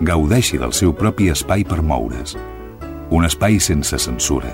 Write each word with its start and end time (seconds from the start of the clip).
gaudeixi 0.00 0.58
del 0.60 0.72
seu 0.76 0.92
propi 0.92 1.30
espai 1.32 1.64
per 1.64 1.80
moure's. 1.82 2.36
Un 3.10 3.24
espai 3.24 3.60
sense 3.62 3.98
censura. 3.98 4.50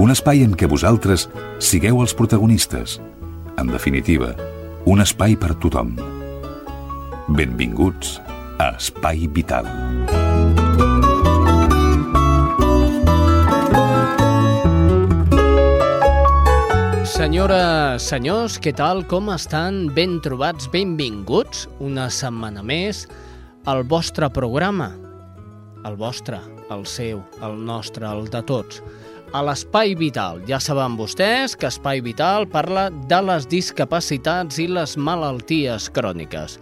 Un 0.00 0.10
espai 0.10 0.42
en 0.42 0.56
què 0.56 0.66
vosaltres 0.66 1.28
sigueu 1.62 2.00
els 2.02 2.14
protagonistes. 2.16 2.98
En 3.60 3.68
definitiva, 3.70 4.32
un 4.88 5.04
espai 5.04 5.36
per 5.36 5.54
tothom. 5.62 5.94
Benvinguts 7.28 8.18
a 8.58 8.72
Espai 8.74 9.28
Vital. 9.30 9.68
Senyores, 17.06 18.02
senyors, 18.02 18.56
què 18.58 18.72
tal? 18.74 19.04
Com 19.06 19.30
estan? 19.30 19.84
Ben 19.94 20.16
trobats, 20.24 20.66
benvinguts 20.72 21.68
una 21.78 22.08
setmana 22.10 22.64
més 22.66 23.04
al 23.64 23.84
vostre 23.84 24.28
programa. 24.30 24.90
El 25.86 25.96
vostre, 25.96 26.38
el 26.70 26.86
seu, 26.86 27.22
el 27.42 27.58
nostre, 27.64 28.06
el 28.06 28.28
de 28.30 28.42
tots. 28.46 28.82
A 29.32 29.42
l'Espai 29.42 29.94
Vital. 29.96 30.42
Ja 30.48 30.58
saben 30.60 30.96
vostès 30.98 31.56
que 31.56 31.70
Espai 31.70 32.02
Vital 32.04 32.46
parla 32.50 32.88
de 32.90 33.20
les 33.24 33.48
discapacitats 33.48 34.58
i 34.60 34.68
les 34.68 34.96
malalties 34.96 35.88
cròniques. 35.94 36.58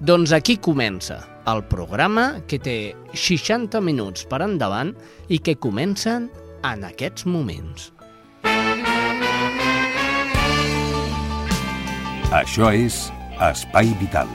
Doncs 0.00 0.32
aquí 0.32 0.58
comença 0.58 1.20
el 1.48 1.62
programa 1.70 2.40
que 2.46 2.58
té 2.58 2.78
60 3.14 3.80
minuts 3.82 4.26
per 4.28 4.42
endavant 4.44 4.92
i 5.28 5.38
que 5.38 5.56
comencen 5.56 6.28
en 6.66 6.84
aquests 6.90 7.26
moments. 7.26 7.92
Això 12.34 12.68
és 12.74 13.08
Espai 13.40 13.94
Vital. 14.02 14.28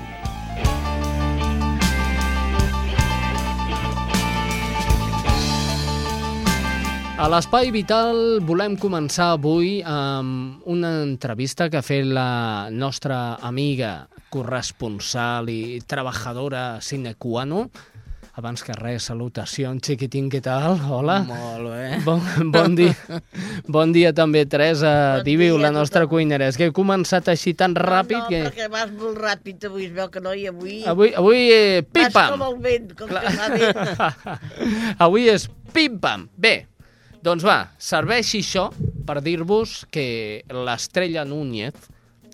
A 7.14 7.28
l'Espai 7.30 7.70
Vital 7.70 8.40
volem 8.42 8.74
començar 8.82 9.36
avui 9.36 9.84
amb 9.86 10.66
una 10.66 10.90
entrevista 11.04 11.68
que 11.70 11.78
ha 11.78 11.86
fet 11.86 12.08
la 12.10 12.70
nostra 12.74 13.38
amiga 13.46 14.08
corresponsal 14.34 15.52
i 15.54 15.78
treballadora 15.86 16.82
sine 16.82 17.14
qua 17.22 17.46
non, 17.46 17.70
abans 18.34 18.66
que 18.66 18.74
res, 18.74 19.06
salutació, 19.12 19.70
xiquitín, 19.78 20.32
què 20.34 20.42
tal? 20.42 20.80
Hola. 20.90 21.20
Molt 21.28 21.70
bé. 21.70 22.00
Bon, 22.02 22.26
bon 22.56 22.74
dia. 22.80 23.22
Bon 23.70 23.94
dia 23.94 24.10
també, 24.18 24.42
Teresa 24.50 25.20
Bon 25.20 25.28
Diviu, 25.28 25.60
la 25.62 25.70
nostra 25.72 26.08
cuinera. 26.10 26.50
És 26.50 26.58
que 26.58 26.72
he 26.72 26.74
començat 26.74 27.30
així 27.30 27.54
tan 27.54 27.78
ràpid 27.78 28.18
no, 28.18 28.26
no, 28.26 28.32
que... 28.34 28.42
perquè 28.50 28.70
vas 28.74 28.90
molt 28.98 29.22
ràpid 29.22 29.70
avui, 29.70 29.86
es 29.86 29.94
veu 29.94 30.10
que 30.10 30.26
no, 30.26 30.34
i 30.34 30.50
avui... 30.50 30.82
Avui, 30.90 31.14
avui 31.14 31.46
eh, 31.54 31.86
Vas 31.86 32.10
pim-pam. 32.10 32.34
com 32.34 32.48
el 32.50 32.60
vent, 32.66 32.92
com 32.98 33.14
que 33.14 33.38
va 33.38 33.50
bé. 33.54 34.38
Avui 35.06 35.30
és 35.30 35.46
pim-pam. 35.78 36.26
Bé, 36.34 36.56
doncs 37.24 37.46
va, 37.48 37.58
serveixi 37.80 38.42
això 38.44 38.68
per 39.08 39.22
dir-vos 39.24 39.84
que 39.92 40.44
l'Estrella 40.52 41.24
Núñez, 41.24 41.76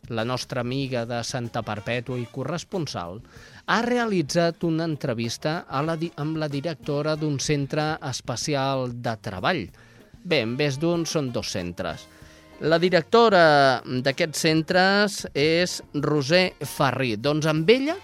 la 0.09 0.25
nostra 0.25 0.63
amiga 0.65 1.03
de 1.05 1.19
Santa 1.23 1.61
Perpètua 1.61 2.17
i 2.17 2.25
corresponsal, 2.33 3.19
ha 3.69 3.79
realitzat 3.85 4.65
una 4.65 4.87
entrevista 4.89 5.59
a 5.69 5.83
la, 5.85 5.93
amb 6.17 6.39
la 6.41 6.49
directora 6.49 7.13
d'un 7.15 7.37
centre 7.37 7.91
especial 8.09 8.89
de 8.97 9.13
treball. 9.21 9.67
Bé, 10.23 10.41
en 10.41 10.57
vez 10.57 10.79
d'un 10.81 11.05
són 11.05 11.29
dos 11.31 11.53
centres. 11.53 12.07
La 12.65 12.81
directora 12.81 13.79
d'aquests 13.85 14.41
centres 14.49 15.21
és 15.37 15.79
Roser 15.93 16.55
Ferri. 16.65 17.13
Doncs 17.15 17.45
amb 17.47 17.69
ella 17.69 17.95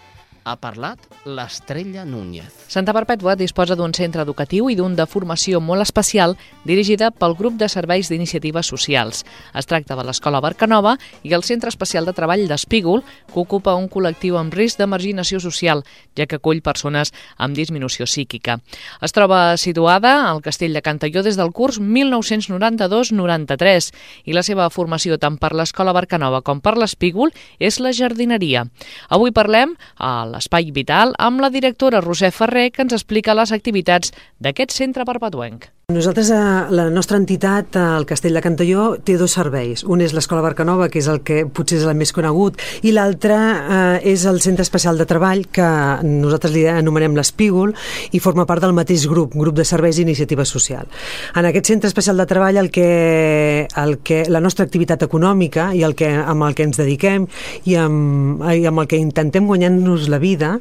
ha 0.45 0.53
parlat 0.61 1.01
l'Estrella 1.25 2.05
Núñez. 2.05 2.53
Santa 2.69 2.93
Perpètua 2.93 3.33
disposa 3.35 3.75
d'un 3.75 3.93
centre 3.97 4.21
educatiu 4.21 4.69
i 4.69 4.75
d'un 4.77 4.93
de 4.95 5.05
formació 5.09 5.59
molt 5.59 5.81
especial 5.81 6.37
dirigida 6.69 7.09
pel 7.09 7.33
grup 7.35 7.57
de 7.57 7.69
serveis 7.69 8.09
d'iniciatives 8.09 8.67
socials. 8.69 9.25
Es 9.57 9.65
tracta 9.65 9.95
de 9.97 10.03
l'Escola 10.05 10.39
Barcanova 10.45 10.97
i 11.25 11.33
el 11.33 11.43
Centre 11.43 11.69
Especial 11.73 12.05
de 12.05 12.13
Treball 12.13 12.47
d'Espígol, 12.47 13.01
que 13.33 13.39
ocupa 13.41 13.73
un 13.73 13.89
col·lectiu 13.89 14.37
amb 14.37 14.53
risc 14.53 14.77
de 14.77 14.85
marginació 14.85 15.41
social, 15.41 15.81
ja 16.13 16.29
que 16.29 16.37
acull 16.37 16.61
persones 16.61 17.09
amb 17.37 17.55
disminució 17.57 18.05
psíquica. 18.05 18.61
Es 19.01 19.11
troba 19.17 19.57
situada 19.57 20.29
al 20.29 20.45
Castell 20.45 20.77
de 20.77 20.85
Cantalló 20.85 21.25
des 21.25 21.41
del 21.41 21.49
curs 21.57 21.81
1992-93 21.81 23.89
i 24.29 24.37
la 24.37 24.45
seva 24.45 24.69
formació 24.69 25.17
tant 25.17 25.41
per 25.41 25.57
l'Escola 25.57 25.89
Barcanova 25.97 26.45
com 26.45 26.61
per 26.61 26.77
l'Espígol 26.77 27.33
és 27.57 27.81
la 27.81 27.89
jardineria. 27.97 28.69
Avui 29.09 29.33
parlem 29.33 29.73
a 29.97 30.34
l'Espai 30.35 30.71
Vital 30.75 31.15
amb 31.17 31.39
la 31.43 31.49
directora 31.53 32.03
Roser 32.03 32.33
Ferrer 32.35 32.67
que 32.75 32.83
ens 32.85 32.95
explica 32.97 33.37
les 33.37 33.55
activitats 33.55 34.11
d'aquest 34.43 34.75
centre 34.75 35.07
perpetuenc. 35.07 35.71
Nosaltres, 35.87 36.31
eh, 36.31 36.35
la 36.71 36.89
nostra 36.89 37.15
entitat, 37.15 37.75
eh, 37.75 37.79
el 37.79 38.07
Castell 38.07 38.33
de 38.33 38.41
Cantalló, 38.41 38.97
té 39.03 39.17
dos 39.17 39.33
serveis. 39.37 39.83
Un 39.83 40.01
és 40.01 40.13
l'Escola 40.13 40.41
Barcanova, 40.41 40.89
que 40.89 40.97
és 40.97 41.05
el 41.05 41.19
que 41.21 41.45
potser 41.45 41.77
és 41.77 41.83
el 41.85 41.93
més 41.93 42.11
conegut, 42.11 42.57
i 42.81 42.91
l'altre 42.91 43.35
eh, 43.35 43.99
és 44.01 44.25
el 44.25 44.41
Centre 44.41 44.63
Especial 44.63 44.97
de 44.97 45.05
Treball, 45.05 45.45
que 45.45 45.67
nosaltres 46.01 46.55
li 46.55 46.65
anomenem 46.65 47.13
l'Espígol, 47.13 47.75
i 48.11 48.19
forma 48.19 48.47
part 48.47 48.63
del 48.65 48.73
mateix 48.73 49.05
grup, 49.05 49.35
grup 49.35 49.53
de 49.53 49.63
serveis 49.63 49.97
d'iniciativa 49.97 50.43
social. 50.43 50.87
En 51.35 51.45
aquest 51.45 51.67
Centre 51.67 51.87
Especial 51.87 52.17
de 52.17 52.25
Treball, 52.25 52.57
el 52.57 52.71
que, 52.71 53.67
el 53.77 53.99
que, 53.99 54.23
la 54.27 54.41
nostra 54.41 54.65
activitat 54.65 55.05
econòmica 55.05 55.69
i 55.75 55.83
el 55.83 55.93
que, 55.93 56.09
amb 56.09 56.49
el 56.49 56.55
que 56.55 56.65
ens 56.65 56.81
dediquem 56.81 57.29
i 57.65 57.77
amb, 57.77 58.41
i 58.41 58.65
amb 58.65 58.81
el 58.81 58.87
que 58.87 58.97
intentem 58.97 59.45
guanyar-nos 59.45 60.09
la 60.09 60.17
vida 60.17 60.55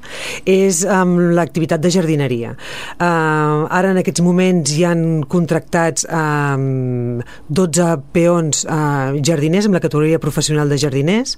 és 0.44 0.84
amb 0.84 1.32
l'activitat 1.32 1.80
de 1.80 1.96
jardineria. 1.96 2.52
Uh, 3.00 3.64
ara, 3.72 3.96
en 3.96 4.04
aquests 4.04 4.20
moments, 4.20 4.76
hi 4.76 4.84
han 4.84 5.13
contractats 5.30 6.06
um, 6.10 7.20
12 7.48 7.86
peons 8.14 8.64
uh, 8.66 9.14
jardiners 9.24 9.68
amb 9.68 9.78
la 9.78 9.82
categoria 9.84 10.20
professional 10.22 10.68
de 10.68 10.78
jardiners 10.80 11.36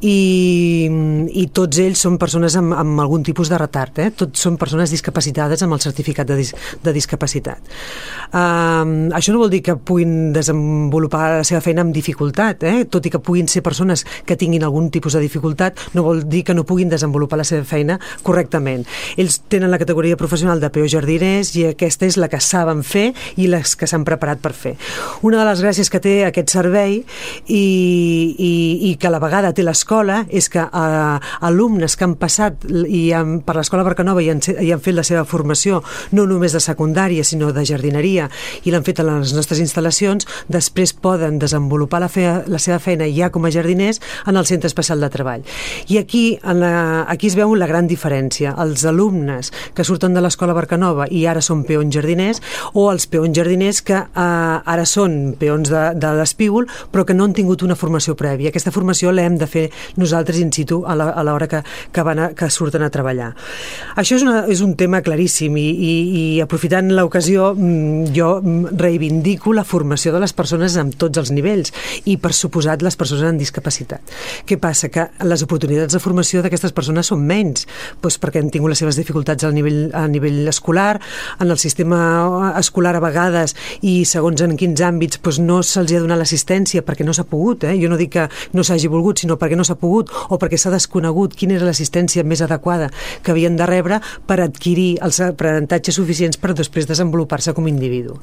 i, 0.00 0.88
i 1.32 1.46
tots 1.56 1.80
ells 1.82 2.02
són 2.04 2.18
persones 2.20 2.56
amb, 2.58 2.74
amb 2.76 3.00
algun 3.02 3.24
tipus 3.26 3.50
de 3.52 3.58
retard, 3.60 3.98
eh? 4.02 4.10
tots 4.16 4.42
són 4.46 4.58
persones 4.60 4.92
discapacitades 4.92 5.62
amb 5.64 5.76
el 5.76 5.82
certificat 5.84 6.28
de, 6.28 6.38
dis, 6.40 6.52
de 6.82 6.94
discapacitat. 6.96 7.74
Um, 8.30 9.12
això 9.16 9.34
no 9.34 9.42
vol 9.42 9.52
dir 9.52 9.62
que 9.66 9.76
puguin 9.76 10.32
desenvolupar 10.36 11.24
la 11.38 11.46
seva 11.48 11.62
feina 11.64 11.84
amb 11.86 11.94
dificultat, 11.96 12.66
eh? 12.66 12.84
tot 12.90 13.06
i 13.06 13.12
que 13.14 13.22
puguin 13.22 13.48
ser 13.50 13.64
persones 13.66 14.04
que 14.26 14.36
tinguin 14.38 14.66
algun 14.66 14.90
tipus 14.94 15.16
de 15.16 15.24
dificultat, 15.24 15.80
no 15.94 16.04
vol 16.06 16.24
dir 16.28 16.44
que 16.46 16.54
no 16.56 16.66
puguin 16.68 16.92
desenvolupar 16.92 17.40
la 17.40 17.48
seva 17.48 17.64
feina 17.66 17.98
correctament. 18.26 18.86
Ells 19.16 19.40
tenen 19.48 19.72
la 19.72 19.80
categoria 19.80 20.18
professional 20.18 20.60
de 20.60 20.70
peó 20.72 20.86
jardiners 20.90 21.54
i 21.56 21.66
aquesta 21.70 22.06
és 22.06 22.18
la 22.20 22.30
que 22.32 22.40
saben 22.42 22.82
fer 22.86 23.05
i 23.36 23.48
les 23.50 23.76
que 23.76 23.88
s'han 23.88 24.04
preparat 24.06 24.42
per 24.42 24.52
fer. 24.56 24.76
Una 25.26 25.40
de 25.40 25.48
les 25.48 25.62
gràcies 25.64 25.90
que 25.92 26.00
té 26.02 26.16
aquest 26.26 26.52
servei 26.54 26.98
i, 26.98 27.62
i, 28.38 28.52
i 28.90 28.94
que 29.00 29.10
a 29.10 29.14
la 29.14 29.22
vegada 29.22 29.52
té 29.56 29.64
l'escola 29.66 30.22
és 30.28 30.48
que 30.52 30.62
eh, 30.62 31.18
alumnes 31.48 31.96
que 31.96 32.06
han 32.06 32.16
passat 32.20 32.66
i 32.86 33.10
han, 33.16 33.40
per 33.46 33.56
l'escola 33.58 33.84
Barcanova 33.86 34.22
i 34.24 34.30
han, 34.32 34.42
i 34.60 34.72
han 34.72 34.82
fet 34.82 34.96
la 34.96 35.06
seva 35.06 35.24
formació 35.28 35.82
no 36.16 36.26
només 36.28 36.54
de 36.56 36.62
secundària 36.62 37.24
sinó 37.24 37.52
de 37.54 37.64
jardineria 37.66 38.28
i 38.64 38.72
l'han 38.72 38.86
fet 38.86 39.00
a 39.00 39.06
les 39.06 39.34
nostres 39.36 39.60
instal·lacions 39.62 40.26
després 40.52 40.94
poden 40.94 41.40
desenvolupar 41.42 42.00
la, 42.02 42.10
fe, 42.12 42.26
la 42.46 42.60
seva 42.62 42.78
feina 42.82 43.08
ja 43.12 43.30
com 43.34 43.46
a 43.46 43.52
jardiners 43.52 44.00
en 44.26 44.36
el 44.36 44.46
centre 44.46 44.70
especial 44.70 45.00
de 45.00 45.10
treball. 45.12 45.44
I 45.88 45.98
aquí, 45.98 46.38
en 46.42 46.60
la, 46.60 47.04
aquí 47.08 47.30
es 47.30 47.36
veu 47.38 47.54
la 47.54 47.68
gran 47.70 47.88
diferència. 47.90 48.54
Els 48.62 48.84
alumnes 48.88 49.52
que 49.74 49.84
surten 49.84 50.14
de 50.16 50.22
l'escola 50.24 50.56
Barcanova 50.56 51.08
i 51.10 51.24
ara 51.26 51.42
són 51.44 51.64
peons 51.68 51.92
jardiners 51.94 52.42
o 52.74 52.88
els 52.96 53.06
peons 53.10 53.36
jardiners 53.36 53.82
que 53.86 53.98
eh, 53.98 54.72
ara 54.72 54.86
són 54.88 55.36
peons 55.38 55.70
de, 55.72 55.82
de 56.00 56.12
l'espígol, 56.18 56.66
però 56.92 57.04
que 57.06 57.14
no 57.16 57.26
han 57.26 57.34
tingut 57.36 57.62
una 57.66 57.76
formació 57.78 58.16
prèvia. 58.18 58.50
Aquesta 58.50 58.72
formació 58.74 59.12
l'hem 59.14 59.38
de 59.40 59.48
fer 59.50 59.66
nosaltres 60.00 60.40
in 60.42 60.52
situ 60.54 60.82
a 60.86 60.96
l'hora 60.96 61.48
que, 61.50 61.62
que, 61.92 62.04
van 62.06 62.22
a, 62.22 62.30
que 62.36 62.48
surten 62.52 62.84
a 62.86 62.90
treballar. 62.92 63.32
Això 64.00 64.18
és, 64.18 64.24
una, 64.24 64.44
és 64.52 64.62
un 64.64 64.74
tema 64.78 65.02
claríssim 65.04 65.56
i, 65.60 65.66
i, 65.66 65.94
i 66.20 66.24
aprofitant 66.44 66.90
l'ocasió 66.96 67.52
mm, 67.54 68.12
jo 68.16 68.30
reivindico 68.76 69.54
la 69.56 69.66
formació 69.66 70.14
de 70.14 70.22
les 70.22 70.34
persones 70.36 70.76
en 70.80 70.92
tots 70.96 71.20
els 71.20 71.32
nivells 71.34 71.72
i 72.06 72.16
per 72.22 72.32
suposat 72.36 72.84
les 72.84 72.96
persones 72.98 73.26
amb 73.28 73.42
discapacitat. 73.42 74.16
Què 74.46 74.58
passa? 74.62 74.90
Que 74.92 75.08
les 75.26 75.44
oportunitats 75.44 75.96
de 75.96 76.02
formació 76.02 76.42
d'aquestes 76.44 76.74
persones 76.76 77.10
són 77.12 77.24
menys, 77.26 77.66
doncs 78.02 78.20
perquè 78.22 78.42
han 78.42 78.52
tingut 78.54 78.72
les 78.72 78.82
seves 78.82 78.98
dificultats 79.00 79.46
al 79.46 79.54
nivell, 79.56 79.88
a 79.96 80.06
nivell 80.10 80.46
escolar, 80.48 80.96
en 81.40 81.50
el 81.50 81.58
sistema 81.60 82.54
escolar 82.58 82.85
a 82.94 83.02
vegades 83.02 83.56
i 83.82 84.04
segons 84.06 84.44
en 84.44 84.54
quins 84.60 84.80
àmbits 84.84 85.18
doncs 85.18 85.40
no 85.42 85.58
se'ls 85.62 85.92
ha 85.92 86.02
donat 86.04 86.20
l'assistència 86.20 86.84
perquè 86.86 87.04
no 87.04 87.12
s'ha 87.16 87.26
pogut, 87.26 87.64
eh? 87.64 87.74
jo 87.80 87.90
no 87.90 87.98
dic 87.98 88.12
que 88.14 88.28
no 88.54 88.62
s'hagi 88.64 88.88
volgut, 88.92 89.18
sinó 89.18 89.36
perquè 89.40 89.56
no 89.58 89.64
s'ha 89.64 89.78
pogut 89.80 90.12
o 90.30 90.38
perquè 90.38 90.58
s'ha 90.60 90.70
desconegut 90.70 91.34
quina 91.34 91.56
era 91.56 91.66
l'assistència 91.66 92.24
més 92.24 92.42
adequada 92.42 92.90
que 93.22 93.34
havien 93.34 93.56
de 93.56 93.66
rebre 93.66 94.00
per 94.26 94.40
adquirir 94.40 94.96
els 95.02 95.20
aprenentatges 95.20 95.98
suficients 95.98 96.38
per 96.38 96.54
després 96.54 96.86
desenvolupar-se 96.86 97.54
com 97.56 97.66
a 97.66 97.72
individu. 97.72 98.20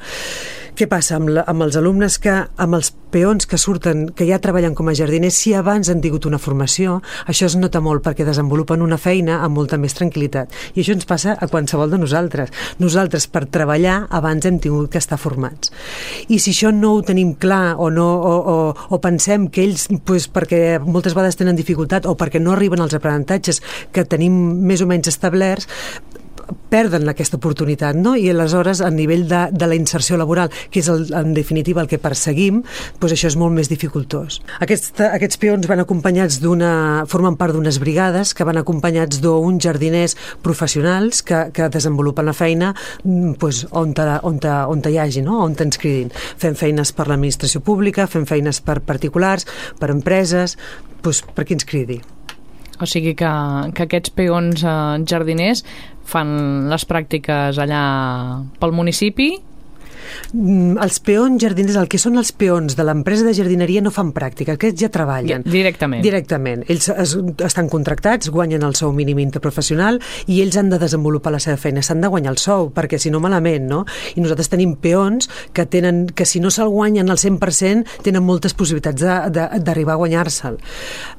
Què 0.74 0.88
passa 0.90 1.20
amb, 1.20 1.30
la, 1.30 1.44
amb 1.46 1.62
els 1.62 1.76
alumnes 1.78 2.16
que, 2.18 2.34
amb 2.34 2.74
els 2.80 2.90
peons 3.14 3.46
que 3.46 3.60
surten, 3.62 4.08
que 4.18 4.26
ja 4.26 4.40
treballen 4.42 4.74
com 4.74 4.88
a 4.90 4.96
jardiners, 4.98 5.38
si 5.38 5.54
abans 5.54 5.92
han 5.92 6.02
tingut 6.02 6.26
una 6.26 6.40
formació, 6.42 6.96
això 7.30 7.46
es 7.46 7.56
nota 7.60 7.78
molt 7.84 8.02
perquè 8.02 8.26
desenvolupen 8.26 8.82
una 8.82 8.98
feina 8.98 9.44
amb 9.46 9.54
molta 9.60 9.78
més 9.78 9.94
tranquil·litat. 9.94 10.50
I 10.74 10.82
això 10.82 10.96
ens 10.98 11.06
passa 11.06 11.36
a 11.38 11.50
qualsevol 11.52 11.94
de 11.94 12.00
nosaltres. 12.02 12.50
Nosaltres, 12.82 13.28
per 13.30 13.46
treballar, 13.54 14.08
abans 14.10 14.50
hem 14.50 14.53
tingut 14.62 14.92
que 14.92 15.02
estar 15.02 15.20
formats. 15.22 15.72
I 16.30 16.40
si 16.40 16.54
això 16.54 16.74
no 16.74 16.96
ho 16.98 17.04
tenim 17.06 17.34
clar 17.40 17.76
o, 17.78 17.90
no, 17.94 18.08
o, 18.18 18.34
o, 18.54 18.58
o 18.90 19.02
pensem 19.04 19.48
que 19.54 19.64
ells, 19.66 19.88
pues, 20.06 20.28
perquè 20.32 20.80
moltes 20.84 21.16
vegades 21.18 21.40
tenen 21.40 21.58
dificultat 21.60 22.06
o 22.10 22.18
perquè 22.20 22.42
no 22.42 22.54
arriben 22.54 22.84
als 22.84 22.96
aprenentatges 22.98 23.62
que 23.94 24.06
tenim 24.06 24.36
més 24.68 24.84
o 24.84 24.90
menys 24.90 25.12
establerts, 25.14 25.70
perden 26.74 27.08
aquesta 27.10 27.38
oportunitat, 27.38 27.96
no? 27.96 28.16
I 28.18 28.30
aleshores, 28.32 28.82
a 28.82 28.90
nivell 28.94 29.28
de, 29.30 29.46
de 29.54 29.68
la 29.70 29.78
inserció 29.78 30.18
laboral, 30.18 30.52
que 30.72 30.82
és 30.82 30.90
el, 30.92 31.06
en 31.16 31.34
definitiva 31.38 31.84
el 31.84 31.90
que 31.92 32.00
perseguim, 32.02 32.62
doncs 33.02 33.16
això 33.16 33.30
és 33.32 33.38
molt 33.40 33.54
més 33.56 33.70
dificultós. 33.72 34.40
Aquests, 34.64 34.94
aquests 35.12 35.40
peons 35.42 35.70
van 35.70 35.84
acompanyats 35.84 36.40
d'una... 36.44 36.74
formen 37.10 37.38
part 37.38 37.54
d'unes 37.54 37.78
brigades 37.82 38.34
que 38.34 38.48
van 38.48 38.58
acompanyats 38.60 39.22
d'uns 39.24 39.62
jardiners 39.64 40.18
professionals 40.46 41.22
que, 41.26 41.46
que 41.54 41.70
desenvolupen 41.74 42.26
la 42.26 42.36
feina 42.38 42.74
doncs, 43.04 43.64
on, 43.72 43.94
te, 43.94 44.08
on, 44.24 44.40
te, 44.42 44.54
on 44.74 44.82
te 44.82 44.94
hi 44.94 45.00
hagi, 45.02 45.24
no? 45.26 45.40
on 45.46 45.56
t'ens 45.60 45.80
cridin. 45.80 46.12
Fem 46.42 46.58
feines 46.58 46.94
per 46.96 47.08
l'administració 47.10 47.62
pública, 47.66 48.08
fem 48.10 48.28
feines 48.30 48.62
per 48.66 48.80
particulars, 48.86 49.48
per 49.80 49.94
empreses, 49.94 50.58
doncs, 51.04 51.24
per 51.36 51.46
qui 51.48 51.60
ens 51.60 51.70
cridi. 51.70 52.02
O 52.82 52.88
sigui 52.90 53.14
que, 53.18 53.32
que 53.78 53.86
aquests 53.86 54.14
peons 54.18 54.64
eh, 54.66 54.76
jardiners 55.10 55.64
fan 56.10 56.68
les 56.72 56.86
pràctiques 56.90 57.60
allà 57.62 57.84
pel 58.60 58.74
municipi 58.76 59.34
els 60.34 61.00
peons 61.04 61.42
jardiners, 61.42 61.78
el 61.78 61.90
que 61.92 62.00
són 62.02 62.18
els 62.18 62.32
peons 62.34 62.78
de 62.78 62.86
l'empresa 62.86 63.26
de 63.28 63.34
jardineria 63.38 63.84
no 63.84 63.92
fan 63.94 64.12
pràctica, 64.16 64.56
aquests 64.56 64.82
ja 64.82 64.90
treballen. 64.94 65.44
Directament. 65.46 66.02
Directament. 66.06 66.64
Ells 66.72 66.90
es, 66.90 67.16
estan 67.46 67.70
contractats, 67.70 68.32
guanyen 68.34 68.66
el 68.66 68.76
sou 68.80 68.94
mínim 68.96 69.20
interprofessional 69.22 70.00
i 70.32 70.40
ells 70.42 70.58
han 70.58 70.72
de 70.72 70.80
desenvolupar 70.82 71.34
la 71.36 71.42
seva 71.44 71.60
feina, 71.62 71.84
s'han 71.86 72.02
de 72.02 72.10
guanyar 72.10 72.34
el 72.34 72.40
sou, 72.42 72.72
perquè 72.74 73.00
si 73.02 73.12
no 73.14 73.22
malament, 73.24 73.68
no? 73.70 73.84
I 74.16 74.24
nosaltres 74.24 74.50
tenim 74.54 74.76
peons 74.82 75.30
que 75.54 75.68
tenen 75.70 76.08
que 76.10 76.26
si 76.30 76.42
no 76.44 76.52
se'l 76.54 76.72
guanyen 76.74 77.14
al 77.14 77.22
100% 77.22 78.02
tenen 78.06 78.26
moltes 78.26 78.58
possibilitats 78.58 79.04
d'arribar 79.04 79.98
a 79.98 80.02
guanyar-se'l. 80.02 80.58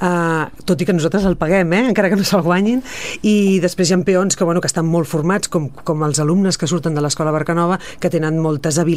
Uh, 0.00 0.50
tot 0.66 0.80
i 0.80 0.88
que 0.88 0.96
nosaltres 0.96 1.26
el 1.28 1.38
paguem, 1.38 1.72
eh? 1.76 1.84
encara 1.92 2.10
que 2.10 2.18
no 2.18 2.26
se'l 2.26 2.44
guanyin, 2.44 2.82
i 3.22 3.60
després 3.62 3.90
hi 3.90 3.96
ha 3.96 4.02
peons 4.04 4.34
que, 4.36 4.44
bueno, 4.44 4.60
que 4.60 4.70
estan 4.70 4.88
molt 4.90 5.08
formats, 5.08 5.48
com, 5.48 5.70
com 5.86 6.02
els 6.06 6.18
alumnes 6.20 6.58
que 6.58 6.68
surten 6.70 6.96
de 6.96 7.04
l'escola 7.04 7.32
Barcanova, 7.34 7.78
que 8.00 8.10
tenen 8.10 8.40
moltes 8.42 8.78
habilitats 8.80 8.93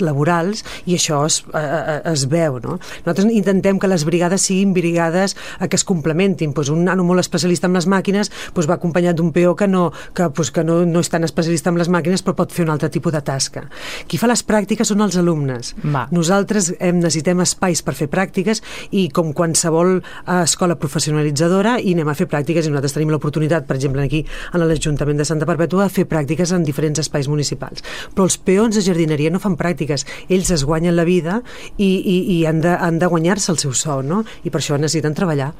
laborals 0.00 0.64
i 0.86 0.96
això 0.96 1.24
es, 1.26 1.40
eh, 1.54 1.60
eh, 1.60 2.12
es 2.12 2.26
veu. 2.30 2.58
No? 2.60 2.78
Nosaltres 3.04 3.30
intentem 3.32 3.78
que 3.78 3.88
les 3.90 4.04
brigades 4.04 4.42
siguin 4.42 4.74
brigades 4.74 5.36
a 5.58 5.68
que 5.68 5.76
es 5.76 5.84
complementin. 5.84 6.52
Pues 6.52 6.68
un 6.68 6.84
nano 6.84 7.04
molt 7.04 7.20
especialista 7.20 7.66
en 7.66 7.74
les 7.74 7.86
màquines 7.86 8.30
pues 8.54 8.68
va 8.68 8.78
acompanyat 8.78 9.16
d'un 9.16 9.32
peó 9.32 9.56
que, 9.56 9.68
no, 9.68 9.90
que, 10.14 10.30
pues 10.30 10.50
que 10.50 10.64
no, 10.64 10.84
no 10.86 11.00
és 11.00 11.10
tan 11.10 11.24
especialista 11.24 11.70
en 11.70 11.78
les 11.80 11.90
màquines 11.90 12.22
però 12.24 12.36
pot 12.38 12.52
fer 12.52 12.66
un 12.66 12.74
altre 12.74 12.90
tipus 12.90 13.12
de 13.12 13.22
tasca. 13.22 13.66
Qui 14.06 14.18
fa 14.20 14.30
les 14.30 14.42
pràctiques 14.46 14.88
són 14.90 15.02
els 15.04 15.16
alumnes. 15.20 15.74
Va. 15.84 16.06
Nosaltres 16.14 16.72
hem, 16.78 17.00
necessitem 17.00 17.42
espais 17.44 17.82
per 17.82 17.94
fer 17.98 18.10
pràctiques 18.12 18.62
i 18.96 19.08
com 19.14 19.32
qualsevol 19.36 19.98
eh, 20.00 20.42
escola 20.42 20.78
professionalitzadora 20.80 21.78
i 21.80 21.94
anem 21.96 22.10
a 22.10 22.16
fer 22.18 22.28
pràctiques 22.30 22.66
i 22.66 22.72
nosaltres 22.72 22.96
tenim 22.96 23.12
l'oportunitat, 23.14 23.66
per 23.68 23.78
exemple, 23.78 24.04
aquí 24.04 24.24
a 24.52 24.60
l'Ajuntament 24.60 25.20
de 25.20 25.26
Santa 25.28 25.48
Perpètua, 25.48 25.88
de 25.88 25.94
fer 25.94 26.06
pràctiques 26.10 26.54
en 26.54 26.64
diferents 26.66 27.00
espais 27.02 27.28
municipals. 27.30 27.84
Però 28.14 28.26
els 28.28 28.38
peons 28.38 28.76
de 28.76 28.84
jardineria 28.84 29.32
no 29.32 29.39
fan 29.42 29.58
pràctiques, 29.60 30.06
ells 30.28 30.52
es 30.54 30.64
guanyen 30.68 30.96
la 30.96 31.06
vida 31.08 31.40
i, 31.76 31.88
i, 31.88 32.16
i 32.36 32.40
han 32.48 32.62
de, 32.64 32.72
han 32.76 33.00
de 33.00 33.10
guanyar-se 33.10 33.52
el 33.54 33.60
seu 33.62 33.74
sou, 33.76 34.02
no? 34.06 34.24
I 34.44 34.52
per 34.52 34.62
això 34.62 34.78
necessiten 34.78 35.16
treballar. 35.16 35.52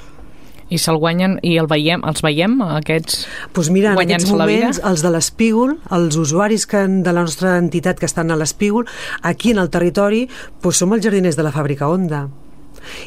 I 0.70 0.78
se'l 0.78 1.00
guanyen 1.02 1.40
i 1.42 1.56
el 1.58 1.66
veiem, 1.66 2.04
els 2.06 2.22
veiem 2.22 2.60
aquests 2.62 3.24
pues 3.56 3.72
mira, 3.74 3.96
en 3.96 4.04
aquests 4.04 4.30
moments 4.30 4.78
els 4.86 5.02
de 5.02 5.10
l'Espígol, 5.10 5.74
els 5.96 6.14
usuaris 6.20 6.68
que, 6.70 6.84
de 6.86 7.14
la 7.16 7.24
nostra 7.26 7.56
entitat 7.58 7.98
que 7.98 8.06
estan 8.06 8.30
a 8.30 8.38
l'Espígol 8.38 8.86
aquí 9.26 9.50
en 9.50 9.58
el 9.58 9.72
territori 9.74 10.28
pues 10.62 10.78
som 10.78 10.94
els 10.94 11.02
jardiners 11.02 11.34
de 11.34 11.48
la 11.48 11.50
fàbrica 11.56 11.90
Onda 11.90 12.28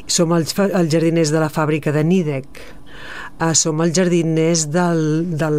som 0.08 0.34
els, 0.36 0.54
els 0.60 0.92
jardiners 0.92 1.32
de 1.34 1.42
la 1.42 1.50
fàbrica 1.50 1.94
de 1.96 2.04
Nidec. 2.06 2.64
Uh, 3.42 3.52
som 3.58 3.82
els 3.82 3.96
jardiners 3.98 4.68
del, 4.72 5.00
del, 5.34 5.56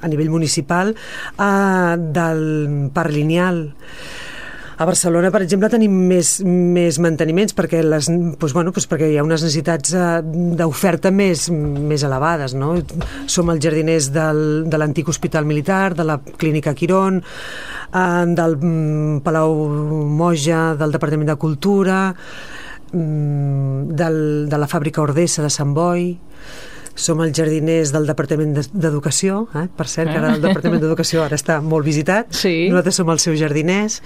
a 0.00 0.08
nivell 0.08 0.30
municipal 0.32 0.94
uh, 0.96 1.94
del 2.16 2.40
Parc 2.94 3.12
Lineal 3.12 3.66
a 4.76 4.86
Barcelona, 4.88 5.30
per 5.30 5.42
exemple, 5.44 5.68
tenim 5.72 5.92
més, 6.08 6.38
més 6.44 6.98
manteniments 7.02 7.54
perquè, 7.56 7.82
les, 7.84 8.08
doncs, 8.08 8.54
bueno, 8.54 8.72
doncs 8.72 8.88
perquè 8.90 9.10
hi 9.12 9.18
ha 9.20 9.24
unes 9.26 9.44
necessitats 9.44 9.92
eh, 9.94 10.06
d'oferta 10.58 11.12
més, 11.14 11.48
més 11.52 12.04
elevades. 12.06 12.56
No? 12.58 12.72
Som 13.30 13.52
els 13.52 13.62
jardiners 13.64 14.10
del, 14.14 14.42
de 14.70 14.80
l'antic 14.80 15.12
hospital 15.12 15.46
militar, 15.48 15.92
de 15.98 16.06
la 16.08 16.18
clínica 16.22 16.74
Quirón, 16.74 17.20
eh, 17.22 18.24
del 18.38 18.58
mm, 18.58 19.22
Palau 19.26 19.54
Moja, 20.22 20.72
del 20.80 20.96
Departament 20.96 21.34
de 21.34 21.38
Cultura, 21.40 22.02
mm, 22.92 23.92
del, 23.92 24.20
de 24.48 24.60
la 24.60 24.70
fàbrica 24.70 25.04
Ordessa 25.04 25.44
de 25.44 25.52
Sant 25.52 25.76
Boi, 25.76 26.12
som 26.94 27.20
els 27.24 27.34
jardiners 27.36 27.92
del 27.94 28.06
Departament 28.08 28.54
d'Educació, 28.72 29.46
eh? 29.56 29.66
per 29.76 29.86
cert, 29.88 30.10
que 30.12 30.18
ara 30.20 30.34
el 30.36 30.42
Departament 30.44 30.82
d'Educació 30.82 31.22
ara 31.24 31.38
està 31.38 31.58
molt 31.64 31.86
visitat. 31.86 32.32
Sí. 32.36 32.68
Nosaltres 32.70 33.00
som 33.00 33.10
els 33.12 33.26
seus 33.26 33.38
jardiners, 33.40 34.00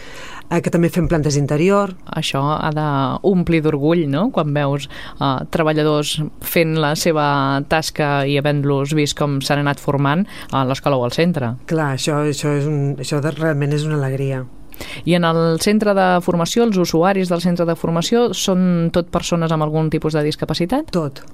eh, 0.50 0.60
que 0.62 0.72
també 0.72 0.90
fem 0.94 1.08
plantes 1.10 1.38
d'interior. 1.38 1.94
Això 2.06 2.42
ha 2.56 2.70
d'omplir 2.76 3.62
d'orgull, 3.64 4.06
no?, 4.10 4.28
quan 4.34 4.52
veus 4.56 4.88
eh, 4.88 5.30
treballadors 5.54 6.16
fent 6.40 6.76
la 6.82 6.94
seva 6.98 7.28
tasca 7.70 8.26
i 8.26 8.36
havent-los 8.38 8.94
vist 8.96 9.18
com 9.18 9.40
s'han 9.40 9.64
anat 9.64 9.82
formant 9.82 10.26
a 10.52 10.64
l'escola 10.68 11.00
o 11.00 11.06
al 11.06 11.14
centre. 11.16 11.56
Clar, 11.70 11.94
això, 11.96 12.22
això, 12.30 12.54
és 12.58 12.68
un, 12.70 12.94
això 13.02 13.22
de, 13.24 13.34
realment 13.34 13.74
és 13.76 13.86
una 13.88 13.98
alegria. 13.98 14.44
I 15.08 15.14
en 15.16 15.24
el 15.24 15.56
centre 15.64 15.94
de 15.96 16.06
formació, 16.20 16.66
els 16.66 16.76
usuaris 16.76 17.30
del 17.32 17.40
centre 17.40 17.64
de 17.64 17.76
formació 17.80 18.28
són 18.36 18.90
tot 18.92 19.08
persones 19.08 19.52
amb 19.52 19.64
algun 19.64 19.88
tipus 19.90 20.12
de 20.12 20.24
discapacitat? 20.26 20.92
Tot 20.92 21.24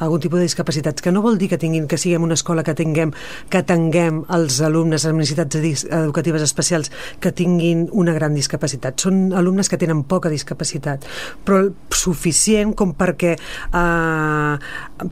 algun 0.00 0.20
tipus 0.20 0.40
de 0.40 0.48
discapacitats, 0.48 1.04
que 1.04 1.12
no 1.12 1.22
vol 1.24 1.38
dir 1.38 1.50
que 1.52 1.60
tinguin 1.60 1.86
que 1.90 1.98
siguem 2.00 2.24
una 2.26 2.38
escola 2.38 2.64
que 2.66 2.74
tinguem 2.74 3.12
que 3.52 3.62
tinguem 3.66 4.24
els 4.36 4.60
alumnes 4.64 5.06
amb 5.06 5.22
necessitats 5.22 5.60
educatives 5.60 6.44
especials 6.46 6.90
que 7.20 7.32
tinguin 7.36 7.86
una 7.92 8.14
gran 8.16 8.34
discapacitat. 8.34 9.00
Són 9.00 9.30
alumnes 9.36 9.70
que 9.70 9.78
tenen 9.80 10.04
poca 10.08 10.32
discapacitat, 10.32 11.06
però 11.44 11.66
suficient 11.94 12.74
com 12.78 12.94
perquè 12.98 13.36
eh, 13.36 15.10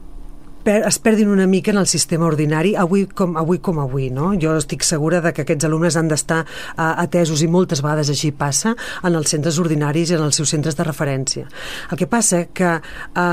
per, 0.69 0.83
es 0.85 0.99
perdin 1.01 1.31
una 1.33 1.47
mica 1.47 1.71
en 1.71 1.79
el 1.81 1.87
sistema 1.89 2.27
ordinari 2.27 2.75
avui 2.77 3.07
com 3.17 3.37
avui, 3.41 3.59
com 3.65 3.79
avui 3.81 4.11
no? 4.13 4.35
jo 4.41 4.53
estic 4.59 4.85
segura 4.85 5.23
de 5.25 5.33
que 5.33 5.47
aquests 5.47 5.65
alumnes 5.65 5.97
han 5.97 6.11
d'estar 6.11 6.43
uh, 6.45 6.83
atesos 7.05 7.41
i 7.45 7.49
moltes 7.49 7.81
vegades 7.85 8.11
així 8.13 8.31
passa 8.37 8.75
en 8.77 9.17
els 9.17 9.33
centres 9.33 9.59
ordinaris 9.63 10.13
i 10.13 10.19
en 10.19 10.27
els 10.27 10.37
seus 10.37 10.53
centres 10.53 10.77
de 10.77 10.85
referència 10.85 11.47
el 11.89 12.01
que 12.01 12.11
passa 12.11 12.43
que 12.53 12.75
uh, 12.77 13.25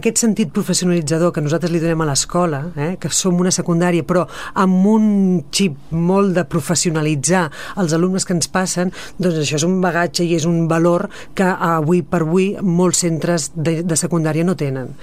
aquest 0.00 0.24
sentit 0.24 0.52
professionalitzador 0.54 1.34
que 1.34 1.44
nosaltres 1.44 1.74
li 1.74 1.82
donem 1.82 2.06
a 2.06 2.08
l'escola 2.08 2.62
eh, 2.72 2.90
que 3.00 3.12
som 3.12 3.36
una 3.36 3.52
secundària 3.52 4.06
però 4.08 4.24
amb 4.64 4.88
un 4.88 5.12
xip 5.52 5.92
molt 5.92 6.32
de 6.38 6.46
professionalitzar 6.48 7.44
els 7.84 7.96
alumnes 7.96 8.24
que 8.24 8.36
ens 8.38 8.48
passen 8.48 8.94
doncs 9.18 9.42
això 9.44 9.60
és 9.60 9.68
un 9.68 9.80
bagatge 9.84 10.24
i 10.24 10.34
és 10.40 10.48
un 10.48 10.64
valor 10.72 11.10
que 11.36 11.52
avui 11.52 12.00
per 12.00 12.24
avui 12.24 12.54
molts 12.62 13.04
centres 13.04 13.52
de, 13.54 13.82
de 13.84 14.04
secundària 14.06 14.46
no 14.46 14.56
tenen 14.56 14.94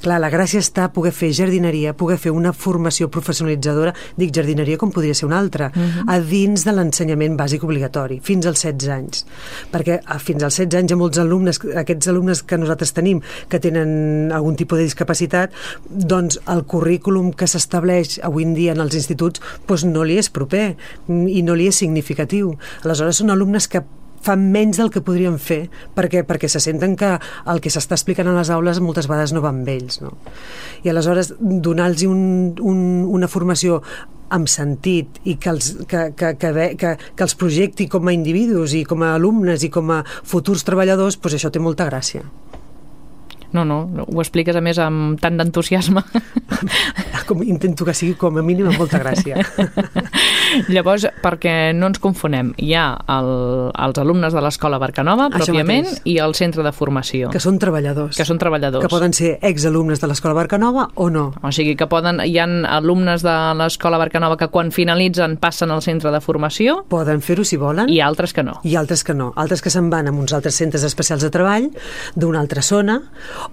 Clar, 0.00 0.16
la 0.22 0.30
gràcia 0.32 0.62
està 0.62 0.86
poder 0.94 1.12
fer 1.12 1.28
jardineria, 1.36 1.92
poder 1.92 2.16
fer 2.20 2.32
una 2.32 2.54
formació 2.56 3.10
professionalitzadora, 3.12 3.92
dic 4.16 4.32
jardineria 4.32 4.78
com 4.80 4.92
podria 4.94 5.14
ser 5.14 5.26
una 5.26 5.38
altra, 5.38 5.68
uh 5.68 5.80
-huh. 5.80 6.04
a 6.08 6.20
dins 6.20 6.64
de 6.64 6.72
l'ensenyament 6.72 7.36
bàsic 7.36 7.64
obligatori, 7.64 8.20
fins 8.22 8.46
als 8.46 8.62
16 8.64 8.88
anys. 8.88 9.26
Perquè 9.72 10.00
a, 10.04 10.18
fins 10.18 10.42
als 10.42 10.56
16 10.56 10.78
anys 10.78 10.90
hi 10.90 10.94
ha 10.94 10.96
molts 10.96 11.18
alumnes, 11.18 11.60
aquests 11.76 12.08
alumnes 12.08 12.42
que 12.42 12.58
nosaltres 12.58 12.92
tenim, 12.92 13.20
que 13.48 13.60
tenen 13.60 14.32
algun 14.32 14.56
tipus 14.56 14.78
de 14.78 14.84
discapacitat, 14.84 15.50
doncs 15.90 16.40
el 16.46 16.64
currículum 16.64 17.32
que 17.32 17.46
s'estableix 17.46 18.20
avui 18.22 18.44
en 18.44 18.54
dia 18.54 18.72
en 18.72 18.80
els 18.80 18.94
instituts 18.94 19.40
doncs 19.66 19.84
no 19.84 20.04
li 20.04 20.18
és 20.18 20.30
proper 20.30 20.76
i 21.08 21.42
no 21.42 21.54
li 21.54 21.66
és 21.66 21.76
significatiu. 21.76 22.56
Aleshores 22.84 23.16
són 23.16 23.30
alumnes 23.30 23.68
que 23.68 23.82
fan 24.24 24.46
menys 24.52 24.80
del 24.80 24.92
que 24.92 25.02
podrien 25.04 25.38
fer 25.40 25.62
perquè, 25.96 26.24
perquè 26.28 26.48
se 26.50 26.60
senten 26.62 26.96
que 27.00 27.14
el 27.50 27.60
que 27.64 27.72
s'està 27.72 27.96
explicant 27.96 28.28
a 28.30 28.36
les 28.36 28.52
aules 28.52 28.80
moltes 28.84 29.08
vegades 29.10 29.34
no 29.34 29.42
va 29.44 29.52
amb 29.54 29.68
ells 29.68 30.00
no? 30.04 30.14
i 30.84 30.92
aleshores 30.92 31.34
donar-los 31.40 32.06
un, 32.08 32.22
un, 32.60 32.80
una 33.08 33.28
formació 33.28 33.80
amb 34.30 34.48
sentit 34.50 35.18
i 35.26 35.36
que 35.42 35.50
els, 35.50 35.72
que, 35.90 36.04
que, 36.16 36.34
que, 36.38 36.52
que, 36.78 36.94
que 37.16 37.26
els 37.26 37.36
projecti 37.38 37.88
com 37.90 38.06
a 38.06 38.14
individus 38.14 38.76
i 38.78 38.84
com 38.86 39.02
a 39.02 39.14
alumnes 39.16 39.66
i 39.66 39.72
com 39.74 39.90
a 39.90 40.04
futurs 40.06 40.64
treballadors, 40.66 41.18
doncs 41.18 41.40
això 41.40 41.50
té 41.50 41.62
molta 41.62 41.88
gràcia. 41.90 42.22
No, 43.52 43.64
no, 43.66 43.80
ho 44.06 44.20
expliques 44.22 44.56
a 44.56 44.60
més 44.62 44.78
amb 44.78 45.18
tant 45.20 45.36
d'entusiasme. 45.40 46.02
Com, 47.30 47.42
intento 47.46 47.84
que 47.86 47.94
sigui 47.94 48.16
com 48.18 48.38
a 48.40 48.42
mínim 48.42 48.66
amb 48.70 48.80
molta 48.82 48.98
gràcia. 48.98 49.38
Llavors, 50.74 51.04
perquè 51.22 51.70
no 51.76 51.86
ens 51.90 52.00
confonem, 52.02 52.50
hi 52.58 52.72
ha 52.74 52.84
el, 53.14 53.28
els 53.70 54.00
alumnes 54.02 54.34
de 54.34 54.42
l'escola 54.42 54.80
Barcanova, 54.82 55.28
pròpiament, 55.30 55.86
i 56.10 56.16
el 56.22 56.34
centre 56.34 56.64
de 56.66 56.72
formació, 56.74 57.30
que 57.30 57.38
són 57.42 57.60
treballadors. 57.62 58.16
que 58.18 58.26
són 58.26 58.40
treballadors. 58.42 58.82
que 58.82 58.90
poden 58.90 59.14
ser 59.14 59.36
exalumnes 59.46 60.02
de 60.02 60.10
l'Escola 60.10 60.34
Barcanova 60.34 60.88
o 60.96 61.06
no. 61.10 61.28
O 61.46 61.52
sigui 61.54 61.76
que 61.78 61.86
poden, 61.90 62.18
hi 62.26 62.34
ha 62.42 62.48
alumnes 62.74 63.22
de 63.22 63.36
l'escola 63.60 63.98
Barcanova 64.00 64.36
que 64.40 64.48
quan 64.50 64.72
finalitzen 64.74 65.36
passen 65.40 65.70
al 65.70 65.82
centre 65.86 66.10
de 66.10 66.20
formació 66.20 66.80
Poden 66.90 67.22
fer-ho 67.22 67.44
si 67.46 67.56
volen. 67.60 67.88
i 67.88 68.00
altres 68.02 68.34
que 68.34 68.42
no. 68.42 68.58
i 68.64 68.74
altres 68.76 69.04
que 69.06 69.14
no. 69.14 69.30
Altres 69.36 69.62
que 69.62 69.70
se'n 69.70 69.90
van 69.90 70.08
a 70.10 70.14
uns 70.14 70.34
altres 70.34 70.58
centres 70.58 70.82
especials 70.86 71.22
de 71.22 71.30
treball 71.30 71.70
d'una 72.16 72.40
altra 72.42 72.62
zona 72.62 73.00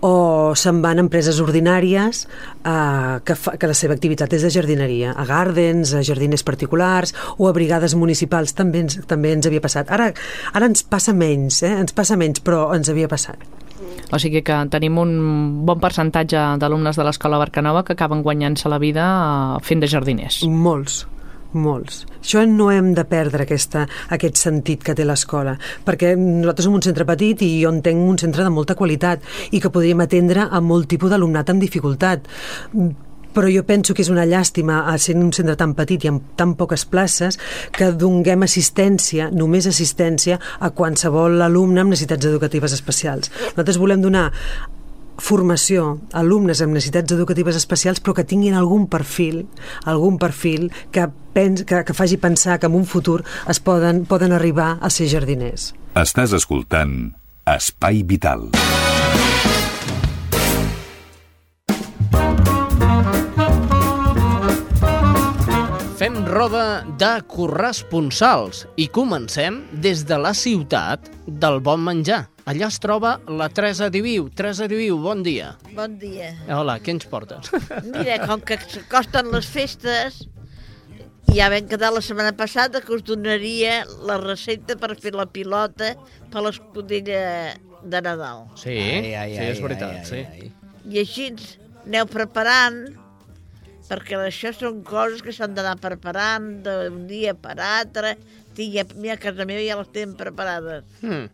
o 0.01 0.53
se'n 0.57 0.81
van 0.83 0.99
a 0.99 1.05
empreses 1.05 1.41
ordinàries 1.43 2.25
eh, 2.27 3.19
que, 3.25 3.35
fa, 3.35 3.57
que 3.57 3.69
la 3.69 3.77
seva 3.77 3.97
activitat 3.97 4.33
és 4.37 4.45
de 4.45 4.51
jardineria, 4.53 5.13
a 5.15 5.25
gardens, 5.27 5.93
a 5.93 6.03
jardiners 6.05 6.45
particulars 6.47 7.13
o 7.37 7.49
a 7.49 7.53
brigades 7.55 7.95
municipals 7.95 8.55
també 8.57 8.85
ens, 8.85 8.99
també 9.07 9.33
ens 9.35 9.47
havia 9.47 9.63
passat. 9.63 9.91
Ara, 9.93 10.11
ara 10.53 10.69
ens 10.69 10.83
passa 10.87 11.15
menys, 11.15 11.61
eh? 11.63 11.75
ens 11.77 11.95
passa 11.95 12.19
menys, 12.19 12.43
però 12.43 12.67
ens 12.75 12.89
havia 12.91 13.09
passat. 13.11 13.41
O 14.11 14.19
sigui 14.21 14.39
que 14.45 14.55
tenim 14.71 14.97
un 15.01 15.11
bon 15.67 15.81
percentatge 15.83 16.39
d'alumnes 16.61 16.95
de 16.95 17.03
l'escola 17.03 17.39
Barcanova 17.41 17.83
que 17.83 17.97
acaben 17.97 18.23
guanyant-se 18.23 18.71
la 18.71 18.79
vida 18.79 19.05
eh, 19.05 19.61
fent 19.67 19.83
de 19.83 19.91
jardiners. 19.91 20.41
Molts, 20.47 21.03
molts. 21.53 22.05
Això 22.19 22.43
no 22.49 22.69
hem 22.71 22.93
de 22.97 23.05
perdre 23.07 23.45
aquesta, 23.47 23.85
aquest 24.13 24.39
sentit 24.41 24.83
que 24.83 24.95
té 24.97 25.05
l'escola, 25.07 25.57
perquè 25.85 26.15
nosaltres 26.19 26.67
som 26.67 26.77
un 26.77 26.85
centre 26.85 27.07
petit 27.07 27.41
i 27.45 27.51
jo 27.63 27.71
entenc 27.73 28.09
un 28.09 28.19
centre 28.19 28.43
de 28.43 28.53
molta 28.53 28.75
qualitat 28.75 29.23
i 29.51 29.61
que 29.63 29.71
podríem 29.73 30.03
atendre 30.03 30.47
a 30.51 30.61
molt 30.61 30.89
tipus 30.91 31.11
d'alumnat 31.13 31.49
amb 31.51 31.63
dificultat 31.63 32.27
però 33.37 33.51
jo 33.53 33.61
penso 33.69 33.93
que 33.93 34.01
és 34.01 34.09
una 34.09 34.25
llàstima 34.25 34.79
ser 34.97 35.13
un 35.13 35.29
centre 35.35 35.53
tan 35.59 35.75
petit 35.77 36.01
i 36.01 36.09
amb 36.09 36.31
tan 36.39 36.55
poques 36.57 36.87
places 36.89 37.37
que 37.75 37.91
donguem 37.93 38.41
assistència, 38.47 39.27
només 39.29 39.67
assistència, 39.69 40.39
a 40.57 40.71
qualsevol 40.73 41.37
alumne 41.45 41.83
amb 41.83 41.93
necessitats 41.93 42.25
educatives 42.25 42.73
especials. 42.73 43.29
Nosaltres 43.51 43.77
volem 43.77 44.01
donar 44.01 44.31
formació 45.17 45.97
a 46.11 46.21
alumnes 46.21 46.61
amb 46.61 46.75
necessitats 46.77 47.15
educatives 47.15 47.57
especials 47.59 48.01
però 48.03 48.15
que 48.17 48.27
tinguin 48.27 48.57
algun 48.57 48.87
perfil 48.91 49.45
algun 49.85 50.17
perfil 50.21 50.69
que, 50.91 51.07
pens, 51.33 51.63
que, 51.67 51.83
que 51.83 51.97
faci 51.97 52.17
pensar 52.21 52.59
que 52.59 52.69
en 52.69 52.75
un 52.77 52.85
futur 52.85 53.23
es 53.49 53.59
poden, 53.59 54.05
poden 54.05 54.33
arribar 54.33 54.77
a 54.81 54.89
ser 54.93 55.09
jardiners. 55.11 55.73
Estàs 55.97 56.35
escoltant 56.37 57.13
Espai 57.47 58.03
Vital. 58.03 58.49
Fem 65.97 66.17
roda 66.29 66.83
de 67.01 67.13
corresponsals 67.25 68.67
i 68.77 68.85
comencem 68.93 69.63
des 69.81 70.03
de 70.05 70.19
la 70.21 70.35
ciutat 70.37 71.07
del 71.25 71.57
bon 71.65 71.81
menjar. 71.81 72.27
Allà 72.47 72.69
es 72.71 72.77
troba 72.79 73.17
la 73.27 73.49
Teresa 73.51 73.89
Diviu. 73.91 74.29
Teresa 74.31 74.69
Diviu, 74.71 74.95
bon 75.03 75.19
dia. 75.19 75.49
Bon 75.75 75.97
dia. 75.99 76.29
Hola, 76.55 76.77
què 76.79 76.93
ens 76.95 77.07
portes? 77.11 77.49
Mira, 77.91 78.21
com 78.23 78.39
que 78.39 78.55
s'acosten 78.61 79.27
les 79.33 79.49
festes, 79.51 80.21
ja 81.35 81.49
vam 81.51 81.67
quedar 81.67 81.89
la 81.91 81.99
setmana 82.05 82.31
passada 82.39 82.79
que 82.85 82.93
us 82.95 83.03
donaria 83.03 83.81
la 84.07 84.15
recepta 84.21 84.77
per 84.79 84.93
fer 84.95 85.11
la 85.17 85.25
pilota 85.27 85.91
per 86.31 86.45
l'escudella 86.45 87.25
de 87.83 88.01
Nadal. 88.05 88.45
Sí, 88.55 88.77
sí, 88.79 89.43
és 89.43 89.59
veritat, 89.65 90.07
sí. 90.07 90.23
I 90.87 91.01
així 91.03 91.33
aneu 91.83 92.07
preparant, 92.07 92.85
perquè 93.89 94.21
això 94.23 94.53
són 94.55 94.85
coses 94.87 95.19
que 95.25 95.35
s'han 95.35 95.51
d'anar 95.57 95.75
preparant 95.83 96.47
d'un 96.63 97.03
dia 97.11 97.35
per 97.35 97.59
altre. 97.59 98.15
Tinc, 98.55 98.71
ja, 98.71 98.87
mira, 98.95 99.19
a 99.19 99.23
casa 99.27 99.43
meva 99.43 99.67
ja 99.67 99.81
les 99.81 99.91
tenen 99.91 100.15
preparades. 100.15 100.87
Hmm. 101.03 101.27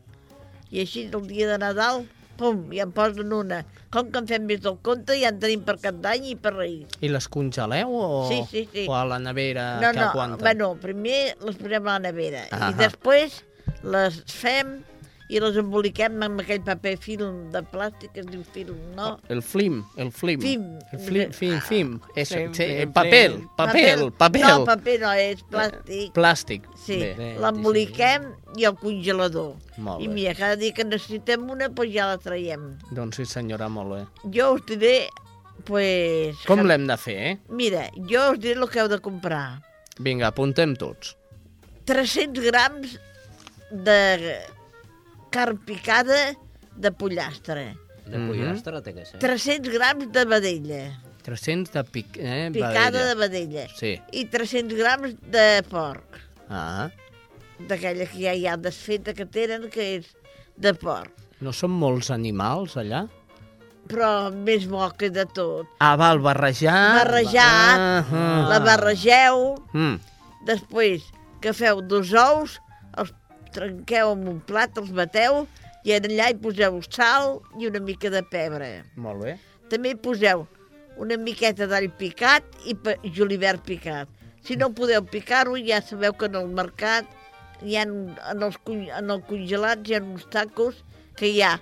I 0.74 0.82
així 0.84 1.06
el 1.14 1.28
dia 1.30 1.46
de 1.52 1.58
Nadal, 1.62 2.04
pum, 2.40 2.64
ja 2.74 2.88
em 2.88 2.92
posen 2.96 3.30
una. 3.38 3.60
Com 3.94 4.08
que 4.10 4.18
en 4.24 4.28
fem 4.30 4.48
més 4.50 4.62
del 4.64 4.80
compte, 4.82 5.14
ja 5.22 5.30
en 5.30 5.38
tenim 5.42 5.62
per 5.68 5.76
cap 5.84 6.00
d'any 6.02 6.32
i 6.32 6.36
per 6.36 6.56
Reis. 6.56 6.96
I 7.06 7.12
les 7.14 7.28
congeleu 7.30 7.94
o, 7.94 8.08
Sí, 8.32 8.40
sí, 8.50 8.64
sí. 8.74 8.88
o 8.90 8.96
a 8.98 9.04
la 9.06 9.20
nevera 9.22 9.68
no, 9.84 9.92
que 9.94 10.00
no, 10.02 10.08
aguanten? 10.10 10.42
bueno, 10.42 10.72
primer 10.82 11.36
les 11.46 11.60
posem 11.62 11.86
a 11.88 12.00
la 12.00 12.00
nevera 12.08 12.48
Ah. 12.52 12.72
i 12.72 12.80
després 12.80 13.44
les 13.86 14.18
fem 14.34 14.80
i 15.32 15.40
les 15.40 15.56
emboliquem 15.58 16.18
amb 16.26 16.42
aquell 16.44 16.60
paper 16.66 16.98
film 17.02 17.38
de 17.54 17.62
plàstic 17.72 18.12
que 18.14 18.20
es 18.22 18.28
diu 18.28 18.42
film, 18.54 18.76
no? 18.98 19.18
El 19.32 19.42
flim, 19.42 19.80
el 19.98 20.12
flim. 20.12 20.42
Flim. 20.44 20.66
El 20.92 21.00
flim, 21.00 21.32
flim, 21.32 21.60
flim. 21.62 21.94
Eso, 22.16 22.36
Flim, 22.36 22.54
sí, 22.54 22.64
flim, 22.66 22.92
papel, 22.94 23.38
flim. 23.38 23.48
papel, 23.58 24.04
papel. 24.20 24.44
No, 24.48 24.66
paper 24.68 24.98
no, 25.02 25.14
és 25.14 25.44
plàstic. 25.50 26.12
Plàstic. 26.14 26.68
Sí, 26.86 27.00
l'emboliquem 27.40 28.28
i 28.60 28.66
al 28.68 28.76
congelador. 28.78 29.56
Molt 29.78 30.04
I 30.04 30.08
bé. 30.08 30.14
mira, 30.14 30.36
cada 30.38 30.56
dia 30.60 30.74
que 30.76 30.84
necessitem 30.86 31.48
una, 31.50 31.70
doncs 31.70 31.94
ja 31.96 32.10
la 32.12 32.18
traiem. 32.22 32.68
Doncs 32.92 33.18
sí, 33.22 33.26
senyora, 33.26 33.70
molt 33.70 33.96
bé. 33.96 34.02
Jo 34.36 34.52
us 34.60 34.66
diré, 34.70 35.08
pues... 35.66 36.36
Com 36.46 36.60
que- 36.62 36.68
l'hem 36.68 36.86
de 36.90 36.98
fer, 36.98 37.18
eh? 37.32 37.38
Mira, 37.50 37.88
jo 38.10 38.32
us 38.34 38.40
diré 38.44 38.60
el 38.60 38.68
que 38.70 38.80
heu 38.84 38.90
de 38.92 39.00
comprar. 39.00 39.62
Vinga, 40.00 40.28
apuntem 40.34 40.76
tots. 40.76 41.16
300 41.86 42.44
grams 42.46 43.00
de 43.72 44.38
carn 45.34 45.58
picada 45.66 46.36
de 46.78 46.92
pollastre. 46.92 47.74
De 48.06 48.18
Mhm. 48.20 48.28
pollastre 48.30 48.82
té 48.86 48.94
que 48.94 49.06
ser. 49.06 49.20
300 49.20 49.74
grams 49.74 50.12
de 50.12 50.26
vedella, 50.26 50.84
300 51.24 51.72
de 51.74 51.84
pic, 51.86 52.18
eh, 52.20 52.50
picada 52.54 52.92
de 53.10 53.16
vedella. 53.16 53.64
vedella. 53.64 53.68
Sí. 53.80 53.94
I 54.12 54.26
300 54.26 54.78
grams 54.78 55.16
de 55.32 55.64
porc, 55.70 56.20
Ah, 56.50 56.90
d'aquella 57.58 58.06
que 58.06 58.20
ja 58.20 58.34
hi 58.36 58.46
ha 58.46 58.58
desfeta 58.58 59.14
que 59.16 59.26
tenen, 59.26 59.70
que 59.72 59.96
és 59.98 60.06
de 60.58 60.74
porc. 60.74 61.10
no 61.40 61.52
són 61.54 61.72
molts 61.72 62.12
animals 62.12 62.76
allà? 62.78 63.08
Però 63.88 64.32
més 64.32 64.68
bo 64.68 64.86
que 64.98 65.10
de 65.10 65.26
tot. 65.26 65.66
Ah, 65.80 65.96
val, 65.98 66.20
barrejar... 66.20 66.96
Barrejar, 67.04 67.80
Ah, 68.12 68.46
la 68.50 68.60
barregeu, 68.60 69.56
Mm. 69.74 69.98
després 70.46 71.04
que 71.42 71.52
feu 71.54 71.82
dos 71.82 72.14
ous, 72.14 72.60
trenqueu 73.56 74.14
en 74.16 74.28
un 74.32 74.42
plat, 74.48 74.76
els 74.82 74.92
bateu, 74.96 75.44
i 75.84 75.96
allà 75.96 76.30
hi 76.32 76.38
poseu 76.40 76.80
sal 76.88 77.40
i 77.60 77.68
una 77.70 77.82
mica 77.84 78.12
de 78.14 78.24
pebre. 78.24 78.70
Molt 78.96 79.24
bé. 79.24 79.38
També 79.72 79.94
hi 79.94 80.00
poseu 80.00 80.46
una 81.02 81.18
miqueta 81.18 81.68
d'all 81.68 81.90
picat 82.00 82.46
i 82.70 82.76
julivert 83.12 83.66
picat. 83.66 84.10
Si 84.44 84.58
no 84.60 84.74
podeu 84.76 85.04
picar-ho, 85.08 85.56
ja 85.58 85.82
sabeu 85.82 86.16
que 86.20 86.28
en 86.30 86.36
el 86.40 86.50
mercat 86.52 87.08
hi 87.64 87.78
ha, 87.80 87.86
en, 87.86 88.44
els, 88.44 88.58
en 88.68 89.14
el 89.14 89.22
congelat 89.30 89.88
hi 89.88 89.96
ha 89.96 90.04
uns 90.04 90.28
tacos 90.32 90.84
que 91.20 91.30
hi 91.32 91.40
ha 91.46 91.56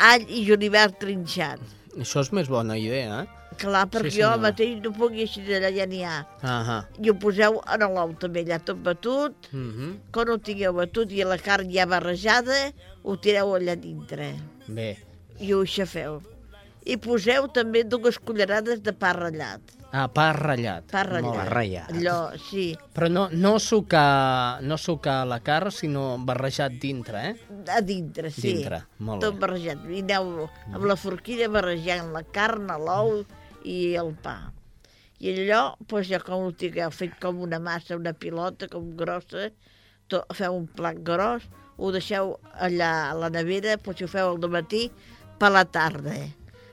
all 0.00 0.24
i 0.28 0.46
julivert 0.46 0.96
trinxat. 1.02 1.60
Això 2.00 2.24
és 2.24 2.32
més 2.36 2.48
bona 2.48 2.78
idea, 2.80 3.24
eh? 3.24 3.39
Clar, 3.60 3.84
perquè 3.92 4.10
Sí, 4.14 4.20
jo 4.22 4.30
mateix 4.40 4.78
no 4.80 4.92
puc 4.96 5.12
així 5.20 5.42
d'allà 5.44 5.68
ja 5.76 5.84
n'hi 5.86 6.02
ha. 6.08 6.14
Ahà. 6.40 6.78
I 6.98 7.10
ho 7.10 7.14
poseu 7.20 7.58
en 7.74 7.82
l'ou 7.92 8.14
també, 8.20 8.44
allà 8.46 8.58
tot 8.64 8.78
batut. 8.86 9.50
Mm 9.52 9.90
Quan 10.14 10.30
ho 10.32 10.38
tingueu 10.40 10.72
batut 10.78 11.12
i 11.12 11.20
la 11.28 11.36
carn 11.38 11.68
ja 11.72 11.84
barrejada, 11.86 12.70
ho 13.04 13.16
tireu 13.20 13.52
allà 13.58 13.76
dintre 13.76 14.32
Bé. 14.66 14.94
i 15.40 15.52
ho 15.52 15.60
aixafeu. 15.60 16.22
I 16.88 16.96
poseu 16.96 17.48
també 17.52 17.84
dues 17.84 18.16
cullerades 18.18 18.80
de 18.82 18.92
pa 18.96 19.12
ratllat. 19.12 19.60
Ah, 19.92 20.06
pa 20.08 20.28
ratllat. 20.32 20.84
Pa 20.90 21.02
ratllat. 21.02 21.34
Molt 21.34 21.50
ratllat. 21.50 21.90
Allò, 21.92 22.16
sí, 22.38 22.70
Però 22.94 23.08
no, 23.10 23.26
no 23.32 23.58
sucar, 23.58 24.62
no 24.62 24.78
sucar 24.78 25.26
la 25.26 25.40
carn, 25.44 25.70
sinó 25.74 26.16
barrejat 26.18 26.78
dintre, 26.80 27.24
eh? 27.30 27.34
a 27.68 27.80
dintre, 27.82 28.30
sí. 28.30 28.54
Dintre, 28.54 28.84
molt 28.98 29.20
Tot 29.20 29.34
bé. 29.34 29.40
barrejat. 29.40 29.84
I 29.90 30.00
aneu 30.06 30.48
amb 30.72 30.84
la 30.86 30.96
forquilla 30.96 31.48
barrejant 31.52 32.12
la 32.14 32.22
carn, 32.22 32.70
l'ou 32.80 33.24
i 33.64 33.94
el 34.00 34.14
pa. 34.22 34.38
I 35.20 35.34
allò, 35.34 35.74
doncs 35.84 36.08
ja 36.08 36.20
com 36.24 36.46
ho 36.46 36.52
tingueu 36.56 36.90
fet 36.94 37.18
com 37.20 37.42
una 37.44 37.58
massa, 37.60 37.96
una 37.96 38.14
pilota, 38.16 38.68
com 38.72 38.94
grossa, 38.96 39.50
to, 40.08 40.22
feu 40.34 40.56
un 40.56 40.66
plat 40.66 40.96
gros, 41.04 41.44
ho 41.76 41.90
deixeu 41.92 42.38
allà 42.60 43.10
a 43.10 43.14
la 43.14 43.28
nevera, 43.32 43.76
doncs 43.76 43.98
si 44.00 44.04
ho 44.04 44.08
feu 44.08 44.30
al 44.32 44.48
matí, 44.52 44.86
per 45.40 45.50
la 45.52 45.64
tarda. 45.64 46.14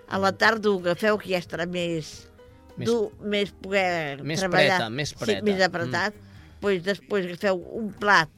A 0.07 0.17
la 0.23 0.31
tarda 0.31 0.71
ho 0.71 0.79
agafeu, 0.79 1.17
que 1.19 1.33
ja 1.33 1.41
estarà 1.43 1.65
més, 1.67 2.29
Més- 2.77 2.87
dur, 2.87 3.11
més 3.19 3.51
poder 3.51 4.21
Més 4.23 4.39
treballar. 4.39 4.77
preta, 4.77 4.89
més 4.89 5.13
preta. 5.13 5.39
Sí, 5.41 5.45
més 5.51 5.61
apretat. 5.65 6.13
Mm. 6.15 6.23
Doncs 6.61 6.83
després 6.85 7.25
agafeu 7.27 7.59
un 7.77 7.91
plat 7.99 8.29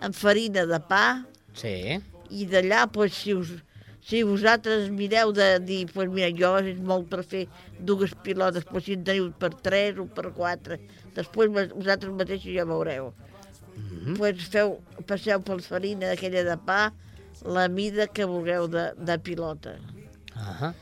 amb 0.00 0.14
farina 0.14 0.62
de 0.66 0.78
pa, 0.88 1.24
Sí. 1.54 1.98
i 2.30 2.46
d'allà, 2.46 2.86
doncs, 2.92 3.14
si, 3.14 3.34
us, 3.34 3.50
si 4.06 4.22
vosaltres 4.22 4.86
mireu 4.94 5.32
de 5.34 5.46
dir, 5.66 5.80
doncs 5.90 6.12
mira, 6.14 6.28
jo 6.30 6.52
és 6.62 6.78
molt 6.78 7.08
per 7.10 7.24
fer 7.26 7.46
dues 7.88 8.12
pilotes, 8.22 8.62
doncs 8.68 8.86
si 8.86 8.94
en 8.94 9.02
teniu 9.06 9.32
per 9.40 9.50
tres 9.66 9.98
o 9.98 10.06
per 10.06 10.30
quatre, 10.36 10.78
després 11.16 11.50
vosaltres 11.50 12.12
mateixos 12.14 12.54
ja 12.54 12.64
veureu. 12.64 13.10
Mm. 13.74 13.82
-hmm. 13.82 14.16
Doncs 14.20 14.48
feu, 14.52 14.78
passeu 15.06 15.40
per 15.42 15.60
farina 15.60 16.12
aquella 16.12 16.44
de 16.44 16.56
pa, 16.56 16.92
la 17.44 17.68
mida 17.68 18.06
que 18.06 18.24
vulgueu 18.24 18.68
de, 18.68 18.92
de 18.96 19.18
pilota. 19.18 19.74
Ahà. 20.34 20.72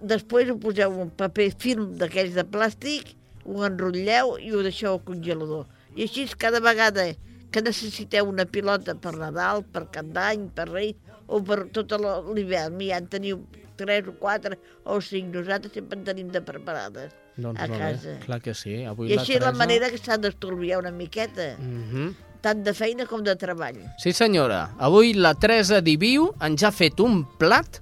Després 0.00 0.48
ho 0.50 0.56
poseu 0.56 0.90
un 1.00 1.10
paper 1.10 1.50
film 1.58 1.98
d'aquells 1.98 2.34
de 2.34 2.44
plàstic, 2.44 3.14
ho 3.44 3.64
enrotlleu 3.64 4.38
i 4.38 4.52
ho 4.52 4.62
deixeu 4.62 4.92
al 4.92 5.04
congelador. 5.04 5.66
I 5.96 6.02
així 6.02 6.26
cada 6.38 6.60
vegada 6.60 7.14
que 7.50 7.60
necessiteu 7.60 8.28
una 8.28 8.46
pilota 8.46 8.94
per 8.94 9.16
Nadal, 9.16 9.64
per 9.64 9.90
Cap 9.90 10.06
d'Any, 10.06 10.48
per 10.54 10.68
Reis 10.68 10.96
o 11.28 11.42
per 11.44 11.68
tot 11.72 11.92
el- 11.92 12.34
l'hivern, 12.34 12.80
ja 12.80 12.98
en 12.98 13.06
teniu 13.08 13.44
tres 13.76 14.08
o 14.10 14.14
quatre 14.18 14.58
o 14.84 15.00
cinc, 15.00 15.30
nosaltres 15.34 15.72
sempre 15.72 15.98
en 15.98 16.04
tenim 16.04 16.28
de 16.34 16.40
preparades 16.42 17.12
Doncs 17.36 17.60
a 17.60 17.68
molt 17.68 17.78
casa. 17.78 18.08
bé. 18.16 18.24
Clar 18.26 18.40
que 18.42 18.54
sí. 18.54 18.84
Avui 18.84 19.12
I 19.12 19.18
així 19.18 19.34
és 19.36 19.40
la 19.40 19.52
Teresa- 19.52 19.58
manera 19.58 19.90
que 19.90 19.98
s'ha 19.98 20.16
d'estalviar 20.18 20.80
una 20.80 20.90
miqueta, 20.90 21.54
Mhm. 21.58 22.14
tant 22.40 22.64
de 22.64 22.74
feina 22.74 23.06
com 23.06 23.22
de 23.22 23.36
treball. 23.36 23.78
Sí, 23.98 24.12
senyora. 24.12 24.74
Avui 24.78 25.12
la 25.14 25.34
Teresa 25.34 25.80
Diviu 25.80 26.32
ens 26.40 26.62
ha 26.64 26.72
fet 26.72 26.98
un 27.00 27.24
plat 27.38 27.78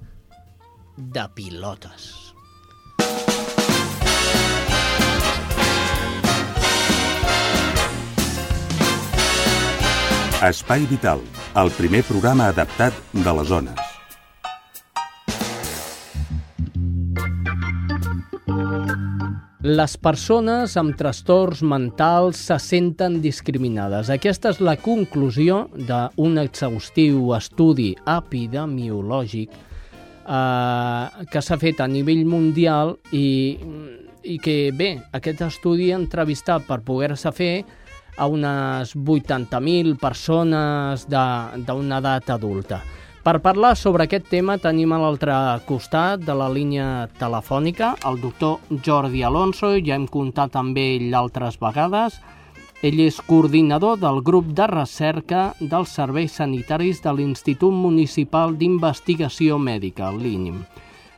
de 0.97 1.29
pilotes. 1.35 2.13
Espai 10.43 10.85
Vital, 10.87 11.21
el 11.57 11.71
primer 11.73 12.03
programa 12.05 12.51
adaptat 12.53 12.93
de 13.17 13.33
les 13.33 13.47
zones. 13.49 13.79
Les 19.67 19.95
persones 19.97 20.77
amb 20.77 20.93
trastorns 21.01 21.63
mentals 21.65 22.43
se 22.51 22.59
senten 22.61 23.17
discriminades. 23.25 24.11
Aquesta 24.13 24.53
és 24.53 24.61
la 24.61 24.77
conclusió 24.77 25.65
d'un 25.89 26.37
exhaustiu 26.45 27.33
estudi 27.39 27.95
epidemiològic 28.05 29.57
eh, 29.57 31.25
que 31.33 31.43
s'ha 31.43 31.59
fet 31.59 31.81
a 31.81 31.89
nivell 31.89 32.27
mundial 32.29 32.99
i, 33.17 33.57
i 34.23 34.39
que, 34.45 34.59
bé, 34.77 34.93
aquest 35.17 35.41
estudi 35.49 35.89
entrevistat 35.97 36.69
per 36.69 36.83
poder-se 36.85 37.33
fer 37.33 37.53
a 38.17 38.27
unes 38.27 38.97
80.000 38.97 39.97
persones 40.01 41.07
d'una 41.09 41.99
edat 42.01 42.31
adulta. 42.35 42.83
Per 43.27 43.41
parlar 43.43 43.73
sobre 43.75 44.05
aquest 44.07 44.29
tema 44.31 44.55
tenim 44.63 44.93
a 44.95 45.01
l'altre 45.03 45.35
costat 45.67 46.23
de 46.23 46.35
la 46.39 46.47
línia 46.47 47.09
telefònica 47.19 47.97
el 48.07 48.21
doctor 48.23 48.61
Jordi 48.87 49.25
Alonso, 49.27 49.73
ja 49.83 49.97
hem 49.99 50.07
comptat 50.07 50.55
amb 50.55 50.79
ell 50.79 51.11
altres 51.11 51.59
vegades. 51.59 52.21
Ell 52.87 53.03
és 53.03 53.19
coordinador 53.27 53.99
del 53.99 54.23
grup 54.23 54.55
de 54.55 54.71
recerca 54.71 55.49
dels 55.59 55.99
serveis 55.99 56.39
sanitaris 56.39 57.03
de 57.03 57.19
l'Institut 57.19 57.75
Municipal 57.75 58.55
d'Investigació 58.55 59.59
Mèdica, 59.59 60.13
l'INIM. 60.15 60.63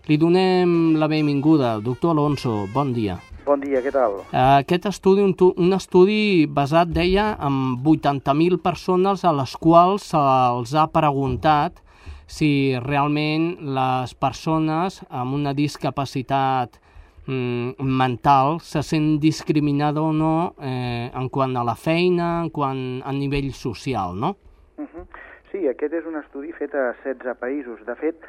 Li 0.08 0.16
donem 0.16 0.94
la 0.96 1.12
benvinguda. 1.12 1.76
Doctor 1.84 2.16
Alonso, 2.16 2.62
bon 2.72 2.94
dia. 2.96 3.18
Bon 3.48 3.62
dia, 3.64 3.80
què 3.80 3.88
tal? 3.88 4.18
Aquest 4.36 4.84
estudi, 4.90 5.22
un, 5.24 5.30
un 5.32 5.72
estudi 5.72 6.44
basat, 6.52 6.90
deia, 6.92 7.30
en 7.46 7.78
80.000 7.80 8.58
persones 8.60 9.24
a 9.24 9.32
les 9.32 9.54
quals 9.56 10.10
se'ls 10.10 10.74
ha 10.76 10.84
preguntat 10.92 11.80
si 12.28 12.50
realment 12.84 13.54
les 13.78 14.12
persones 14.20 15.00
amb 15.08 15.38
una 15.38 15.56
discapacitat 15.56 16.76
mm, 17.24 17.88
mental 18.02 18.60
se 18.60 18.84
sent 18.84 19.14
discriminada 19.24 20.04
o 20.04 20.12
no 20.12 20.52
eh, 20.60 21.08
en 21.08 21.32
quant 21.32 21.56
a 21.56 21.64
la 21.64 21.78
feina, 21.88 22.42
en 22.44 22.52
quant 22.52 22.84
a 23.00 23.16
nivell 23.16 23.54
social, 23.56 24.12
no? 24.12 24.36
Uh 24.76 24.84
-huh. 24.84 25.08
Sí, 25.50 25.64
aquest 25.68 25.94
és 25.94 26.04
un 26.04 26.20
estudi 26.20 26.52
fet 26.52 26.74
a 26.74 26.92
16 27.02 27.40
països. 27.40 27.80
De 27.86 27.94
fet, 27.96 28.20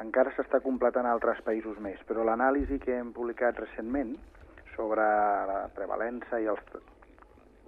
encara 0.00 0.30
s'està 0.30 0.62
completant 0.62 1.06
a 1.06 1.12
altres 1.12 1.42
països 1.42 1.80
més, 1.80 1.98
però 2.06 2.22
l'anàlisi 2.22 2.78
que 2.78 2.94
hem 2.98 3.10
publicat 3.12 3.58
recentment 3.58 4.14
sobre 4.74 5.04
la 5.50 5.60
prevalença 5.74 6.40
i 6.40 6.48
els, 6.50 6.74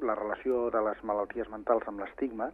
la 0.02 0.16
relació 0.18 0.68
de 0.74 0.82
les 0.88 1.02
malalties 1.06 1.50
mentals 1.52 1.86
amb 1.90 2.02
l'estigma 2.02 2.50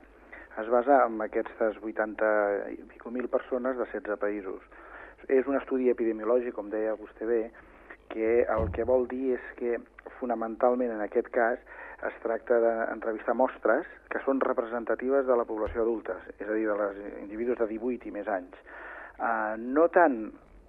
es 0.58 0.68
basa 0.72 1.04
en 1.06 1.20
aquestes 1.22 1.78
80 1.82 2.28
i 2.74 2.78
mil 3.14 3.28
persones 3.30 3.76
de 3.78 3.86
16 3.86 4.18
països. 4.18 4.62
És 5.28 5.46
un 5.46 5.58
estudi 5.58 5.90
epidemiològic, 5.92 6.54
com 6.56 6.70
deia 6.70 6.96
vostè 6.98 7.26
bé, 7.28 7.42
que 8.10 8.42
el 8.42 8.70
que 8.74 8.86
vol 8.88 9.06
dir 9.10 9.36
és 9.36 9.52
que 9.58 9.76
fonamentalment 10.18 10.90
en 10.94 11.04
aquest 11.04 11.28
cas 11.34 11.62
es 12.08 12.18
tracta 12.22 12.58
d'entrevistar 12.62 13.34
mostres 13.38 13.86
que 14.10 14.22
són 14.24 14.40
representatives 14.42 15.26
de 15.26 15.36
la 15.36 15.46
població 15.46 15.82
adulta, 15.82 16.16
és 16.38 16.46
a 16.46 16.54
dir, 16.54 16.66
de 16.66 16.76
les 16.78 17.00
individus 17.22 17.58
de 17.58 17.66
18 17.70 18.08
i 18.08 18.14
més 18.14 18.30
anys. 18.30 18.54
Uh, 19.18 19.58
no 19.58 19.88
tant 19.94 20.20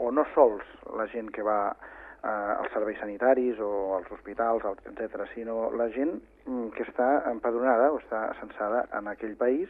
o 0.01 0.09
no 0.11 0.25
sols 0.33 0.65
la 0.97 1.05
gent 1.13 1.29
que 1.33 1.45
va 1.45 1.75
uh, 2.23 2.60
als 2.60 2.71
serveis 2.73 2.99
sanitaris 2.99 3.60
o 3.60 3.97
als 3.97 4.10
hospitals, 4.12 4.65
etc., 4.86 5.25
sinó 5.34 5.69
la 5.71 5.89
gent 5.95 6.17
mm, 6.45 6.71
que 6.77 6.86
està 6.88 7.10
empadronada 7.32 7.91
o 7.93 7.99
està 8.01 8.29
censada 8.39 8.86
en 8.97 9.08
aquell 9.12 9.36
país. 9.39 9.69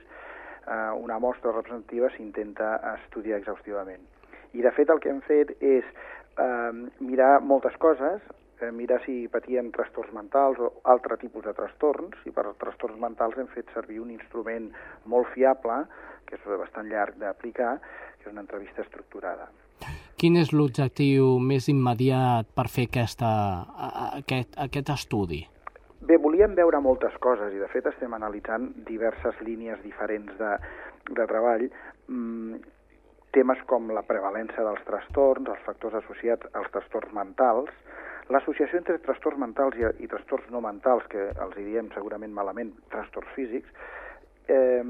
Uh, 0.70 0.94
una 1.02 1.18
mostra 1.20 1.52
representativa 1.56 2.12
s'intenta 2.14 2.78
estudiar 3.00 3.40
exhaustivament. 3.40 4.06
I, 4.54 4.62
de 4.62 4.72
fet, 4.74 4.90
el 4.90 5.00
que 5.02 5.12
hem 5.12 5.22
fet 5.28 5.52
és 5.62 5.86
eh, 6.40 6.72
mirar 7.00 7.40
moltes 7.42 7.76
coses, 7.78 8.22
eh, 8.62 8.72
mirar 8.72 9.00
si 9.06 9.28
patien 9.32 9.72
trastorns 9.76 10.14
mentals 10.16 10.60
o 10.60 10.72
altre 10.84 11.18
tipus 11.22 11.46
de 11.46 11.54
trastorns, 11.54 12.18
i 12.26 12.34
per 12.34 12.48
trastorns 12.64 13.00
mentals 13.02 13.38
hem 13.38 13.50
fet 13.54 13.70
servir 13.76 14.00
un 14.02 14.12
instrument 14.16 14.72
molt 15.06 15.30
fiable, 15.36 15.84
que 16.26 16.38
és 16.38 16.46
bastant 16.66 16.90
llarg 16.90 17.18
d'aplicar, 17.22 17.78
que 18.20 18.30
és 18.30 18.34
una 18.34 18.46
entrevista 18.46 18.82
estructurada. 18.86 19.50
Quin 20.20 20.36
és 20.36 20.50
l'objectiu 20.52 21.38
més 21.40 21.70
immediat 21.72 22.50
per 22.52 22.66
fer 22.68 22.90
aquesta, 22.90 23.30
aquest, 24.20 24.58
aquest 24.60 24.90
estudi? 24.92 25.40
Bé, 26.10 26.18
volíem 26.20 26.58
veure 26.58 26.82
moltes 26.84 27.16
coses 27.24 27.54
i 27.56 27.62
de 27.62 27.70
fet 27.72 27.88
estem 27.88 28.12
analitzant 28.18 28.66
diverses 28.90 29.40
línies 29.48 29.80
diferents 29.86 30.34
de, 30.42 30.52
de 31.16 31.28
treball. 31.32 31.64
Mm, 32.12 32.60
temes 33.32 33.64
com 33.72 33.88
la 33.96 34.04
prevalença 34.04 34.66
dels 34.68 34.84
trastorns, 34.90 35.48
els 35.54 35.64
factors 35.64 35.96
associats 36.02 36.52
als 36.52 36.68
trastorns 36.76 37.16
mentals, 37.16 37.72
l'associació 38.28 38.82
entre 38.82 39.00
trastorns 39.08 39.40
mentals 39.40 39.80
i, 39.80 39.88
i 40.04 40.12
trastorns 40.12 40.52
no 40.52 40.60
mentals, 40.66 41.08
que 41.08 41.30
els 41.32 41.56
diem 41.56 41.88
segurament 41.96 42.36
malament 42.36 42.76
trastorns 42.92 43.32
físics, 43.40 43.72
eh, 44.52 44.84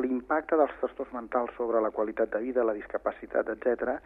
l'impacte 0.00 0.58
dels 0.58 0.74
trastorns 0.80 1.12
mentals 1.16 1.54
sobre 1.56 1.80
la 1.82 1.92
qualitat 1.94 2.32
de 2.34 2.40
vida, 2.42 2.64
la 2.64 2.76
discapacitat, 2.76 3.48
etc. 3.54 3.96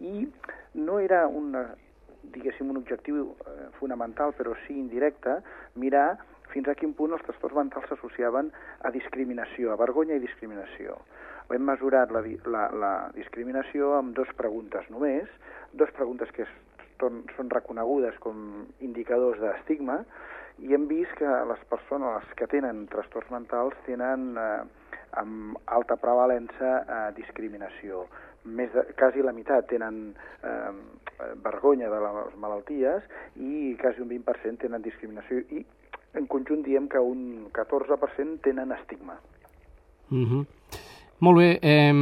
I 0.00 0.26
no 0.74 0.98
era 1.02 1.26
una, 1.26 1.66
diguéssim, 2.34 2.70
un 2.70 2.80
objectiu 2.80 3.22
eh, 3.32 3.68
fonamental, 3.78 4.34
però 4.38 4.54
sí 4.66 4.78
indirecte, 4.78 5.40
mirar 5.74 6.16
fins 6.52 6.68
a 6.68 6.76
quin 6.78 6.92
punt 6.96 7.14
els 7.16 7.24
trastorns 7.26 7.56
mentals 7.56 7.88
s'associaven 7.90 8.50
a 8.84 8.92
discriminació, 8.94 9.72
a 9.72 9.80
vergonya 9.80 10.18
i 10.18 10.24
discriminació. 10.24 10.98
Hem 11.52 11.64
mesurat 11.68 12.12
la, 12.14 12.22
la, 12.48 12.66
la 12.80 12.92
discriminació 13.16 13.96
amb 13.98 14.14
dues 14.16 14.30
preguntes 14.38 14.86
només, 14.92 15.28
dues 15.72 15.92
preguntes 15.96 16.30
que 16.36 16.46
són, 17.00 17.24
són 17.36 17.50
reconegudes 17.52 18.16
com 18.24 18.64
indicadors 18.80 19.40
d'estigma, 19.42 20.02
i 20.58 20.74
hem 20.74 20.86
vist 20.90 21.14
que 21.18 21.28
les 21.48 21.62
persones 21.70 22.26
que 22.36 22.46
tenen 22.46 22.86
trastorns 22.92 23.30
mentals 23.32 23.76
tenen 23.86 24.36
eh, 24.36 24.60
amb 25.20 25.58
alta 25.66 25.96
prevalença 26.00 26.74
eh, 26.82 27.08
discriminació. 27.16 28.06
més 28.42 28.72
de, 28.74 28.82
quasi 28.98 29.22
la 29.22 29.30
meitat 29.30 29.68
tenen 29.70 30.16
eh, 30.42 30.70
vergonya 31.44 31.86
de 31.92 32.00
les 32.02 32.32
malalties 32.42 33.04
i 33.38 33.76
quasi 33.78 34.02
un 34.02 34.08
20% 34.10 34.64
tenen 34.64 34.82
discriminació 34.82 35.44
i 35.54 35.62
en 36.18 36.26
conjunt 36.26 36.64
diem 36.66 36.88
que 36.88 36.98
un 36.98 37.46
14% 37.54 38.42
tenen 38.42 38.72
estigma. 38.72 39.14
Mm 40.10 40.24
-hmm. 40.24 40.46
Molt 41.22 41.38
bé, 41.38 41.58
eh, 41.62 41.94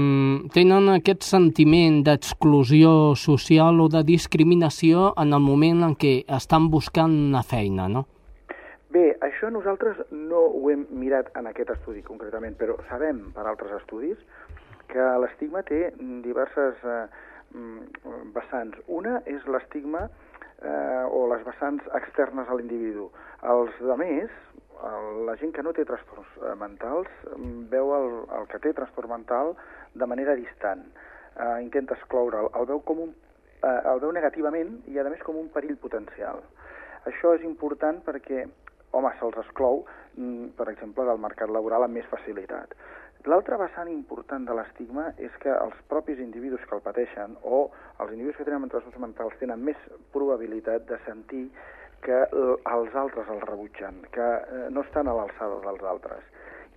tenen 0.52 0.88
aquest 0.88 1.22
sentiment 1.22 2.02
d'exclusió 2.02 3.14
social 3.14 3.80
o 3.80 3.88
de 3.88 4.02
discriminació 4.02 5.12
en 5.16 5.34
el 5.34 5.40
moment 5.40 5.82
en 5.82 5.94
què 5.94 6.24
estan 6.26 6.70
buscant 6.70 7.12
una 7.12 7.42
feina, 7.42 7.86
no? 7.88 8.06
Bé, 8.90 9.04
això 9.22 9.50
nosaltres 9.54 10.00
no 10.10 10.40
ho 10.50 10.70
hem 10.72 10.86
mirat 10.98 11.28
en 11.38 11.46
aquest 11.46 11.70
estudi 11.76 12.00
concretament, 12.02 12.56
però 12.58 12.74
sabem 12.88 13.28
per 13.36 13.44
altres 13.46 13.76
estudis 13.76 14.18
que 14.90 15.04
l'estigma 15.22 15.62
té 15.68 15.92
diverses 16.24 16.80
eh, 16.82 17.04
mm, 17.54 18.24
vessants. 18.34 18.80
Una 18.90 19.20
és 19.30 19.46
l'estigma 19.46 20.08
eh, 20.08 21.04
o 21.06 21.22
les 21.30 21.44
vessants 21.46 21.86
externes 22.00 22.50
a 22.50 22.56
l'individu. 22.58 23.06
Els 23.54 23.78
de 23.78 23.96
més, 24.00 24.34
la 25.26 25.36
gent 25.36 25.52
que 25.52 25.62
no 25.62 25.72
té 25.76 25.84
trastorns 25.84 26.30
eh, 26.40 26.54
mentals 26.58 27.10
mm, 27.36 27.68
veu 27.72 27.92
el, 27.94 28.08
el 28.38 28.48
que 28.50 28.60
té 28.64 28.72
trastorn 28.76 29.12
mental 29.12 29.54
de 29.94 30.08
manera 30.08 30.34
distant. 30.38 30.82
Eh, 31.36 31.60
intenta 31.62 31.94
excloure'l, 31.94 32.50
el 32.58 32.66
veu 32.66 32.82
com 32.88 33.04
eh, 33.06 33.80
el 33.92 34.02
veu 34.02 34.12
negativament 34.16 34.80
i, 34.88 34.98
a 34.98 35.06
més, 35.06 35.22
com 35.26 35.38
un 35.38 35.50
perill 35.54 35.78
potencial. 35.78 36.42
Això 37.08 37.36
és 37.36 37.46
important 37.46 38.00
perquè, 38.04 38.48
home, 38.92 39.12
se'ls 39.18 39.38
exclou, 39.44 39.84
mm, 40.16 40.56
per 40.58 40.68
exemple, 40.72 41.04
del 41.04 41.18
mercat 41.18 41.50
laboral 41.50 41.84
amb 41.84 41.94
més 41.94 42.08
facilitat. 42.12 42.74
L'altre 43.28 43.58
vessant 43.60 43.88
important 43.92 44.46
de 44.48 44.54
l'estigma 44.56 45.10
és 45.18 45.34
que 45.42 45.52
els 45.52 45.76
propis 45.88 46.18
individus 46.18 46.62
que 46.68 46.74
el 46.74 46.80
pateixen 46.80 47.36
o 47.42 47.70
els 48.00 48.12
individus 48.12 48.38
que 48.38 48.46
tenen 48.48 48.70
trastorns 48.72 49.02
mentals 49.02 49.36
tenen 49.42 49.60
més 49.64 49.76
probabilitat 50.14 50.86
de 50.88 50.96
sentir 51.04 51.50
que 52.00 52.20
els 52.32 52.94
altres 52.96 53.28
el 53.28 53.42
rebutgen, 53.42 54.00
que 54.14 54.28
eh, 54.40 54.68
no 54.70 54.80
estan 54.86 55.08
a 55.08 55.16
l'alçada 55.18 55.60
dels 55.66 55.84
altres. 55.84 56.24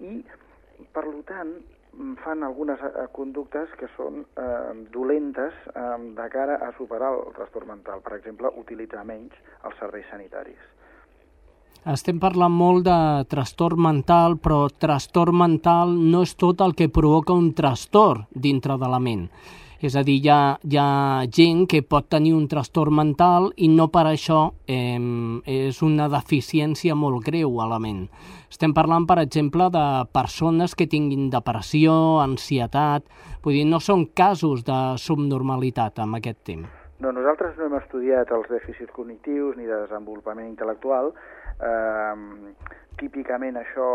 I, 0.03 0.19
per 0.91 1.05
tant, 1.29 1.55
fan 2.25 2.43
algunes 2.43 2.81
eh, 2.83 3.07
conductes 3.15 3.71
que 3.79 3.87
són 3.95 4.23
eh, 4.35 4.73
dolentes 4.91 5.55
eh, 5.71 5.97
de 6.17 6.29
cara 6.33 6.59
a 6.67 6.71
superar 6.77 7.13
el 7.15 7.35
trastorn 7.37 7.71
mental. 7.75 8.01
Per 8.03 8.17
exemple, 8.17 8.51
utilitzar 8.59 9.05
menys 9.07 9.37
els 9.63 9.77
serveis 9.79 10.09
sanitaris. 10.11 10.59
Estem 11.93 12.19
parlant 12.21 12.53
molt 12.55 12.85
de 12.85 12.97
trastorn 13.27 13.81
mental, 13.83 14.37
però 14.39 14.69
trastorn 14.71 15.35
mental 15.35 15.91
no 15.91 16.21
és 16.23 16.31
tot 16.39 16.61
el 16.63 16.77
que 16.79 16.87
provoca 16.87 17.35
un 17.35 17.51
trastorn 17.57 18.23
dintre 18.31 18.77
de 18.79 18.87
la 18.87 19.01
ment. 19.03 19.27
És 19.83 19.97
a 19.99 20.03
dir, 20.07 20.21
hi 20.23 20.29
ha, 20.31 20.55
hi 20.63 20.77
ha 20.79 21.25
gent 21.27 21.65
que 21.67 21.81
pot 21.83 22.05
tenir 22.07 22.31
un 22.37 22.45
trastorn 22.47 22.95
mental 22.95 23.49
i 23.59 23.67
no 23.67 23.89
per 23.91 24.05
això 24.07 24.45
eh, 24.63 24.95
és 25.43 25.81
una 25.83 26.07
deficiència 26.07 26.95
molt 26.95 27.25
greu 27.25 27.59
a 27.59 27.67
la 27.67 27.81
ment. 27.83 28.05
Estem 28.47 28.71
parlant, 28.71 29.03
per 29.09 29.17
exemple, 29.19 29.67
de 29.73 29.83
persones 30.15 30.77
que 30.79 30.87
tinguin 30.87 31.27
depressió, 31.33 32.21
ansietat... 32.23 33.11
Vull 33.43 33.57
dir, 33.57 33.65
no 33.67 33.81
són 33.83 34.05
casos 34.15 34.61
de 34.63 34.77
subnormalitat 35.03 35.97
en 35.99 36.15
aquest 36.15 36.37
temps. 36.47 36.83
No, 37.03 37.11
nosaltres 37.11 37.57
no 37.59 37.65
hem 37.67 37.73
estudiat 37.75 38.29
els 38.31 38.47
dèficits 38.47 38.93
cognitius 38.95 39.57
ni 39.59 39.67
de 39.67 39.81
desenvolupament 39.81 40.47
intel·lectual, 40.47 41.11
Eh, 41.61 42.53
típicament 43.01 43.57
això 43.57 43.87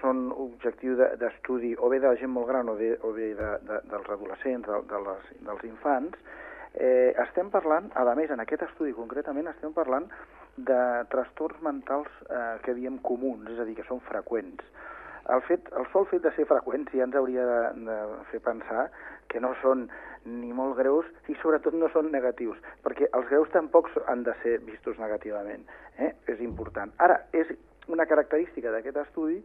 són 0.00 0.28
objectiu 0.34 0.96
d'estudi 0.98 1.74
o 1.78 1.88
bé 1.92 2.00
de 2.02 2.10
la 2.10 2.18
gent 2.20 2.32
molt 2.34 2.48
gran 2.50 2.68
o, 2.68 2.76
de, 2.78 2.92
o 3.06 3.12
bé 3.16 3.32
de, 3.38 3.50
de, 3.68 3.80
dels 3.92 4.10
adolescents, 4.16 4.66
de, 4.66 4.80
de 4.90 5.00
les, 5.06 5.30
dels 5.46 5.64
infants, 5.68 6.18
eh, 6.74 7.12
estem 7.24 7.50
parlant, 7.54 7.90
a 7.94 8.04
més, 8.18 8.30
en 8.30 8.42
aquest 8.42 8.66
estudi 8.66 8.94
concretament, 8.96 9.48
estem 9.50 9.74
parlant 9.76 10.08
de 10.56 10.80
trastorns 11.12 11.62
mentals 11.64 12.10
eh, 12.28 12.58
que 12.64 12.74
diem 12.76 12.98
comuns, 13.06 13.48
és 13.54 13.60
a 13.62 13.68
dir, 13.68 13.78
que 13.78 13.86
són 13.88 14.02
freqüents. 14.08 14.66
El, 15.30 15.42
fet, 15.46 15.68
el 15.78 15.86
sol 15.92 16.08
fet 16.10 16.24
de 16.24 16.32
ser 16.34 16.48
freqüents 16.50 16.90
ja 16.96 17.06
ens 17.06 17.16
hauria 17.16 17.44
de, 17.46 17.60
de 17.86 17.98
fer 18.32 18.40
pensar 18.42 18.88
que 19.30 19.42
no 19.42 19.52
són 19.62 19.86
ni 20.24 20.52
molt 20.52 20.76
greus 20.76 21.06
i 21.32 21.36
sobretot 21.40 21.74
no 21.76 21.88
són 21.94 22.10
negatius, 22.12 22.58
perquè 22.84 23.08
els 23.16 23.28
greus 23.30 23.50
tampoc 23.54 23.88
han 24.06 24.24
de 24.26 24.34
ser 24.42 24.58
vistos 24.66 24.98
negativament. 25.00 25.64
Eh? 25.98 26.12
És 26.28 26.40
important. 26.44 26.92
Ara, 26.98 27.22
és 27.32 27.48
una 27.88 28.06
característica 28.06 28.70
d'aquest 28.70 29.00
estudi 29.00 29.40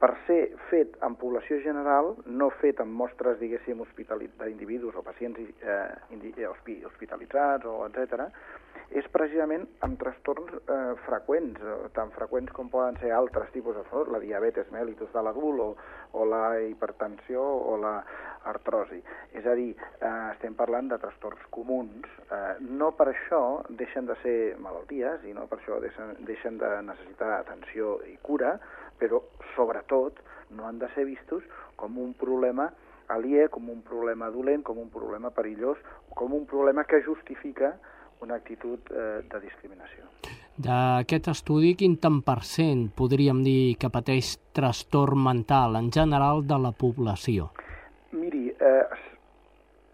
per 0.00 0.10
ser 0.26 0.40
fet 0.70 0.96
en 1.06 1.14
població 1.20 1.60
general, 1.64 2.14
no 2.26 2.50
fet 2.60 2.80
en 2.82 2.90
mostres, 2.92 3.38
diguéssim, 3.40 3.80
d'individus 4.40 4.96
o 4.96 5.04
pacients 5.06 5.40
eh, 5.40 6.48
hospitalitzats 6.88 7.68
o 7.70 7.80
etc, 7.86 8.28
és 8.94 9.06
precisament 9.10 9.64
amb 9.86 9.98
trastorns 9.98 10.52
eh, 10.54 10.92
freqüents, 11.06 11.62
eh, 11.62 11.88
tan 11.96 12.12
freqüents 12.14 12.52
com 12.54 12.68
poden 12.70 12.98
ser 13.00 13.14
altres 13.16 13.50
tipus 13.54 13.74
de 13.74 13.82
trastorns, 13.82 14.12
la 14.12 14.20
diabetes 14.22 14.70
mellitus 14.74 15.10
de 15.14 15.22
l'adult 15.24 15.62
o, 15.64 15.68
o 16.20 16.26
la 16.28 16.44
hipertensió 16.62 17.42
o 17.42 17.78
la 17.80 17.96
artrosi. 18.50 19.00
És 19.32 19.46
a 19.48 19.56
dir, 19.58 19.72
eh, 19.74 20.12
estem 20.34 20.54
parlant 20.54 20.92
de 20.92 21.00
trastorns 21.02 21.42
comuns. 21.54 22.06
Eh, 22.28 22.54
no 22.68 22.92
per 22.98 23.08
això 23.14 23.42
deixen 23.82 24.06
de 24.10 24.18
ser 24.22 24.38
malalties 24.62 25.24
i 25.24 25.34
no 25.36 25.48
per 25.50 25.58
això 25.58 25.80
deixen, 25.82 26.14
deixen 26.28 26.60
de 26.60 26.70
necessitar 26.86 27.38
atenció 27.40 27.96
i 28.10 28.18
cura, 28.22 28.58
però 28.98 29.20
sobretot 29.54 30.20
no 30.50 30.66
han 30.66 30.78
de 30.78 30.88
ser 30.94 31.06
vistos 31.08 31.42
com 31.76 31.98
un 31.98 32.14
problema 32.14 32.70
aliè, 33.08 33.48
com 33.52 33.68
un 33.68 33.82
problema 33.82 34.30
dolent, 34.30 34.62
com 34.64 34.78
un 34.78 34.88
problema 34.90 35.30
perillós, 35.30 35.78
com 36.14 36.32
un 36.32 36.46
problema 36.46 36.84
que 36.84 37.02
justifica 37.02 37.74
una 38.24 38.38
actitud 38.40 38.80
eh, 38.90 39.20
de 39.28 39.40
discriminació. 39.42 40.06
D'aquest 40.56 41.28
estudi, 41.32 41.74
quin 41.74 41.96
tant 42.00 42.20
per 42.24 42.40
cent 42.46 42.86
podríem 42.96 43.42
dir 43.44 43.74
que 43.80 43.90
pateix 43.92 44.36
trastorn 44.54 45.20
mental 45.20 45.76
en 45.80 45.90
general 45.92 46.44
de 46.46 46.58
la 46.62 46.70
població? 46.72 47.50
Miri, 48.14 48.46
eh, 48.54 48.84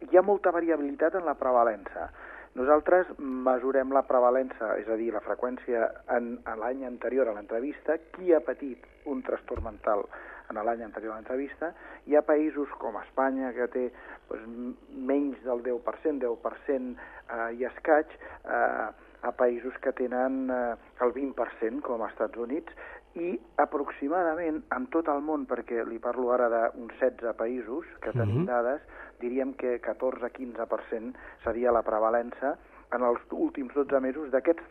hi 0.05 0.19
ha 0.19 0.23
molta 0.27 0.53
variabilitat 0.53 1.17
en 1.17 1.25
la 1.25 1.35
prevalença. 1.41 2.11
Nosaltres 2.59 3.13
mesurem 3.19 3.93
la 3.95 4.03
prevalença, 4.09 4.73
és 4.81 4.89
a 4.91 4.97
dir, 4.99 5.13
la 5.15 5.23
freqüència 5.23 5.85
en, 6.17 6.33
en 6.43 6.59
l'any 6.59 6.83
anterior 6.89 7.31
a 7.31 7.35
l'entrevista, 7.37 7.95
qui 8.17 8.35
ha 8.35 8.41
patit 8.43 8.87
un 9.07 9.23
trastorn 9.23 9.69
mental 9.69 10.03
en 10.51 10.59
l'any 10.67 10.83
anterior 10.83 11.15
a 11.15 11.21
l'entrevista. 11.21 11.71
Hi 12.11 12.19
ha 12.19 12.25
països 12.27 12.73
com 12.83 12.99
Espanya, 12.99 13.53
que 13.55 13.69
té 13.71 13.85
doncs, 14.33 14.75
menys 14.91 15.39
del 15.47 15.63
10%, 15.69 16.19
10% 16.27 16.91
eh, 16.99 17.47
i 17.61 17.65
escaig, 17.71 18.19
eh, 18.43 18.91
a 19.21 19.33
països 19.37 19.77
que 19.85 19.93
tenen 19.95 20.51
eh, 20.51 20.75
el 21.05 21.15
20%, 21.15 21.85
com 21.87 22.03
als 22.03 22.17
Estats 22.17 22.41
Units, 22.41 22.75
i 23.19 23.33
aproximadament 23.59 24.61
en 24.77 24.87
tot 24.95 25.09
el 25.11 25.23
món, 25.27 25.47
perquè 25.51 25.83
li 25.87 25.99
parlo 25.99 26.31
ara 26.35 26.49
d'uns 26.53 26.95
16 27.01 27.35
països 27.39 27.87
que 28.03 28.13
tenim 28.13 28.43
uh 28.43 28.47
-huh. 28.47 28.53
dades, 28.53 28.81
diríem 29.21 29.55
que 29.55 29.81
14-15% 29.83 31.15
seria 31.45 31.73
la 31.73 31.83
prevalença 31.83 32.57
en 32.93 33.03
els 33.03 33.21
últims 33.31 33.75
12 33.75 34.01
mesos 34.01 34.31
d'aquests 34.31 34.63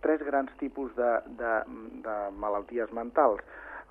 tres 0.00 0.22
grans 0.22 0.50
tipus 0.58 0.94
de, 0.96 1.20
de, 1.26 1.52
de 2.04 2.16
malalties 2.36 2.92
mentals 2.92 3.42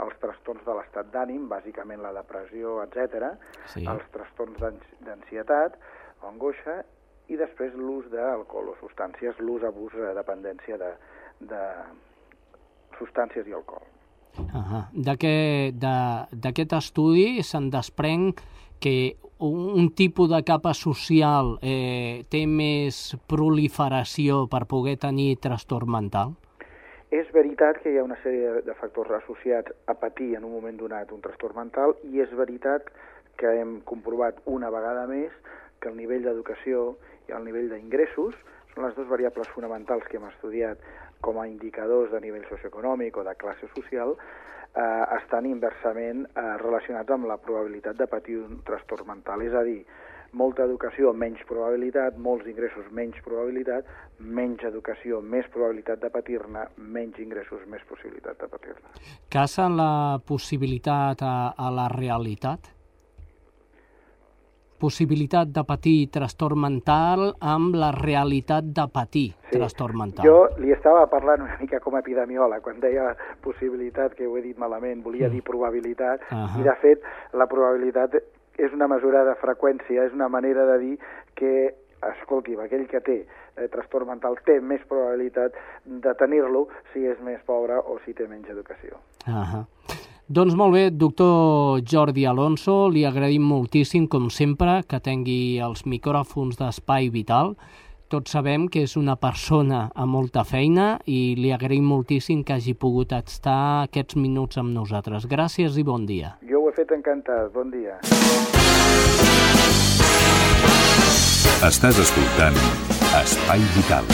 els 0.03 0.15
trastorns 0.21 0.63
de 0.65 0.75
l'estat 0.77 1.11
d'ànim, 1.11 1.47
bàsicament 1.51 2.01
la 2.01 2.13
depressió, 2.13 2.81
etc, 2.83 3.33
sí. 3.65 3.85
els 3.85 4.05
trastorns 4.13 4.57
d'ansietat 5.05 5.75
angoixa, 6.29 6.83
i 7.29 7.37
després 7.37 7.75
l'ús 7.77 8.07
d'alcohol 8.09 8.71
o 8.71 8.75
substàncies, 8.79 9.37
l'ús, 9.43 9.63
abús, 9.67 9.93
eh, 9.93 10.13
dependència 10.17 10.79
de, 10.81 10.93
de 11.51 11.61
substàncies 12.99 13.47
i 13.47 13.53
alcohol. 13.53 13.85
Uh 14.39 14.55
-huh. 14.55 14.83
D'aquest 16.31 16.73
estudi 16.73 17.43
se'n 17.43 17.69
desprèn 17.69 18.33
que 18.79 19.17
un, 19.39 19.89
tipus 19.95 20.29
de 20.29 20.43
capa 20.43 20.73
social 20.73 21.57
eh, 21.61 22.25
té 22.29 22.45
més 22.47 23.15
proliferació 23.27 24.47
per 24.51 24.65
poder 24.67 24.97
tenir 24.97 25.37
trastorn 25.39 25.89
mental? 25.91 26.35
És 27.09 27.29
veritat 27.33 27.79
que 27.81 27.91
hi 27.91 27.97
ha 27.97 28.03
una 28.03 28.19
sèrie 28.21 28.61
de 28.65 28.73
factors 28.77 29.11
associats 29.23 29.71
a 29.87 29.95
patir 29.97 30.35
en 30.37 30.43
un 30.43 30.51
moment 30.51 30.77
donat 30.77 31.11
un 31.11 31.21
trastorn 31.21 31.55
mental 31.55 31.95
i 32.03 32.21
és 32.21 32.31
veritat 32.37 32.91
que 33.39 33.49
hem 33.61 33.79
comprovat 33.81 34.43
una 34.45 34.69
vegada 34.69 35.07
més 35.07 35.31
que 35.79 35.89
el 35.89 35.97
nivell 35.97 36.27
d'educació 36.27 36.97
i 37.29 37.33
el 37.33 37.45
nivell 37.47 37.71
d'ingressos 37.71 38.35
són 38.73 38.85
les 38.85 38.95
dues 38.95 39.09
variables 39.09 39.49
fonamentals 39.55 40.05
que 40.09 40.19
hem 40.19 40.27
estudiat 40.27 40.83
com 41.21 41.39
a 41.39 41.47
indicadors 41.47 42.11
de 42.11 42.21
nivell 42.23 42.45
socioeconòmic 42.49 43.17
o 43.17 43.23
de 43.27 43.35
classe 43.35 43.67
social, 43.75 44.15
eh, 44.75 45.05
estan 45.17 45.45
inversament 45.49 46.25
eh, 46.27 46.45
relacionats 46.61 47.11
amb 47.11 47.27
la 47.29 47.37
probabilitat 47.37 47.97
de 47.97 48.07
patir 48.07 48.37
un 48.43 48.61
trastorn 48.65 49.07
mental. 49.07 49.43
És 49.43 49.53
a 49.53 49.63
dir, 49.67 49.81
molta 50.31 50.63
educació, 50.63 51.11
menys 51.13 51.41
probabilitat, 51.49 52.17
molts 52.17 52.47
ingressos, 52.47 52.89
menys 52.95 53.17
probabilitat, 53.25 53.87
menys 54.19 54.63
educació, 54.69 55.21
més 55.21 55.47
probabilitat 55.53 56.01
de 56.03 56.11
patir-ne, 56.13 56.67
menys 56.77 57.19
ingressos, 57.19 57.65
més 57.67 57.83
possibilitat 57.89 58.39
de 58.41 58.49
patir-ne. 58.51 58.97
Casa 59.31 59.69
la 59.69 60.19
possibilitat 60.25 61.23
a, 61.25 61.37
a 61.57 61.71
la 61.73 61.87
realitat? 61.95 62.78
Possibilitat 64.79 65.51
de 65.53 65.63
patir 65.67 66.09
trastorn 66.13 66.59
mental 66.59 67.33
amb 67.39 67.75
la 67.75 67.91
realitat 67.95 68.63
de 68.63 68.85
patir 68.93 69.27
sí. 69.33 69.57
trastorn 69.57 69.97
mental. 69.99 70.25
Jo 70.25 70.47
li 70.61 70.73
estava 70.75 71.05
parlant 71.11 71.45
una 71.45 71.57
mica 71.61 71.81
com 71.83 71.95
a 71.95 72.03
epidemiòleg, 72.03 72.63
quan 72.65 72.79
deia 72.79 73.13
possibilitat, 73.43 74.15
que 74.15 74.27
ho 74.27 74.37
he 74.37 74.43
dit 74.45 74.57
malament, 74.57 75.03
volia 75.03 75.27
mm. 75.27 75.35
dir 75.35 75.43
probabilitat, 75.43 76.25
uh 76.31 76.37
-huh. 76.37 76.59
i 76.61 76.63
de 76.63 76.75
fet 76.81 77.03
la 77.33 77.47
probabilitat 77.47 78.15
és 78.57 78.73
una 78.73 78.87
mesura 78.87 79.23
de 79.23 79.35
freqüència, 79.39 80.05
és 80.05 80.13
una 80.13 80.27
manera 80.27 80.65
de 80.65 80.77
dir 80.79 80.99
que 81.35 81.75
escolti'm, 82.01 82.59
aquell 82.63 82.87
que 82.87 83.01
té 83.01 83.17
eh, 83.57 83.67
trastorn 83.71 84.07
mental 84.07 84.37
té 84.45 84.59
més 84.61 84.81
probabilitat 84.87 85.55
de 85.85 86.13
tenir-lo 86.19 86.67
si 86.93 87.05
és 87.05 87.19
més 87.19 87.41
pobre 87.47 87.75
o 87.79 87.99
si 88.05 88.13
té 88.13 88.27
menys 88.27 88.49
educació. 88.49 88.99
Uh 89.27 89.43
-huh. 89.43 89.65
Doncs 90.29 90.53
molt 90.53 90.75
bé, 90.75 90.91
doctor 90.93 91.81
Jordi 91.81 92.21
Alonso, 92.29 92.85
li 92.93 93.01
agraïm 93.01 93.41
moltíssim, 93.49 94.05
com 94.05 94.27
sempre, 94.29 94.83
que 94.85 94.99
tingui 95.01 95.57
els 95.57 95.87
micròfons 95.89 96.53
d'Espai 96.59 97.09
Vital. 97.09 97.55
Tots 98.13 98.29
sabem 98.37 98.67
que 98.69 98.83
és 98.85 98.93
una 98.93 99.15
persona 99.17 99.87
amb 99.95 100.13
molta 100.13 100.43
feina 100.45 100.99
i 101.09 101.33
li 101.33 101.49
agraïm 101.49 101.81
moltíssim 101.89 102.43
que 102.45 102.53
hagi 102.59 102.75
pogut 102.77 103.09
estar 103.17 103.89
aquests 103.89 104.21
minuts 104.21 104.61
amb 104.61 104.69
nosaltres. 104.69 105.25
Gràcies 105.25 105.81
i 105.81 105.83
bon 105.83 106.05
dia. 106.05 106.37
Jo 106.45 106.61
ho 106.61 106.69
he 106.69 106.77
fet 106.77 106.93
encantat. 106.93 107.49
Bon 107.57 107.73
dia. 107.73 107.97
Estàs 111.65 111.97
escoltant 112.05 112.53
Espai 113.17 113.65
Vital. 113.73 114.05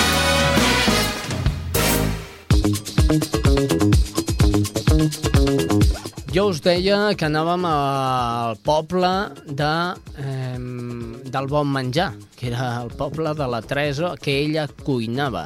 Jo 6.35 6.49
us 6.51 6.57
deia 6.59 7.13
que 7.15 7.29
anàvem 7.29 7.63
al 7.63 8.57
poble 8.59 9.09
de, 9.47 9.75
eh, 10.19 10.57
del 11.31 11.47
bon 11.47 11.69
menjar, 11.71 12.09
que 12.35 12.49
era 12.49 12.81
el 12.81 12.91
poble 12.91 13.31
de 13.39 13.47
la 13.47 13.61
Teresa, 13.61 14.09
que 14.19 14.33
ella 14.41 14.67
cuinava. 14.67 15.45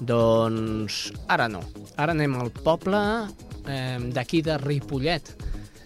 Doncs 0.00 1.12
ara 1.28 1.46
no. 1.46 1.60
Ara 1.94 2.16
anem 2.18 2.34
al 2.34 2.50
poble 2.50 2.98
eh, 3.68 4.00
d'aquí 4.10 4.42
de 4.42 4.58
Ripollet. 4.58 5.30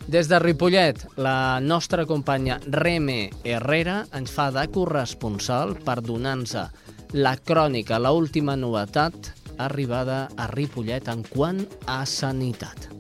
Des 0.08 0.32
de 0.32 0.38
Ripollet, 0.40 1.04
la 1.18 1.61
nostra 1.61 2.06
companya 2.06 2.56
Reme 2.64 3.28
Herrera 3.44 4.06
ens 4.16 4.32
fa 4.32 4.48
de 4.48 4.64
corresponsal 4.72 5.76
per 5.84 6.00
donar-nos 6.00 6.56
la 7.12 7.37
crònica, 7.37 8.00
la 8.00 8.16
última 8.16 8.56
novetat 8.56 9.34
arribada 9.58 10.30
a 10.38 10.48
Ripollet 10.48 11.12
en 11.12 11.26
quant 11.28 11.66
a 11.84 12.06
sanitat. 12.06 12.97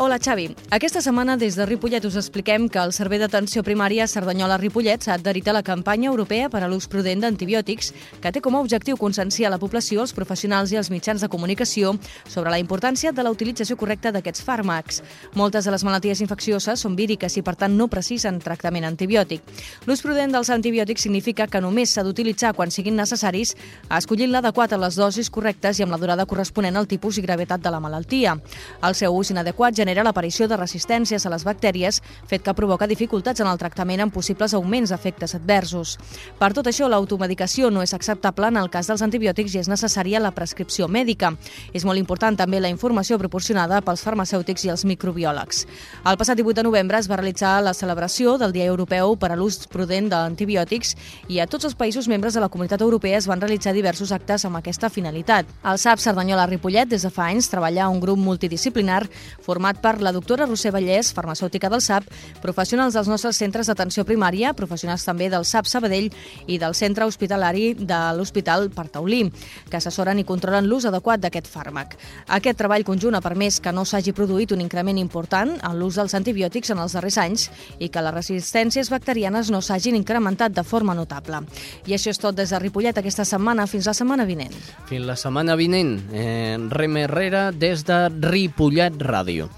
Hola, 0.00 0.20
Xavi. 0.22 0.52
Aquesta 0.70 1.00
setmana 1.02 1.34
des 1.36 1.56
de 1.58 1.64
Ripollet 1.66 2.04
us 2.06 2.14
expliquem 2.14 2.68
que 2.70 2.78
el 2.78 2.92
Servei 2.94 3.18
d'Atenció 3.18 3.64
Primària 3.66 4.04
Cerdanyola-Ripollet 4.06 5.02
s'ha 5.02 5.16
adherit 5.16 5.48
a 5.50 5.54
la 5.56 5.64
campanya 5.66 6.06
europea 6.12 6.46
per 6.48 6.60
a 6.62 6.68
l'ús 6.70 6.86
prudent 6.86 7.24
d'antibiòtics 7.24 7.88
que 8.22 8.30
té 8.30 8.38
com 8.38 8.54
a 8.54 8.60
objectiu 8.62 8.94
conscienciar 8.96 9.50
la 9.50 9.58
població, 9.58 10.04
els 10.06 10.14
professionals 10.14 10.70
i 10.70 10.78
els 10.78 10.92
mitjans 10.94 11.18
de 11.18 11.28
comunicació 11.28 11.96
sobre 12.28 12.52
la 12.54 12.60
importància 12.62 13.10
de 13.10 13.24
la 13.26 13.32
utilització 13.34 13.74
correcta 13.74 14.12
d'aquests 14.14 14.44
fàrmacs. 14.46 15.00
Moltes 15.34 15.66
de 15.66 15.74
les 15.74 15.82
malalties 15.82 16.22
infeccioses 16.22 16.78
són 16.78 16.94
víriques 16.94 17.34
i, 17.34 17.42
per 17.42 17.56
tant, 17.58 17.74
no 17.74 17.90
precisen 17.90 18.38
tractament 18.38 18.86
antibiòtic. 18.86 19.42
L'ús 19.90 20.04
prudent 20.06 20.30
dels 20.30 20.52
antibiòtics 20.54 21.08
significa 21.08 21.48
que 21.50 21.58
només 21.60 21.90
s'ha 21.90 22.06
d'utilitzar 22.06 22.54
quan 22.54 22.70
siguin 22.70 22.94
necessaris, 22.94 23.56
escollint 23.90 24.30
l'adequat 24.30 24.78
a 24.78 24.78
les 24.78 24.94
dosis 24.94 25.26
correctes 25.26 25.82
i 25.82 25.88
amb 25.88 25.90
la 25.90 25.98
durada 25.98 26.30
corresponent 26.30 26.78
al 26.78 26.86
tipus 26.86 27.18
i 27.18 27.26
gravetat 27.26 27.66
de 27.66 27.74
la 27.74 27.82
malaltia. 27.82 28.38
El 28.78 28.94
seu 28.94 29.18
ús 29.18 29.34
inadequat 29.34 29.74
genera 29.88 30.04
l'aparició 30.04 30.44
de 30.48 30.56
resistències 30.60 31.24
a 31.24 31.30
les 31.32 31.44
bactèries, 31.48 32.02
fet 32.28 32.42
que 32.44 32.52
provoca 32.52 32.86
dificultats 32.86 33.40
en 33.40 33.48
el 33.48 33.56
tractament 33.56 34.02
amb 34.04 34.12
possibles 34.12 34.52
augments 34.52 34.92
d'efectes 34.92 35.32
adversos. 35.38 35.94
Per 36.36 36.50
tot 36.52 36.68
això, 36.68 36.90
l'automedicació 36.92 37.70
no 37.72 37.80
és 37.80 37.94
acceptable 37.96 38.50
en 38.52 38.58
el 38.60 38.68
cas 38.68 38.90
dels 38.90 39.00
antibiòtics 39.06 39.54
i 39.54 39.62
és 39.62 39.70
necessària 39.72 40.20
la 40.20 40.34
prescripció 40.36 40.90
mèdica. 40.92 41.32
És 41.72 41.86
molt 41.88 41.96
important 41.96 42.36
també 42.36 42.60
la 42.60 42.68
informació 42.68 43.16
proporcionada 43.18 43.80
pels 43.80 44.04
farmacèutics 44.04 44.66
i 44.66 44.72
els 44.74 44.84
microbiòlegs. 44.84 45.64
El 46.04 46.20
passat 46.20 46.36
18 46.36 46.60
de 46.60 46.66
novembre 46.68 47.00
es 47.00 47.08
va 47.08 47.16
realitzar 47.16 47.62
la 47.64 47.72
celebració 47.72 48.36
del 48.36 48.52
Dia 48.52 48.68
Europeu 48.68 49.16
per 49.16 49.32
a 49.32 49.40
l'ús 49.40 49.62
prudent 49.72 50.10
d'antibiòtics 50.12 50.94
i 51.32 51.40
a 51.40 51.48
tots 51.48 51.64
els 51.64 51.78
països 51.78 52.10
membres 52.12 52.36
de 52.36 52.44
la 52.44 52.50
Comunitat 52.52 52.84
Europea 52.84 53.16
es 53.16 53.30
van 53.30 53.40
realitzar 53.40 53.72
diversos 53.72 54.12
actes 54.12 54.44
amb 54.44 54.60
aquesta 54.60 54.92
finalitat. 54.92 55.48
El 55.64 55.80
SAP 55.80 56.04
Cerdanyola-Ripollet 56.04 56.92
des 56.92 57.08
de 57.08 57.14
fa 57.14 57.30
anys 57.32 57.48
treballa 57.48 57.88
un 57.88 58.02
grup 58.04 58.20
multidisciplinar 58.20 59.06
format 59.40 59.77
per 59.82 60.00
la 60.02 60.12
doctora 60.12 60.46
Roser 60.46 60.72
Vallès, 60.74 61.12
farmacèutica 61.14 61.70
del 61.70 61.82
SAP, 61.84 62.08
professionals 62.42 62.94
dels 62.94 63.08
nostres 63.08 63.38
centres 63.38 63.68
d'atenció 63.70 64.04
primària, 64.08 64.54
professionals 64.58 65.04
també 65.06 65.28
del 65.30 65.46
SAP 65.48 65.66
Sabadell 65.70 66.10
i 66.46 66.58
del 66.58 66.74
centre 66.74 67.06
hospitalari 67.06 67.74
de 67.78 68.00
l'Hospital 68.16 68.68
Partaulí, 68.74 69.24
que 69.70 69.78
assessoren 69.78 70.18
i 70.18 70.26
controlen 70.28 70.68
l'ús 70.68 70.88
adequat 70.88 71.22
d'aquest 71.22 71.48
fàrmac. 71.50 71.96
Aquest 72.38 72.58
treball 72.58 72.86
conjunt 72.86 73.16
ha 73.16 73.22
permès 73.24 73.60
que 73.60 73.72
no 73.72 73.84
s'hagi 73.84 74.14
produït 74.16 74.52
un 74.52 74.62
increment 74.64 74.98
important 74.98 75.54
en 75.58 75.78
l'ús 75.78 75.98
dels 75.98 76.14
antibiòtics 76.18 76.74
en 76.74 76.82
els 76.82 76.96
darrers 76.96 77.18
anys 77.22 77.48
i 77.78 77.88
que 77.88 78.02
les 78.04 78.14
resistències 78.14 78.90
bacterianes 78.90 79.52
no 79.54 79.62
s'hagin 79.62 79.96
incrementat 79.98 80.54
de 80.54 80.64
forma 80.64 80.94
notable. 80.94 81.42
I 81.86 81.94
això 81.96 82.12
és 82.12 82.20
tot 82.20 82.36
des 82.36 82.50
de 82.50 82.60
Ripollet 82.62 82.98
aquesta 82.98 83.24
setmana. 83.28 83.66
Fins 83.66 83.86
la 83.86 83.94
setmana 83.94 84.26
vinent. 84.28 84.54
Fins 84.88 85.06
la 85.06 85.16
setmana 85.16 85.56
vinent. 85.58 85.96
Eh, 86.12 86.56
Rem 86.70 86.96
Herrera 86.96 87.48
des 87.52 87.84
de 87.84 87.98
Ripollet 88.08 88.98
Ràdio. 88.98 89.48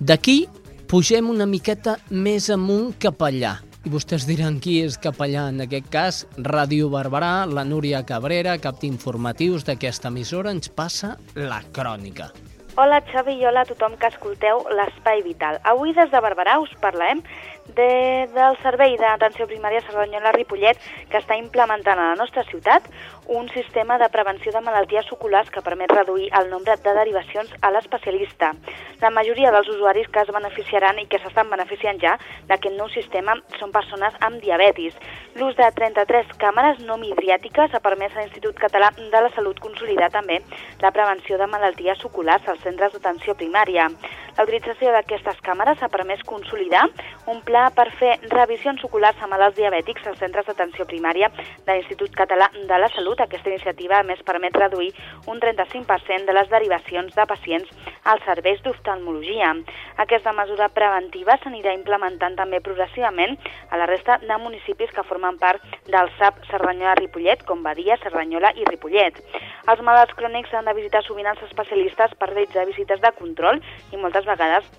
D'aquí 0.00 0.46
pugem 0.88 1.26
una 1.28 1.44
miqueta 1.44 1.98
més 2.08 2.46
amunt 2.48 2.94
cap 3.04 3.20
allà. 3.20 3.58
I 3.84 3.90
vostès 3.92 4.24
diran 4.24 4.56
qui 4.56 4.78
és 4.80 4.96
cap 4.96 5.18
allà, 5.20 5.42
en 5.52 5.60
aquest 5.60 5.90
cas, 5.92 6.20
Ràdio 6.40 6.88
Barberà, 6.88 7.44
la 7.44 7.66
Núria 7.68 8.00
Cabrera, 8.08 8.54
cap 8.64 8.80
d'informatius 8.80 9.66
d'aquesta 9.68 10.08
emissora, 10.08 10.54
ens 10.56 10.72
passa 10.72 11.18
la 11.36 11.60
crònica. 11.76 12.30
Hola 12.80 13.02
Xavi 13.10 13.34
i 13.42 13.44
hola 13.44 13.66
a 13.66 13.68
tothom 13.68 13.98
que 14.00 14.08
escolteu 14.08 14.64
l'Espai 14.72 15.20
Vital. 15.26 15.60
Avui 15.68 15.92
des 15.92 16.08
de 16.08 16.24
Barberà 16.24 16.56
us 16.64 16.72
parlem 16.80 17.20
de, 17.76 18.28
del 18.34 18.56
Servei 18.62 18.96
d'Atenció 19.00 19.46
Primària 19.50 19.82
Cerdanyola 19.86 20.32
Ripollet 20.36 20.78
que 21.10 21.18
està 21.20 21.36
implementant 21.38 21.98
a 21.98 22.10
la 22.12 22.18
nostra 22.18 22.44
ciutat 22.48 22.86
un 23.30 23.48
sistema 23.54 23.96
de 23.98 24.08
prevenció 24.10 24.50
de 24.52 24.60
malalties 24.60 25.10
oculars 25.14 25.50
que 25.54 25.62
permet 25.62 25.92
reduir 25.92 26.30
el 26.40 26.50
nombre 26.50 26.74
de 26.82 26.94
derivacions 26.94 27.52
a 27.62 27.70
l'especialista. 27.70 28.52
La 29.00 29.10
majoria 29.10 29.52
dels 29.54 29.68
usuaris 29.70 30.08
que 30.08 30.24
es 30.24 30.32
beneficiaran 30.34 30.98
i 30.98 31.06
que 31.06 31.20
s'estan 31.22 31.50
beneficiant 31.50 32.00
ja 32.02 32.16
d'aquest 32.48 32.74
nou 32.76 32.90
sistema 32.90 33.36
són 33.60 33.70
persones 33.70 34.16
amb 34.26 34.42
diabetis. 34.42 34.96
L'ús 35.38 35.54
de 35.56 35.68
33 35.76 36.34
càmeres 36.42 36.82
no 36.82 36.98
midriàtiques 36.98 37.70
ha 37.74 37.84
permès 37.84 38.16
a 38.16 38.24
l'Institut 38.24 38.58
Català 38.58 38.90
de 38.98 39.22
la 39.22 39.30
Salut 39.36 39.60
consolidar 39.62 40.10
també 40.10 40.40
la 40.82 40.90
prevenció 40.90 41.38
de 41.38 41.46
malalties 41.46 42.02
oculars 42.10 42.48
als 42.48 42.66
centres 42.66 42.92
d'atenció 42.96 43.38
primària. 43.38 43.86
La 44.36 44.44
utilització 44.46 44.90
d'aquestes 44.94 45.38
càmeres 45.46 45.82
ha 45.82 45.88
permès 45.92 46.22
consolidar 46.26 46.86
un 47.30 47.42
pla 47.46 47.59
per 47.76 47.90
fer 47.98 48.14
revisions 48.32 48.82
oculars 48.86 49.20
a 49.20 49.28
malalts 49.28 49.58
diabètics 49.58 50.06
als 50.08 50.20
centres 50.22 50.46
d'atenció 50.48 50.86
primària 50.88 51.28
de 51.66 51.74
l'Institut 51.74 52.14
Català 52.16 52.48
de 52.54 52.78
la 52.80 52.88
Salut. 52.94 53.20
Aquesta 53.20 53.50
iniciativa, 53.52 53.98
a 53.98 54.06
més, 54.06 54.22
permet 54.24 54.56
reduir 54.56 54.94
un 55.28 55.40
35% 55.42 56.24
de 56.24 56.36
les 56.36 56.48
derivacions 56.48 57.12
de 57.14 57.26
pacients 57.28 57.68
als 58.08 58.24
serveis 58.24 58.62
d'oftalmologia. 58.64 59.52
Aquesta 60.00 60.32
mesura 60.32 60.70
preventiva 60.72 61.36
s'anirà 61.42 61.74
implementant 61.76 62.38
també 62.40 62.62
progressivament 62.64 63.36
a 63.68 63.80
la 63.82 63.88
resta 63.90 64.16
de 64.24 64.38
municipis 64.40 64.94
que 64.96 65.04
formen 65.04 65.36
part 65.38 65.64
del 65.92 66.08
SAP 66.16 66.40
Cerdanyola-Ripollet, 66.50 67.44
com 67.44 67.62
Badia, 67.66 68.00
Cerdanyola 68.00 68.54
i 68.56 68.64
Ripollet. 68.70 69.20
Els 69.68 69.82
malalts 69.84 70.16
crònics 70.16 70.54
han 70.54 70.70
de 70.70 70.78
visitar 70.80 71.04
sovint 71.04 71.28
els 71.28 71.42
especialistes 71.50 72.16
per 72.16 72.32
realitzar 72.32 72.68
visites 72.70 73.02
de 73.04 73.12
control 73.18 73.60
i 73.92 74.00
moltes 74.00 74.24
vegades 74.24 74.70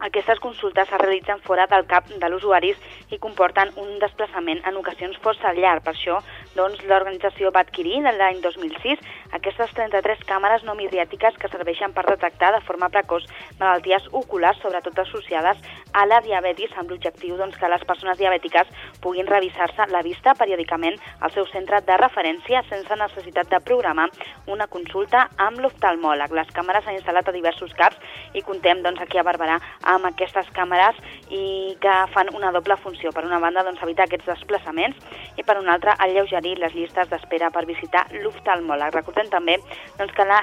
aquestes 0.00 0.40
consultes 0.40 0.88
es 0.90 1.00
realitzen 1.00 1.40
fora 1.44 1.66
del 1.68 1.84
cap 1.86 2.08
de 2.08 2.28
l'usuari 2.32 2.72
i 3.12 3.18
comporten 3.20 3.72
un 3.76 3.98
desplaçament 4.00 4.62
en 4.66 4.76
ocasions 4.80 5.18
força 5.20 5.52
llarg. 5.52 5.84
Per 5.84 5.92
això, 5.92 6.20
doncs, 6.56 6.80
l'organització 6.88 7.50
va 7.52 7.64
adquirir 7.66 8.00
l'any 8.00 8.40
2006 8.40 9.02
aquestes 9.36 9.74
33 9.76 10.24
càmeres 10.26 10.64
no 10.64 10.74
midriàtiques 10.78 11.36
que 11.38 11.50
serveixen 11.52 11.92
per 11.92 12.06
detectar 12.08 12.52
de 12.54 12.62
forma 12.66 12.88
precoç 12.88 13.26
malalties 13.60 14.08
oculars, 14.12 14.58
sobretot 14.62 14.98
associades 14.98 15.60
a 15.92 16.06
la 16.06 16.20
diabetis, 16.24 16.72
amb 16.76 16.90
l'objectiu 16.90 17.36
doncs, 17.36 17.58
que 17.60 17.68
les 17.68 17.84
persones 17.84 18.18
diabètiques 18.18 18.72
puguin 19.04 19.28
revisar-se 19.28 19.86
la 19.92 20.02
vista 20.06 20.34
periòdicament 20.34 20.96
al 21.20 21.34
seu 21.36 21.46
centre 21.52 21.82
de 21.86 22.00
referència 22.00 22.64
sense 22.70 22.96
necessitat 22.96 23.52
de 23.52 23.60
programar 23.60 24.08
una 24.48 24.66
consulta 24.66 25.28
amb 25.36 25.60
l'oftalmòleg. 25.60 26.32
Les 26.32 26.50
càmeres 26.56 26.84
s'han 26.84 26.98
instal·lat 26.98 27.28
a 27.28 27.36
diversos 27.36 27.74
caps 27.76 28.00
i 28.34 28.42
contem 28.42 28.82
doncs, 28.82 29.00
aquí 29.04 29.20
a 29.20 29.26
Barberà 29.26 29.60
amb 29.94 30.08
aquestes 30.10 30.48
càmeres 30.56 30.98
i 31.30 31.76
que 31.82 31.94
fan 32.14 32.30
una 32.36 32.52
doble 32.54 32.76
funció. 32.82 33.12
Per 33.14 33.24
una 33.26 33.40
banda, 33.42 33.64
doncs, 33.66 33.82
evitar 33.82 34.06
aquests 34.06 34.28
desplaçaments 34.28 34.96
i 35.38 35.44
per 35.46 35.58
una 35.60 35.74
altra, 35.74 35.96
alleugerir 35.98 36.56
les 36.58 36.74
llistes 36.74 37.10
d'espera 37.10 37.50
per 37.54 37.66
visitar 37.68 38.06
l'oftalmòleg. 38.22 38.94
Recordem 38.94 39.30
també 39.32 39.58
doncs, 39.98 40.14
que 40.14 40.26
la 40.26 40.42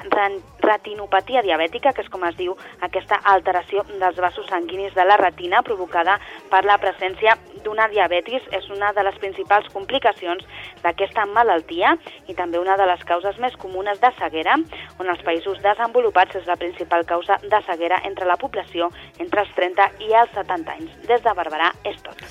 retinopatia 0.67 1.43
diabètica, 1.45 1.93
que 1.93 2.03
és 2.03 2.11
com 2.11 2.25
es 2.27 2.37
diu 2.39 2.55
aquesta 2.85 3.19
alteració 3.35 3.83
dels 3.97 4.19
vasos 4.23 4.47
sanguinis 4.51 4.95
de 4.95 5.05
la 5.07 5.19
retina, 5.19 5.63
provocada 5.63 6.17
per 6.51 6.63
la 6.65 6.79
presència 6.81 7.37
d'una 7.63 7.87
diabetis. 7.91 8.43
És 8.51 8.69
una 8.73 8.93
de 8.95 9.03
les 9.03 9.17
principals 9.21 9.67
complicacions 9.73 10.43
d'aquesta 10.83 11.25
malaltia 11.29 11.95
i 12.27 12.35
també 12.35 12.59
una 12.59 12.77
de 12.79 12.87
les 12.89 13.03
causes 13.07 13.37
més 13.43 13.55
comunes 13.59 13.99
de 14.01 14.11
ceguera, 14.19 14.57
on 14.99 15.09
als 15.09 15.23
països 15.25 15.61
desenvolupats 15.63 16.39
és 16.39 16.47
la 16.47 16.57
principal 16.59 17.05
causa 17.05 17.39
de 17.43 17.61
ceguera 17.67 18.01
entre 18.07 18.27
la 18.29 18.37
població 18.39 18.89
entre 19.19 19.36
els 19.41 19.55
30 19.57 19.89
i 20.07 20.13
els 20.21 20.31
70 20.35 20.75
anys. 20.77 20.93
Des 21.07 21.23
de 21.23 21.33
Barberà 21.37 21.71
és 21.87 21.99
tot. 22.05 22.21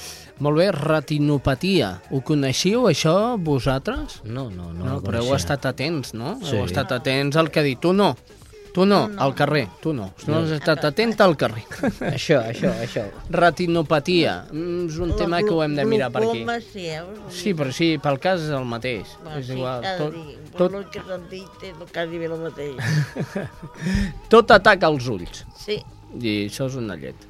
Molt 0.45 0.59
bé, 0.61 0.71
retinopatia. 0.75 1.95
Ho 2.13 2.21
coneixiu, 2.21 2.89
això, 2.91 3.37
vosaltres? 3.41 4.21
No, 4.25 4.51
no, 4.51 4.73
no. 4.73 4.85
No, 4.85 4.97
però 5.05 5.23
heu 5.25 5.37
estat 5.37 5.65
atents, 5.71 6.13
no? 6.15 6.37
Sí. 6.43 6.57
Heu 6.57 6.67
estat 6.69 6.93
atents 6.93 7.39
al 7.41 7.49
que 7.51 7.63
ha 7.63 7.67
dit. 7.67 7.81
Tu 7.81 7.95
no. 7.97 8.13
Tu 8.77 8.85
no, 8.85 8.99
al 9.17 9.33
carrer. 9.35 9.63
Tu 9.81 9.95
no. 9.97 10.11
No 10.29 10.43
has 10.43 10.51
estat 10.53 10.83
atent 10.85 11.15
al 11.25 11.33
carrer. 11.41 11.63
Això, 12.11 12.43
això, 12.45 12.75
això. 12.85 13.07
Retinopatia. 13.33 14.35
Mm, 14.53 14.83
És 14.91 14.99
un 15.01 15.15
tema 15.17 15.41
que 15.41 15.55
ho 15.55 15.63
hem 15.65 15.79
de 15.79 15.87
mirar 15.89 16.11
per 16.13 16.27
aquí. 16.27 16.45
Sí, 16.75 16.85
eh? 16.93 17.01
Sí, 17.33 17.55
però 17.57 17.73
sí, 17.73 17.95
pel 17.97 18.21
cas 18.21 18.45
és 18.45 18.53
el 18.53 18.69
mateix. 18.69 19.17
Va, 19.25 19.39
És 19.41 19.49
sí, 19.49 19.57
igual. 19.57 19.81
cada 19.81 19.97
Tot, 19.97 20.21
tot, 20.59 20.77
el 20.77 20.85
que 20.93 21.01
s'han 21.09 21.25
dit 21.33 21.65
és 21.71 21.81
quasi 21.89 22.21
bé 22.21 22.29
el 22.29 22.37
mateix. 22.45 23.49
tot 24.37 24.53
ataca 24.53 24.93
els 24.93 25.09
ulls. 25.09 25.47
Sí. 25.57 25.81
I 26.23 26.47
això 26.47 26.69
és 26.71 26.79
una 26.81 26.97
llet. 27.01 27.27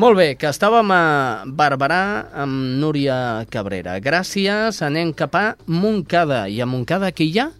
Molt 0.00 0.16
bé, 0.16 0.28
que 0.38 0.48
estàvem 0.48 0.92
a 0.94 1.02
Barberà 1.46 2.02
amb 2.44 2.78
Núria 2.82 3.46
Cabrera. 3.50 3.98
Gràcies, 4.02 4.78
anem 4.86 5.10
cap 5.16 5.34
a 5.34 5.44
Montcada. 5.66 6.46
I 6.48 6.62
a 6.62 6.70
Montcada 6.70 7.10
qui 7.10 7.30
hi 7.32 7.42
ha? 7.42 7.50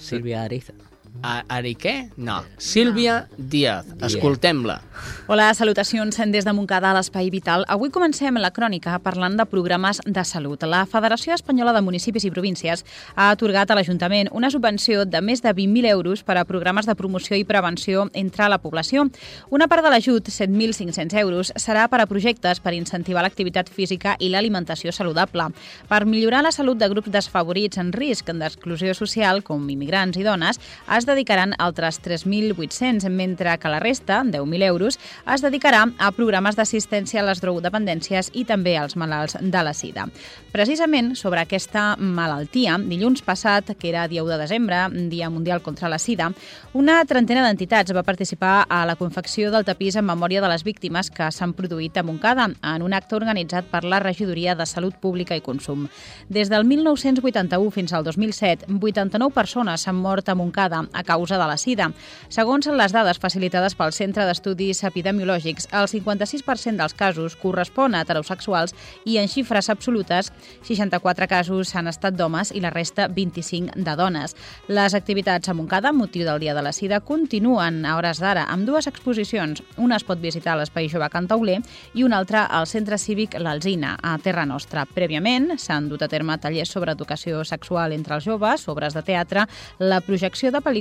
Sílvia 0.00 0.44
Ariza. 0.44 0.79
A 1.22 1.44
Ariqué? 1.48 2.10
No. 2.16 2.44
Sílvia 2.56 3.28
Díaz. 3.36 3.86
Escoltem-la. 4.00 4.80
Hola, 5.26 5.52
salutacions 5.54 6.16
des 6.32 6.44
de 6.44 6.52
Montcada 6.52 6.90
a 6.90 6.94
l'Espai 6.96 7.28
Vital. 7.30 7.64
Avui 7.68 7.90
comencem 7.92 8.34
la 8.40 8.50
crònica 8.50 8.96
parlant 9.04 9.36
de 9.36 9.44
programes 9.46 10.00
de 10.04 10.24
salut. 10.24 10.62
La 10.64 10.86
Federació 10.86 11.34
Espanyola 11.36 11.74
de 11.76 11.82
Municipis 11.84 12.24
i 12.24 12.30
Províncies 12.32 12.84
ha 13.14 13.30
atorgat 13.30 13.70
a 13.70 13.76
l'Ajuntament 13.76 14.30
una 14.32 14.50
subvenció 14.50 15.04
de 15.04 15.20
més 15.20 15.42
de 15.44 15.52
20.000 15.54 15.90
euros 15.92 16.22
per 16.24 16.38
a 16.40 16.44
programes 16.48 16.88
de 16.88 16.96
promoció 16.96 17.36
i 17.36 17.44
prevenció 17.44 18.08
entre 18.14 18.48
la 18.48 18.58
població. 18.58 19.06
Una 19.50 19.68
part 19.68 19.84
de 19.84 19.92
l'ajut, 19.92 20.28
7.500 20.28 21.18
euros, 21.20 21.52
serà 21.56 21.86
per 21.88 22.00
a 22.00 22.08
projectes 22.08 22.60
per 22.60 22.74
incentivar 22.74 23.22
l'activitat 23.22 23.68
física 23.68 24.16
i 24.18 24.32
l'alimentació 24.32 24.92
saludable. 24.92 25.50
Per 25.88 26.02
millorar 26.06 26.42
la 26.42 26.52
salut 26.52 26.80
de 26.80 26.88
grups 26.88 27.12
desfavorits 27.12 27.78
en 27.78 27.92
risc 27.92 28.32
d'exclusió 28.32 28.94
social, 28.94 29.44
com 29.44 29.68
immigrants 29.68 30.16
i 30.16 30.24
dones, 30.26 30.60
es 30.96 30.99
dedicaran 31.06 31.54
altres 31.58 32.00
3.800, 32.02 33.08
mentre 33.10 33.56
que 33.58 33.68
la 33.68 33.80
resta, 33.80 34.22
10.000 34.24 34.62
euros, 34.64 34.98
es 35.34 35.42
dedicarà 35.42 35.86
a 35.98 36.10
programes 36.12 36.56
d'assistència 36.56 37.22
a 37.22 37.26
les 37.28 37.40
drogodependències 37.40 38.30
i 38.34 38.44
també 38.44 38.76
als 38.76 38.96
malalts 38.96 39.36
de 39.40 39.62
la 39.64 39.74
sida. 39.74 40.08
Precisament 40.52 41.14
sobre 41.16 41.40
aquesta 41.44 41.96
malaltia, 41.96 42.76
dilluns 42.78 43.22
passat, 43.22 43.74
que 43.78 43.88
era 43.88 44.08
dia 44.08 44.24
1 44.24 44.32
de 44.32 44.38
desembre, 44.38 44.80
Dia 45.10 45.30
Mundial 45.30 45.62
contra 45.62 45.88
la 45.88 45.98
Sida, 45.98 46.30
una 46.74 47.00
trentena 47.04 47.44
d'entitats 47.46 47.94
va 47.94 48.02
participar 48.06 48.66
a 48.68 48.84
la 48.86 48.96
confecció 48.96 49.50
del 49.50 49.64
tapís 49.64 49.96
en 49.96 50.06
memòria 50.06 50.42
de 50.42 50.50
les 50.50 50.64
víctimes 50.64 51.10
que 51.10 51.30
s'han 51.30 51.54
produït 51.54 51.96
a 51.96 52.04
Montcada 52.06 52.48
en 52.50 52.82
un 52.82 52.94
acte 52.94 53.16
organitzat 53.16 53.70
per 53.70 53.84
la 53.84 54.00
Regidoria 54.02 54.54
de 54.54 54.66
Salut 54.66 54.96
Pública 55.00 55.36
i 55.36 55.42
Consum. 55.44 55.88
Des 56.28 56.50
del 56.50 56.64
1981 56.64 57.70
fins 57.70 57.92
al 57.92 58.04
2007, 58.04 58.66
89 58.80 59.34
persones 59.34 59.86
s'han 59.86 59.98
mort 59.98 60.28
a 60.28 60.34
Montcada 60.34 60.84
a 60.92 61.04
causa 61.04 61.38
de 61.38 61.46
la 61.46 61.56
sida. 61.56 61.90
Segons 62.28 62.66
les 62.66 62.92
dades 62.92 63.18
facilitades 63.18 63.76
pel 63.78 63.92
Centre 63.96 64.26
d'Estudis 64.28 64.82
Epidemiològics, 64.84 65.68
el 65.72 65.88
56% 65.90 66.76
dels 66.80 66.94
casos 66.94 67.36
correspon 67.40 67.94
a 67.94 68.02
heterosexuals 68.04 68.74
i 69.04 69.18
en 69.20 69.28
xifres 69.28 69.70
absolutes 69.70 70.30
64 70.66 71.28
casos 71.28 71.74
han 71.76 71.88
estat 71.90 72.16
d'homes 72.16 72.52
i 72.54 72.60
la 72.60 72.70
resta 72.74 73.08
25 73.08 73.76
de 73.76 73.96
dones. 73.96 74.36
Les 74.68 74.94
activitats 74.94 75.48
a 75.48 75.54
Montcada, 75.54 75.92
motiu 75.92 76.24
del 76.26 76.40
Dia 76.40 76.54
de 76.54 76.62
la 76.62 76.72
Sida, 76.72 77.00
continuen 77.00 77.84
a 77.86 77.96
hores 77.96 78.20
d'ara 78.20 78.46
amb 78.50 78.66
dues 78.68 78.86
exposicions. 78.90 79.62
Una 79.76 79.96
es 79.96 80.04
pot 80.04 80.20
visitar 80.20 80.54
a 80.54 80.60
l'Espai 80.60 80.88
Jove 80.90 81.08
Cantauler 81.10 81.60
i 81.94 82.04
una 82.04 82.18
altra 82.18 82.44
al 82.46 82.66
Centre 82.66 82.98
Cívic 82.98 83.36
L'Alzina, 83.38 83.96
a 84.02 84.16
Terra 84.18 84.46
Nostra. 84.46 84.86
Prèviament 84.86 85.54
s'han 85.58 85.88
dut 85.90 86.02
a 86.02 86.08
terme 86.08 86.36
tallers 86.38 86.70
sobre 86.70 86.92
educació 86.92 87.44
sexual 87.44 87.92
entre 87.92 88.16
els 88.18 88.26
joves, 88.26 88.66
obres 88.68 88.94
de 88.94 89.02
teatre, 89.06 89.46
la 89.78 90.00
projecció 90.00 90.50
de 90.50 90.60
pel·lícules 90.60 90.79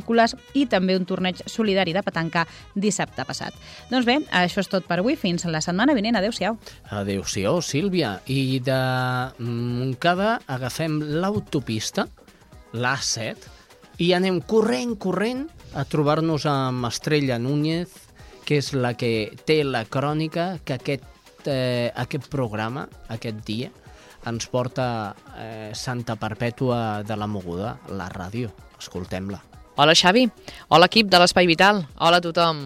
i 0.54 0.66
també 0.70 0.96
un 0.98 1.06
torneig 1.06 1.42
solidari 1.46 1.94
de 1.94 2.04
petanca 2.04 2.46
dissabte 2.76 3.26
passat. 3.26 3.54
Doncs 3.90 4.06
bé, 4.06 4.20
això 4.32 4.64
és 4.64 4.72
tot 4.72 4.88
per 4.88 5.00
avui. 5.00 5.16
Fins 5.20 5.46
la 5.46 5.62
setmana 5.62 5.96
vinent. 5.98 6.16
Adéu-siau. 6.20 6.58
Adéu-siau, 6.90 7.62
Sílvia. 7.62 8.20
I 8.28 8.60
de 8.64 8.80
Montcada 9.40 10.40
agafem 10.48 11.00
l'autopista, 11.22 12.08
l'A7, 12.74 13.50
i 14.00 14.14
anem 14.16 14.40
corrent, 14.48 14.96
corrent, 14.98 15.48
a 15.76 15.84
trobar-nos 15.86 16.46
amb 16.50 16.88
Estrella 16.88 17.38
Núñez, 17.38 17.92
que 18.46 18.58
és 18.58 18.72
la 18.74 18.96
que 18.98 19.36
té 19.46 19.62
la 19.64 19.84
crònica 19.86 20.56
que 20.66 20.80
aquest, 20.80 21.06
eh, 21.46 21.92
aquest 21.94 22.30
programa, 22.32 22.88
aquest 23.10 23.44
dia, 23.46 23.70
ens 24.30 24.50
porta 24.52 24.88
eh, 25.36 25.72
Santa 25.74 26.18
Perpètua 26.20 27.04
de 27.04 27.20
la 27.20 27.28
Moguda, 27.28 27.78
la 27.92 28.10
ràdio. 28.10 28.52
Escoltem-la. 28.80 29.49
Hola, 29.82 29.96
Xavi. 29.96 30.26
Hola, 30.68 30.90
equip 30.90 31.08
de 31.08 31.20
l'Espai 31.22 31.48
Vital. 31.48 31.78
Hola 32.04 32.18
a 32.20 32.24
tothom. 32.26 32.66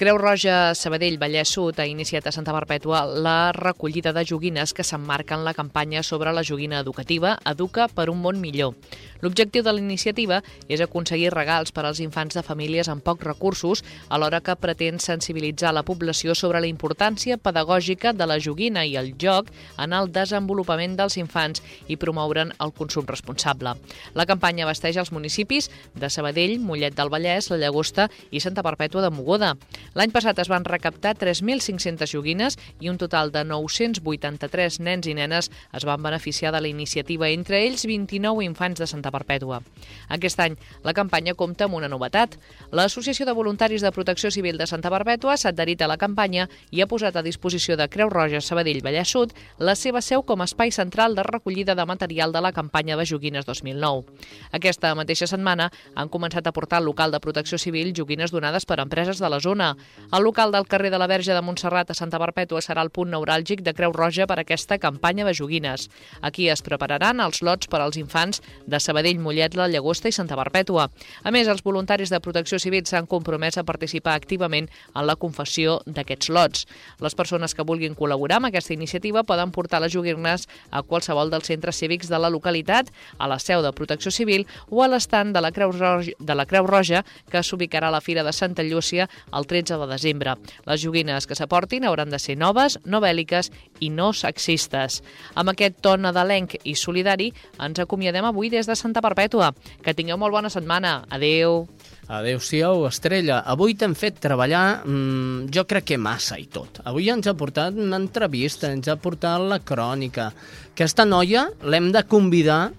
Creu 0.00 0.16
Roja 0.16 0.72
Sabadell 0.72 1.18
Vallès 1.20 1.50
Sud 1.52 1.76
ha 1.80 1.84
iniciat 1.84 2.24
a 2.24 2.32
Santa 2.32 2.54
Perpètua 2.56 3.02
la 3.04 3.52
recollida 3.52 4.14
de 4.16 4.22
joguines 4.24 4.72
que 4.72 4.84
s'emmarca 4.84 5.36
en 5.36 5.44
la 5.44 5.52
campanya 5.52 6.02
sobre 6.02 6.32
la 6.32 6.44
joguina 6.44 6.80
educativa 6.80 7.34
Educa 7.52 7.90
per 7.92 8.08
un 8.08 8.22
món 8.24 8.40
millor. 8.40 8.72
L'objectiu 9.20 9.62
de 9.62 9.72
la 9.72 9.80
iniciativa 9.80 10.42
és 10.68 10.82
aconseguir 10.84 11.32
regals 11.34 11.72
per 11.72 11.86
als 11.86 12.00
infants 12.04 12.36
de 12.36 12.42
famílies 12.44 12.88
amb 12.92 13.04
pocs 13.04 13.24
recursos, 13.24 13.82
alhora 14.08 14.42
que 14.44 14.56
pretén 14.60 15.00
sensibilitzar 15.00 15.72
la 15.74 15.84
població 15.86 16.34
sobre 16.34 16.60
la 16.60 16.70
importància 16.70 17.38
pedagògica 17.38 18.12
de 18.12 18.26
la 18.28 18.38
joguina 18.40 18.84
i 18.84 18.96
el 19.00 19.14
joc 19.20 19.50
en 19.78 19.94
el 19.96 20.10
desenvolupament 20.12 20.96
dels 20.98 21.16
infants 21.20 21.62
i 21.88 21.96
promoure'n 21.96 22.52
el 22.60 22.72
consum 22.76 23.06
responsable. 23.08 23.74
La 24.14 24.26
campanya 24.26 24.66
abasteix 24.66 24.98
els 25.00 25.12
municipis 25.12 25.70
de 25.94 26.10
Sabadell, 26.10 26.58
Mollet 26.60 26.96
del 26.96 27.10
Vallès, 27.12 27.50
la 27.50 27.60
Llagosta 27.60 28.08
i 28.30 28.40
Santa 28.40 28.64
Perpètua 28.66 29.04
de 29.04 29.12
Mogoda. 29.14 29.54
L'any 29.96 30.12
passat 30.14 30.38
es 30.42 30.50
van 30.52 30.64
recaptar 30.64 31.16
3.500 31.18 32.12
joguines 32.12 32.58
i 32.80 32.90
un 32.90 32.98
total 32.98 33.32
de 33.32 33.44
983 33.44 34.80
nens 34.80 35.06
i 35.06 35.14
nenes 35.16 35.50
es 35.72 35.86
van 35.88 36.02
beneficiar 36.02 36.52
de 36.52 36.60
la 36.60 36.68
iniciativa, 36.68 37.28
entre 37.28 37.62
ells 37.64 37.86
29 37.86 38.44
infants 38.44 38.80
de 38.80 38.86
Santa 38.86 39.05
Perpètua. 39.14 39.60
Aquest 40.08 40.40
any 40.40 40.56
la 40.84 40.94
campanya 40.94 41.34
compta 41.34 41.66
amb 41.66 41.76
una 41.78 41.88
novetat. 41.88 42.36
L'Associació 42.72 43.26
de 43.26 43.34
Voluntaris 43.36 43.82
de 43.82 43.92
Protecció 43.92 44.30
Civil 44.30 44.58
de 44.58 44.66
Santa 44.66 44.90
Perpètua 44.90 45.36
s'ha 45.36 45.50
adherit 45.54 45.82
a 45.82 45.90
la 45.90 45.98
campanya 45.98 46.48
i 46.70 46.80
ha 46.82 46.88
posat 46.90 47.16
a 47.16 47.22
disposició 47.22 47.76
de 47.76 47.88
Creu 47.88 48.10
Roja 48.10 48.40
Sabadell 48.40 48.82
Vallès 48.84 49.12
Sud 49.12 49.34
la 49.58 49.74
seva 49.74 50.02
seu 50.02 50.22
com 50.22 50.40
a 50.40 50.48
espai 50.48 50.72
central 50.72 51.14
de 51.14 51.22
recollida 51.26 51.74
de 51.74 51.86
material 51.86 52.32
de 52.32 52.40
la 52.40 52.52
campanya 52.52 52.96
de 52.96 53.06
joguines 53.06 53.46
2009. 53.46 54.04
Aquesta 54.52 54.94
mateixa 54.94 55.26
setmana 55.30 55.70
han 55.94 56.10
començat 56.12 56.46
a 56.46 56.52
portar 56.52 56.80
al 56.80 56.88
local 56.88 57.12
de 57.12 57.20
protecció 57.20 57.58
civil 57.58 57.92
joguines 57.94 58.32
donades 58.32 58.66
per 58.66 58.80
empreses 58.80 59.18
de 59.22 59.30
la 59.30 59.40
zona. 59.40 59.76
El 60.12 60.24
local 60.24 60.52
del 60.52 60.66
carrer 60.66 60.90
de 60.90 60.98
la 60.98 61.06
Verge 61.06 61.34
de 61.34 61.42
Montserrat 61.42 61.90
a 61.90 61.94
Santa 61.94 62.18
Perpètua 62.18 62.62
serà 62.64 62.82
el 62.82 62.90
punt 62.90 63.10
neuràlgic 63.12 63.62
de 63.62 63.74
Creu 63.74 63.92
Roja 63.92 64.26
per 64.26 64.38
aquesta 64.40 64.78
campanya 64.78 65.24
de 65.24 65.34
joguines. 65.34 65.88
Aquí 66.20 66.48
es 66.48 66.62
prepararan 66.62 67.20
els 67.20 67.42
lots 67.42 67.68
per 67.68 67.80
als 67.80 67.96
infants 67.96 68.42
de 68.66 68.80
Sabadell, 68.80 68.95
Mollet, 69.20 69.54
la 69.54 69.68
Llagosta 69.68 70.08
i 70.08 70.12
Santa 70.12 70.36
Perpètua. 70.38 70.88
A 71.22 71.30
més, 71.34 71.48
els 71.48 71.62
voluntaris 71.62 72.10
de 72.10 72.20
protecció 72.20 72.58
civil 72.62 72.86
s'han 72.86 73.06
compromès 73.06 73.58
a 73.58 73.64
participar 73.64 74.14
activament 74.16 74.68
en 74.94 75.06
la 75.06 75.16
confessió 75.16 75.80
d'aquests 75.86 76.30
lots. 76.30 76.66
Les 77.04 77.14
persones 77.14 77.54
que 77.54 77.66
vulguin 77.66 77.94
col·laborar 77.94 78.40
amb 78.40 78.48
aquesta 78.48 78.74
iniciativa 78.74 79.24
poden 79.24 79.52
portar 79.52 79.82
les 79.82 79.92
joguines 79.92 80.46
a 80.70 80.82
qualsevol 80.82 81.30
dels 81.30 81.46
centres 81.46 81.76
cívics 81.76 82.08
de 82.08 82.18
la 82.18 82.30
localitat, 82.30 82.88
a 83.18 83.28
la 83.28 83.38
seu 83.38 83.62
de 83.62 83.72
Protecció 83.76 84.10
Civil 84.10 84.46
o 84.70 84.82
a 84.82 84.88
l'estand 84.88 85.34
de 85.36 85.42
la 85.44 85.52
Creu 85.52 85.72
Roja, 85.72 86.12
de 86.18 86.34
la 86.34 86.46
Creu 86.46 86.66
Roja 86.66 87.04
que 87.30 87.42
s'ubicarà 87.42 87.88
a 87.88 87.94
la 87.94 88.00
Fira 88.00 88.24
de 88.24 88.32
Santa 88.32 88.62
Llúcia 88.62 89.08
el 89.32 89.46
13 89.46 89.78
de 89.82 89.86
desembre. 89.92 90.36
Les 90.66 90.80
joguines 90.82 91.26
que 91.26 91.36
s'aportin 91.36 91.84
hauran 91.84 92.10
de 92.10 92.18
ser 92.18 92.36
noves, 92.38 92.78
no 92.84 93.00
bèl·liques 93.04 93.50
i 93.80 93.90
no 93.90 94.12
sexistes. 94.16 95.02
Amb 95.34 95.52
aquest 95.52 95.80
to 95.84 95.96
nadalenc 96.00 96.56
i 96.64 96.74
solidari 96.78 97.32
ens 97.62 97.80
acomiadem 97.82 98.24
avui 98.28 98.50
des 98.52 98.66
de 98.66 98.76
Santa 98.86 99.02
Perpètua. 99.04 99.50
Que 99.82 99.94
tingueu 99.96 100.18
molt 100.20 100.34
bona 100.34 100.50
setmana. 100.52 101.00
Adeu. 101.10 101.64
Adéu-siau, 102.06 102.84
Estrella. 102.86 103.40
Avui 103.50 103.74
t'hem 103.74 103.96
fet 103.98 104.20
treballar, 104.22 104.84
mmm, 104.86 105.48
jo 105.50 105.66
crec 105.66 105.90
que 105.90 105.98
massa 105.98 106.38
i 106.38 106.46
tot. 106.46 106.80
Avui 106.86 107.10
ens 107.10 107.26
ha 107.26 107.34
portat 107.34 107.74
una 107.74 107.98
entrevista, 107.98 108.70
ens 108.70 108.86
ha 108.86 108.94
portat 108.96 109.42
la 109.42 109.58
crònica. 109.58 110.30
Aquesta 110.70 111.06
noia 111.08 111.48
l'hem 111.66 111.90
de 111.90 112.04
convidar 112.06 112.70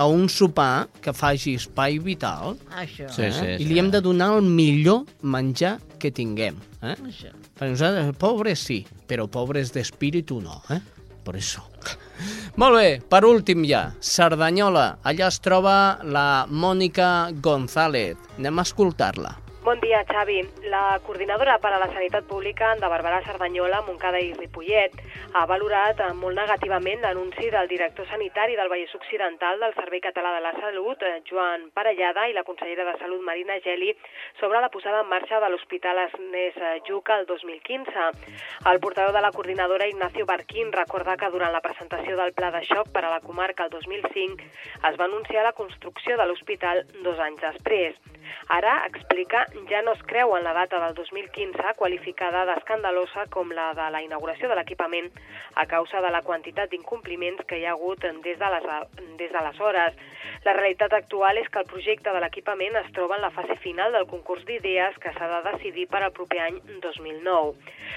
a 0.00 0.06
un 0.08 0.30
sopar 0.32 0.88
que 1.04 1.12
faci 1.12 1.58
espai 1.60 1.98
vital 2.00 2.54
Això. 2.72 3.10
Sí, 3.12 3.26
sí, 3.28 3.44
eh? 3.44 3.58
sí. 3.58 3.66
i 3.66 3.68
li 3.68 3.76
hem 3.82 3.90
de 3.92 4.00
donar 4.00 4.30
el 4.38 4.48
millor 4.48 5.04
menjar 5.20 5.74
que 6.00 6.08
tinguem. 6.08 6.56
Eh? 6.80 6.94
Això. 6.94 7.34
Per 7.60 7.68
nosaltres, 7.68 8.14
pobres 8.16 8.64
sí, 8.64 8.80
però 9.04 9.28
pobres 9.28 9.74
d'espíritu 9.76 10.40
no, 10.40 10.62
eh? 10.72 10.80
Per 11.20 11.36
això. 11.36 11.69
Molt 12.60 12.76
bé, 12.76 12.88
per 13.08 13.22
últim 13.24 13.62
ja, 13.64 13.86
Cerdanyola. 14.04 14.98
Allà 15.06 15.28
es 15.30 15.40
troba 15.40 15.74
la 16.04 16.46
Mònica 16.50 17.30
González. 17.40 18.18
Anem 18.38 18.60
a 18.60 18.66
escoltar-la. 18.68 19.36
Bon 19.62 19.78
dia, 19.78 20.02
Xavi. 20.08 20.40
La 20.72 20.98
coordinadora 21.04 21.58
per 21.60 21.74
a 21.74 21.78
la 21.78 21.88
Sanitat 21.92 22.24
Pública 22.24 22.70
de 22.80 22.88
Barberà, 22.88 23.18
Cerdanyola, 23.26 23.82
Montcada 23.84 24.16
i 24.16 24.30
Ripollet 24.32 24.94
ha 25.36 25.42
valorat 25.44 25.98
eh, 26.00 26.06
molt 26.16 26.38
negativament 26.40 27.02
l'anunci 27.04 27.50
del 27.52 27.68
director 27.68 28.08
sanitari 28.08 28.56
del 28.56 28.70
Vallès 28.72 28.94
Occidental 28.96 29.60
del 29.60 29.74
Servei 29.76 30.00
Català 30.00 30.32
de 30.32 30.40
la 30.46 30.54
Salut, 30.56 31.04
eh, 31.04 31.20
Joan 31.28 31.66
Parellada, 31.76 32.24
i 32.30 32.32
la 32.32 32.44
consellera 32.48 32.86
de 32.88 32.94
Salut, 33.02 33.20
Marina 33.20 33.58
Geli, 33.60 33.92
sobre 34.40 34.62
la 34.64 34.70
posada 34.72 35.02
en 35.04 35.12
marxa 35.12 35.42
de 35.44 35.50
l'Hospital 35.52 36.00
Esnés 36.06 36.56
eh, 36.56 36.80
Lluc 36.88 37.12
el 37.18 37.26
2015. 37.28 38.08
El 38.72 38.80
portador 38.80 39.12
de 39.12 39.20
la 39.20 39.32
coordinadora, 39.36 39.90
Ignacio 39.92 40.24
Barquín, 40.24 40.72
recorda 40.72 41.18
que 41.20 41.28
durant 41.28 41.52
la 41.52 41.60
presentació 41.60 42.16
del 42.16 42.32
pla 42.32 42.48
de 42.56 42.64
xoc 42.64 42.88
per 42.96 43.04
a 43.04 43.12
la 43.12 43.20
comarca 43.20 43.68
el 43.68 43.76
2005 43.76 44.40
es 44.88 44.96
va 44.96 45.04
anunciar 45.04 45.44
la 45.44 45.52
construcció 45.52 46.16
de 46.16 46.24
l'hospital 46.24 46.86
dos 47.04 47.20
anys 47.20 47.44
després. 47.44 48.00
Ara, 48.48 48.86
explica, 48.86 49.44
ja 49.70 49.82
no 49.82 49.92
es 49.96 50.02
creu 50.10 50.36
en 50.36 50.44
la 50.44 50.52
data 50.52 50.80
del 50.84 50.94
2015, 50.94 51.74
qualificada 51.78 52.44
d'escandalosa 52.48 53.26
com 53.30 53.52
la 53.54 53.70
de 53.78 53.90
la 53.94 54.02
inauguració 54.02 54.50
de 54.50 54.56
l'equipament 54.58 55.10
a 55.54 55.66
causa 55.70 56.00
de 56.02 56.10
la 56.10 56.22
quantitat 56.26 56.70
d'incompliments 56.70 57.44
que 57.46 57.60
hi 57.60 57.66
ha 57.66 57.76
hagut 57.76 58.02
des 58.24 58.38
de 58.38 58.50
les, 58.54 58.66
des 59.18 59.30
d'aleshores. 59.32 59.94
La 60.44 60.54
realitat 60.56 60.92
actual 60.96 61.38
és 61.38 61.48
que 61.48 61.60
el 61.60 61.68
projecte 61.70 62.12
de 62.12 62.20
l'equipament 62.22 62.76
es 62.80 62.90
troba 62.96 63.16
en 63.16 63.22
la 63.22 63.32
fase 63.34 63.56
final 63.62 63.92
del 63.92 64.08
concurs 64.10 64.44
d'idees 64.48 64.96
que 65.02 65.12
s'ha 65.12 65.28
de 65.34 65.40
decidir 65.50 65.86
per 65.88 66.02
al 66.02 66.14
proper 66.16 66.40
any 66.46 66.60
2009. 66.80 67.54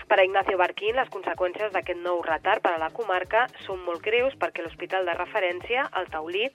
Per 0.09 0.19
a 0.19 0.25
Ignacio 0.25 0.57
Barquín, 0.59 0.97
les 0.97 1.09
conseqüències 1.13 1.71
d'aquest 1.73 2.01
nou 2.03 2.21
retard 2.25 2.61
per 2.63 2.73
a 2.75 2.81
la 2.81 2.91
comarca 2.91 3.45
són 3.65 3.79
molt 3.87 4.03
greus 4.03 4.35
perquè 4.39 4.63
l'hospital 4.63 5.07
de 5.07 5.15
referència, 5.17 5.87
el 5.99 6.09
Taulí, 6.13 6.49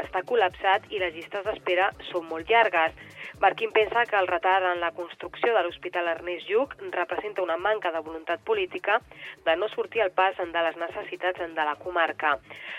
està 0.00 0.24
col·lapsat 0.24 0.88
i 0.90 1.02
les 1.02 1.14
llistes 1.14 1.44
d'espera 1.44 1.90
són 2.10 2.28
molt 2.30 2.48
llargues. 2.50 2.96
Barquín 3.44 3.72
pensa 3.72 4.06
que 4.06 4.16
el 4.16 4.26
retard 4.26 4.64
en 4.72 4.80
la 4.80 4.92
construcció 4.96 5.50
de 5.52 5.62
l'Hospital 5.64 6.06
Ernest 6.08 6.48
Lluc 6.48 6.70
representa 6.94 7.42
una 7.42 7.58
manca 7.58 7.90
de 7.92 8.00
voluntat 8.06 8.40
política 8.40 9.02
de 9.44 9.56
no 9.60 9.68
sortir 9.68 10.00
al 10.00 10.14
pas 10.16 10.38
de 10.38 10.62
les 10.66 10.78
necessitats 10.80 11.44
de 11.58 11.66
la 11.68 11.76
comarca. 11.76 12.38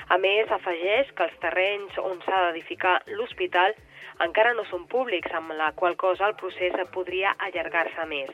A 0.09 0.17
més, 0.17 0.49
afegeix 0.49 1.11
que 1.13 1.27
els 1.29 1.37
terrenys 1.43 1.99
on 2.01 2.17
s'ha 2.25 2.39
d'edificar 2.47 2.95
l'hospital 3.13 3.77
encara 4.23 4.53
no 4.55 4.63
són 4.69 4.85
públics, 4.87 5.31
amb 5.35 5.51
la 5.59 5.71
qual 5.75 5.97
cosa 5.99 6.29
el 6.29 6.35
procés 6.39 6.75
podria 6.93 7.35
allargar-se 7.47 8.05
més. 8.07 8.29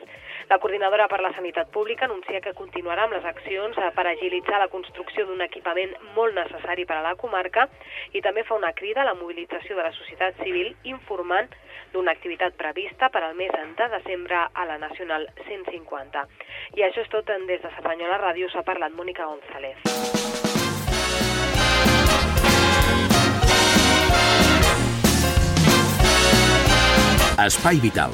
La 0.51 0.59
coordinadora 0.59 1.05
per 1.07 1.21
la 1.23 1.31
sanitat 1.31 1.69
pública 1.71 2.03
anuncia 2.09 2.41
que 2.43 2.51
continuarà 2.51 3.05
amb 3.05 3.13
les 3.15 3.23
accions 3.29 3.77
eh, 3.79 3.85
per 3.95 4.03
agilitzar 4.09 4.57
la 4.59 4.67
construcció 4.73 5.23
d'un 5.23 5.39
equipament 5.45 5.93
molt 6.17 6.35
necessari 6.35 6.83
per 6.89 6.97
a 6.97 7.05
la 7.05 7.13
comarca 7.21 7.69
i 8.11 8.19
també 8.25 8.43
fa 8.43 8.57
una 8.59 8.73
crida 8.75 9.05
a 9.05 9.07
la 9.07 9.15
mobilització 9.15 9.79
de 9.79 9.85
la 9.87 9.93
societat 9.95 10.43
civil 10.43 10.73
informant 10.91 11.47
d'una 11.93 12.11
activitat 12.11 12.59
prevista 12.59 13.07
per 13.15 13.23
al 13.23 13.39
mes 13.39 13.55
de 13.79 13.87
desembre 13.95 14.43
a 14.51 14.67
la 14.67 14.77
Nacional 14.77 15.29
150. 15.47 16.27
I 16.75 16.83
això 16.83 17.07
és 17.07 17.15
tot 17.15 17.31
des 17.31 17.63
de 17.63 17.71
Cerdanyola 17.79 18.19
Ràdio, 18.19 18.51
s'ha 18.51 18.67
parlat 18.67 18.91
Mònica 18.91 19.31
González. 19.31 19.79
Espai 27.41 27.79
Vital, 27.81 28.11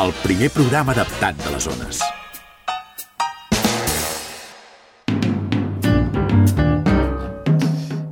el 0.00 0.12
primer 0.22 0.50
programa 0.54 0.92
adaptat 0.94 1.36
de 1.44 1.50
les 1.54 1.64
zones. 1.70 2.02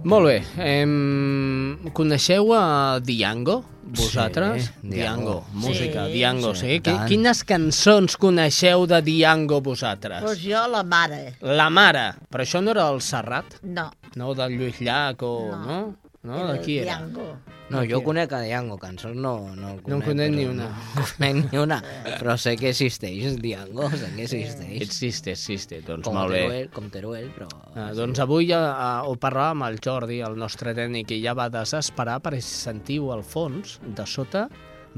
Molt 0.06 0.28
bé. 0.30 0.36
Em... 0.62 1.90
Coneixeu 1.96 2.52
a 2.54 3.00
Diango? 3.02 3.64
Vosaltres? 3.96 4.64
Sí, 4.66 4.72
Diango. 4.82 4.94
Diango. 4.94 5.46
Música, 5.52 6.06
Sí, 6.06 6.12
Diango, 6.12 6.54
sí, 6.54 6.66
sí. 6.76 6.80
tant. 6.86 7.06
Quines 7.10 7.42
cançons 7.46 8.16
coneixeu 8.20 8.86
de 8.86 9.00
Diango 9.02 9.60
vosaltres? 9.62 10.22
Pues 10.22 10.42
jo, 10.42 10.62
la 10.70 10.82
mare. 10.84 11.36
La 11.42 11.68
mare. 11.70 12.06
Però 12.30 12.46
això 12.46 12.62
no 12.62 12.74
era 12.74 12.88
el 12.92 13.00
Serrat? 13.02 13.58
No. 13.62 13.88
No, 14.14 14.34
del 14.34 14.56
Lluís 14.58 14.78
Llach 14.80 15.22
o... 15.26 15.32
No. 15.52 15.64
No? 15.66 15.80
No, 16.26 16.40
era 16.42 16.56
de 16.56 16.62
qui 16.64 16.80
era? 16.82 16.96
Diango. 16.96 17.26
No, 17.70 17.82
jo 17.86 18.00
conec 18.02 18.32
a 18.34 18.40
Diango, 18.42 18.76
cançons 18.82 19.14
no, 19.14 19.32
no 19.54 19.72
el 19.74 19.80
conec. 19.82 19.88
No 19.90 19.96
en 19.96 20.02
conec 20.06 20.32
ni 20.34 20.46
una. 20.50 20.66
No 20.96 21.06
conec 21.06 21.38
ni 21.52 21.60
una, 21.62 21.78
però 22.18 22.36
sé 22.38 22.56
que 22.58 22.72
existeix, 22.74 23.38
Diango, 23.42 23.88
sé 23.94 24.10
que 24.16 24.26
existeix. 24.26 24.82
Existe, 24.82 25.36
existe. 25.38 25.80
Doncs 25.86 26.06
com 26.06 26.18
molt 26.18 26.34
bé. 26.34 26.42
Teruel, 26.42 26.68
com 26.74 26.90
Teruel, 26.90 27.30
però... 27.36 27.48
Ah, 27.74 27.92
doncs 27.94 28.22
avui 28.26 28.50
ja, 28.50 28.60
ah, 28.74 29.00
ho 29.06 29.14
parlàvem 29.22 29.62
amb 29.62 29.70
el 29.70 29.80
Jordi, 29.82 30.20
el 30.26 30.38
nostre 30.38 30.74
tècnic, 30.74 31.14
i 31.14 31.22
ja 31.22 31.34
va 31.38 31.48
desesperar 31.52 32.20
perquè 32.24 32.42
si 32.42 32.58
sentiu 32.66 33.10
al 33.14 33.22
fons, 33.26 33.78
de 33.86 34.06
sota, 34.10 34.48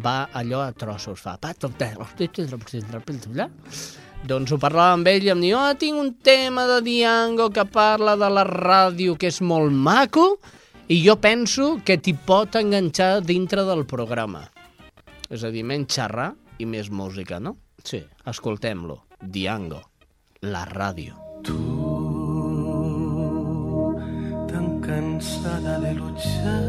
va 0.01 0.19
allò 0.33 0.65
a 0.65 0.73
trossos, 0.73 1.21
fa... 1.21 1.37
Doncs 4.29 4.51
ho 4.51 4.57
parlàvem 4.59 4.99
amb 4.99 5.09
ell 5.13 5.27
i 5.29 5.31
em 5.31 5.43
diu 5.45 5.55
oh, 5.55 5.75
tinc 5.79 6.01
un 6.01 6.09
tema 6.27 6.65
de 6.67 6.81
Diango 6.83 7.53
que 7.55 7.63
parla 7.71 8.17
de 8.19 8.27
la 8.33 8.43
ràdio 8.49 9.15
que 9.15 9.31
és 9.31 9.39
molt 9.47 9.71
maco 9.71 10.33
i 10.89 11.03
jo 11.05 11.19
penso 11.21 11.79
que 11.85 11.99
t'hi 12.01 12.15
pot 12.17 12.57
enganxar 12.57 13.21
dintre 13.21 13.65
del 13.69 13.85
programa. 13.87 14.47
És 15.29 15.45
a 15.45 15.51
dir, 15.53 15.65
menys 15.69 15.93
xerrar 15.93 16.33
i 16.59 16.65
més 16.65 16.89
música, 16.89 17.37
no? 17.39 17.57
Sí. 17.85 18.01
Escoltem-lo. 18.25 19.05
Diango, 19.21 19.83
la 20.49 20.65
ràdio. 20.65 21.29
tan 24.49 24.81
cansada 24.81 25.79
de 25.79 25.93
luchar, 25.95 26.65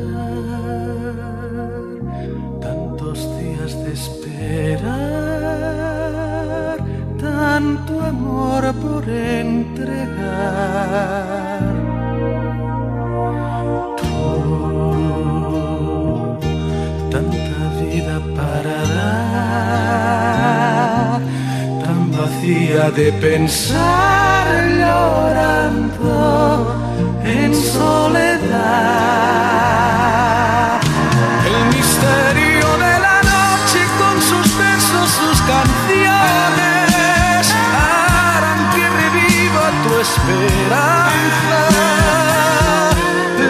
tantos 2.61 3.19
días 3.39 3.73
de 3.83 3.93
esperar, 3.93 4.97
tanto 7.19 8.01
amor 8.01 8.73
por 8.81 9.07
entregar. 9.09 10.39
De 22.91 23.11
pensar 23.13 24.67
llorando 24.79 26.75
en 27.23 27.53
soledad. 27.53 28.49
El 31.45 31.65
misterio 31.75 32.67
de 32.85 32.99
la 32.99 33.21
noche 33.21 33.81
con 33.99 34.15
sus 34.21 34.57
versos, 34.57 35.09
sus 35.19 35.39
canciones 35.41 37.43
harán 37.77 38.61
que 38.73 38.85
reviva 39.01 39.65
tu 39.83 39.91
esperanza. 39.99 40.98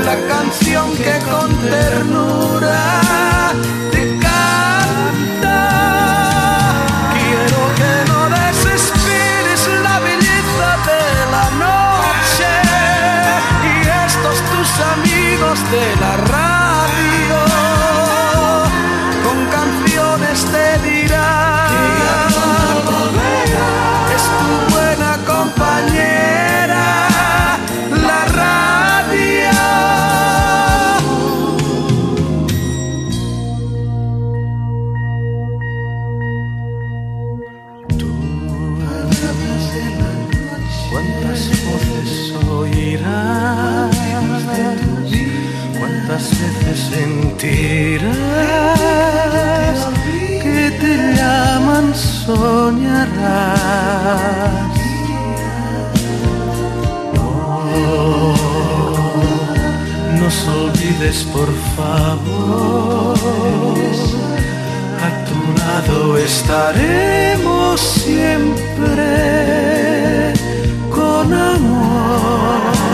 La 0.10 0.18
canción 0.28 0.92
que 0.98 1.20
con 1.30 1.56
ternura 1.70 2.59
sentirás 47.40 48.10
que 50.44 50.72
te 50.80 50.96
llaman? 51.16 51.94
Soñarás. 51.96 53.30
No, 57.14 58.34
nos 60.20 60.48
olvides 60.48 61.18
por 61.34 61.50
favor 61.76 63.16
a 65.06 65.10
tu 65.28 65.40
lado 65.60 65.98
estaremos 66.18 67.80
siempre 67.80 69.08
con 70.92 71.34
amor. 71.34 72.89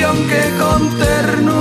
Canción 0.00 0.28
que 0.28 0.58
con 0.58 0.98
ternura 0.98 1.59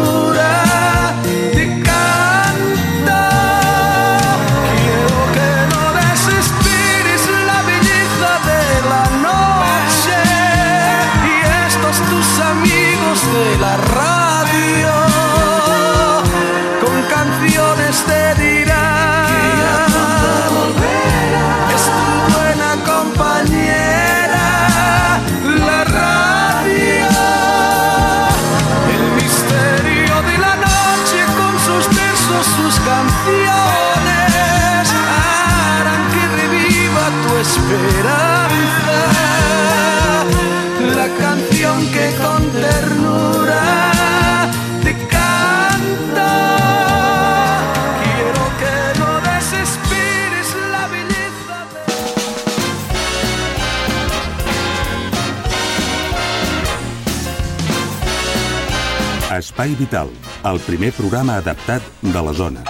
Espai 59.60 59.76
Vital, 59.76 60.08
el 60.48 60.58
primer 60.64 60.94
programa 60.96 61.34
adaptat 61.42 61.84
de 62.00 62.22
les 62.24 62.38
zones. 62.40 62.70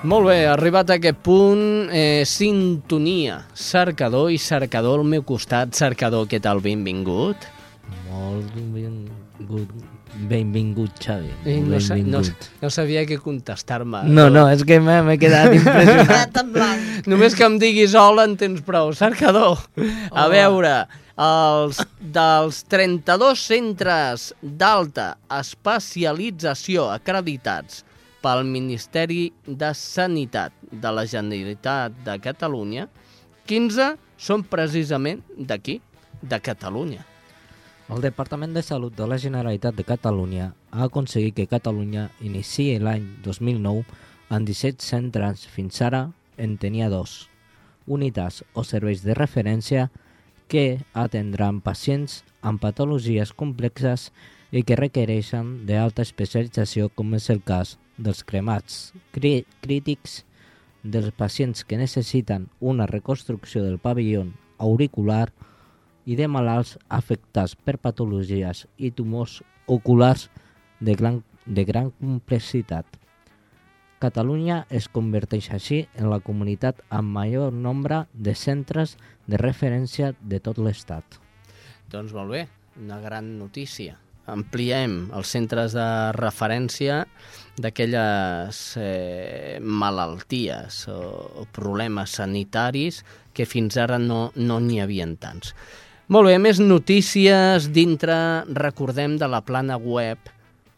Molt 0.00 0.30
bé, 0.30 0.38
arribat 0.48 0.88
a 0.88 0.96
aquest 0.96 1.20
punt, 1.20 1.92
eh, 1.92 2.24
sintonia, 2.24 3.42
cercador 3.52 4.32
i 4.32 4.40
cercador 4.40 5.04
al 5.04 5.04
meu 5.04 5.20
costat. 5.20 5.76
Cercador, 5.76 6.24
què 6.32 6.40
tal? 6.40 6.64
Benvingut. 6.64 7.36
Molt 8.08 8.48
benvingut, 8.56 9.91
benvingut 10.28 10.98
Xavi. 11.02 11.30
Eh, 11.44 11.58
no, 11.60 11.80
sa, 11.80 11.96
no, 11.96 12.20
benvingut. 12.20 12.48
no 12.62 12.70
sabia 12.70 13.04
què 13.08 13.18
contestar-me. 13.22 14.04
No, 14.08 14.28
no, 14.32 14.46
és 14.52 14.64
que 14.66 14.78
m'he 14.82 15.18
quedat 15.20 15.54
impressionat. 15.58 16.42
Només 17.10 17.36
que 17.38 17.46
em 17.46 17.58
diguis 17.62 17.96
hola 17.98 18.26
en 18.28 18.36
tens 18.40 18.62
prou. 18.66 18.92
Cercador. 18.96 19.62
A 20.12 20.26
veure, 20.32 20.74
els, 21.20 21.80
dels 22.00 22.62
32 22.72 23.46
centres 23.52 24.30
d'alta 24.42 25.14
especialització 25.38 26.88
acreditats 26.92 27.82
pel 28.22 28.44
Ministeri 28.46 29.26
de 29.46 29.72
Sanitat 29.74 30.54
de 30.70 30.92
la 30.94 31.04
Generalitat 31.10 31.96
de 32.06 32.18
Catalunya, 32.22 32.86
15 33.50 33.94
són 34.22 34.44
precisament 34.46 35.24
d'aquí, 35.36 35.80
de 36.22 36.38
Catalunya. 36.38 37.02
El 37.92 38.00
Departament 38.00 38.54
de 38.56 38.62
Salut 38.64 38.94
de 38.96 39.04
la 39.04 39.18
Generalitat 39.20 39.74
de 39.76 39.84
Catalunya 39.84 40.46
ha 40.70 40.84
aconseguit 40.86 41.34
que 41.36 41.44
Catalunya 41.50 42.06
iniciï 42.24 42.78
l'any 42.80 43.04
2009 43.26 43.82
amb 44.32 44.48
17 44.48 44.80
centres, 44.80 45.42
fins 45.44 45.82
ara 45.84 46.00
en 46.40 46.54
tenia 46.62 46.88
dos, 46.88 47.28
unitats 47.84 48.40
o 48.56 48.64
serveis 48.64 49.04
de 49.04 49.12
referència 49.18 49.90
que 50.48 50.80
atendran 51.04 51.60
pacients 51.60 52.22
amb 52.40 52.64
patologies 52.64 53.34
complexes 53.36 54.08
i 54.56 54.64
que 54.64 54.80
requereixen 54.80 55.52
d'alta 55.68 56.08
especialització 56.08 56.88
com 56.96 57.12
és 57.20 57.28
el 57.28 57.44
cas 57.44 57.76
dels 57.98 58.24
cremats 58.24 58.80
crí 59.12 59.42
crítics, 59.60 60.22
dels 60.82 61.12
pacients 61.12 61.68
que 61.68 61.76
necessiten 61.84 62.48
una 62.58 62.88
reconstrucció 62.88 63.68
del 63.68 63.76
pavelló 63.76 64.30
auricular 64.56 65.26
i 66.06 66.16
de 66.18 66.26
malalts 66.28 66.76
afectats 66.88 67.54
per 67.54 67.78
patologies 67.78 68.66
i 68.78 68.90
tumors 68.90 69.40
oculars 69.66 70.28
de 70.80 70.94
gran, 70.98 71.22
de 71.46 71.64
gran 71.64 71.90
complexitat. 72.00 72.86
Catalunya 74.02 74.64
es 74.74 74.88
converteix 74.90 75.52
així 75.54 75.84
en 75.94 76.08
la 76.10 76.18
comunitat 76.18 76.80
amb 76.90 77.14
major 77.14 77.52
nombre 77.54 78.00
de 78.12 78.34
centres 78.34 78.96
de 79.30 79.38
referència 79.38 80.10
de 80.18 80.40
tot 80.42 80.58
l'Estat. 80.58 81.20
Doncs 81.92 82.10
molt 82.16 82.34
bé, 82.34 82.48
una 82.82 82.98
gran 82.98 83.36
notícia. 83.38 84.00
Ampliem 84.32 85.10
els 85.14 85.30
centres 85.34 85.74
de 85.74 85.86
referència 86.14 87.00
d'aquelles 87.62 88.60
eh, 88.78 89.58
malalties 89.60 90.82
o, 90.90 90.98
o 91.42 91.46
problemes 91.54 92.18
sanitaris 92.18 93.02
que 93.34 93.46
fins 93.46 93.78
ara 93.78 93.98
no 94.02 94.30
n'hi 94.34 94.46
no 94.50 94.82
havia 94.82 95.08
tants. 95.20 95.54
Molt 96.12 96.28
bé, 96.28 96.34
més 96.36 96.58
notícies 96.60 97.72
dintre, 97.72 98.44
recordem, 98.52 99.16
de 99.16 99.24
la 99.32 99.40
plana 99.48 99.80
web 99.80 100.20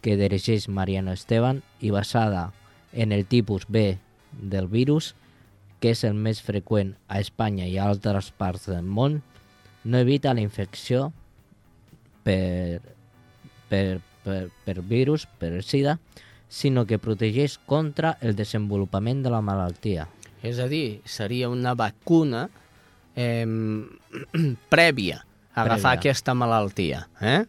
que 0.02 0.18
dirigeix 0.18 0.68
Mariano 0.70 1.14
Esteban 1.14 1.62
i 1.80 1.92
basada 1.94 2.52
en 2.92 3.12
el 3.12 3.26
tipus 3.26 3.66
B 3.68 3.98
del 4.32 4.68
virus, 4.68 5.16
que 5.82 5.94
és 5.96 6.04
el 6.06 6.14
més 6.14 6.42
freqüent 6.46 6.96
a 7.10 7.20
Espanya 7.22 7.66
i 7.70 7.78
a 7.78 7.88
altres 7.90 8.32
parts 8.38 8.68
del 8.70 8.86
món, 8.86 9.22
no 9.84 9.98
evita 9.98 10.34
la 10.34 10.44
infecció 10.44 11.10
per, 12.24 12.82
per, 13.70 14.02
per, 14.24 14.42
per 14.66 14.78
virus, 14.82 15.26
per 15.40 15.54
el 15.56 15.64
sida, 15.66 15.98
sinó 16.52 16.86
que 16.86 17.00
protegeix 17.00 17.58
contra 17.66 18.18
el 18.22 18.36
desenvolupament 18.36 19.24
de 19.24 19.32
la 19.34 19.42
malaltia. 19.42 20.08
És 20.44 20.60
a 20.60 20.68
dir, 20.70 21.02
seria 21.06 21.50
una 21.50 21.74
vacuna 21.78 22.48
eh, 23.16 23.46
prèvia 24.74 25.22
a 25.54 25.64
agafar 25.64 25.96
Prèvia. 25.96 26.00
aquesta 26.00 26.34
malaltia. 26.38 27.06
Eh? 27.22 27.46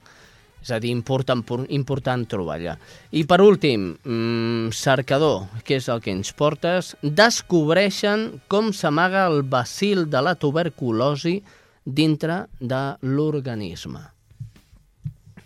És 0.62 0.70
a 0.70 0.78
dir, 0.78 0.92
important, 0.94 1.42
important 1.74 2.22
trobar-la. 2.30 2.76
I 3.10 3.24
per 3.26 3.40
últim, 3.42 3.98
mm, 4.04 4.70
cercador, 4.70 5.48
que 5.64 5.74
és 5.76 5.88
el 5.88 6.00
que 6.00 6.12
ens 6.14 6.32
portes, 6.32 6.96
descobreixen 7.02 8.40
com 8.46 8.72
s'amaga 8.72 9.26
el 9.26 9.42
bacil 9.42 10.08
de 10.08 10.22
la 10.22 10.36
tuberculosi 10.36 11.42
dintre 11.84 12.46
de 12.60 12.96
l'organisme. 13.02 14.00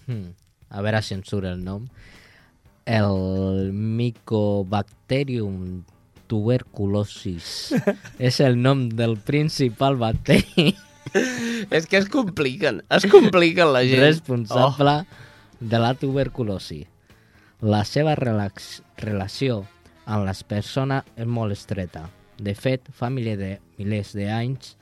Hmm. 0.06 0.34
A 0.68 0.82
veure 0.82 1.02
si 1.02 1.14
em 1.14 1.22
surt 1.24 1.46
el 1.46 1.64
nom. 1.64 1.88
El 2.84 3.72
Mycobacterium 3.72 5.84
tuberculosis. 6.26 7.72
és 8.18 8.40
el 8.40 8.60
nom 8.60 8.90
del 8.90 9.16
principal 9.16 9.96
bacteri 9.96 10.76
és 11.14 11.86
que 11.86 11.98
es 11.98 12.08
compliquen, 12.12 12.82
es 12.90 13.06
compliquen 13.10 13.72
la 13.72 13.84
gent. 13.86 14.02
responsable 14.02 14.98
oh. 15.02 15.06
de 15.60 15.80
la 15.82 15.94
tuberculosi. 15.94 16.84
La 17.60 17.84
seva 17.88 18.14
relax, 18.18 18.82
relació 19.00 19.62
amb 20.04 20.26
les 20.28 20.42
persones 20.44 21.06
és 21.16 21.26
molt 21.26 21.56
estreta. 21.56 22.06
De 22.36 22.52
fet, 22.54 22.84
fa 22.92 23.08
milers 23.10 23.40
de, 23.40 23.52
milers 23.78 24.12
d'anys 24.16 24.74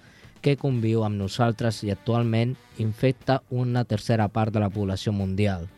que 0.45 0.59
conviu 0.61 1.05
amb 1.07 1.17
nosaltres 1.17 1.81
i 1.87 1.93
actualment 1.95 2.57
infecta 2.83 3.41
una 3.49 3.85
tercera 3.89 4.27
part 4.29 4.53
de 4.53 4.61
la 4.61 4.69
població 4.69 5.15
mundial. 5.17 5.69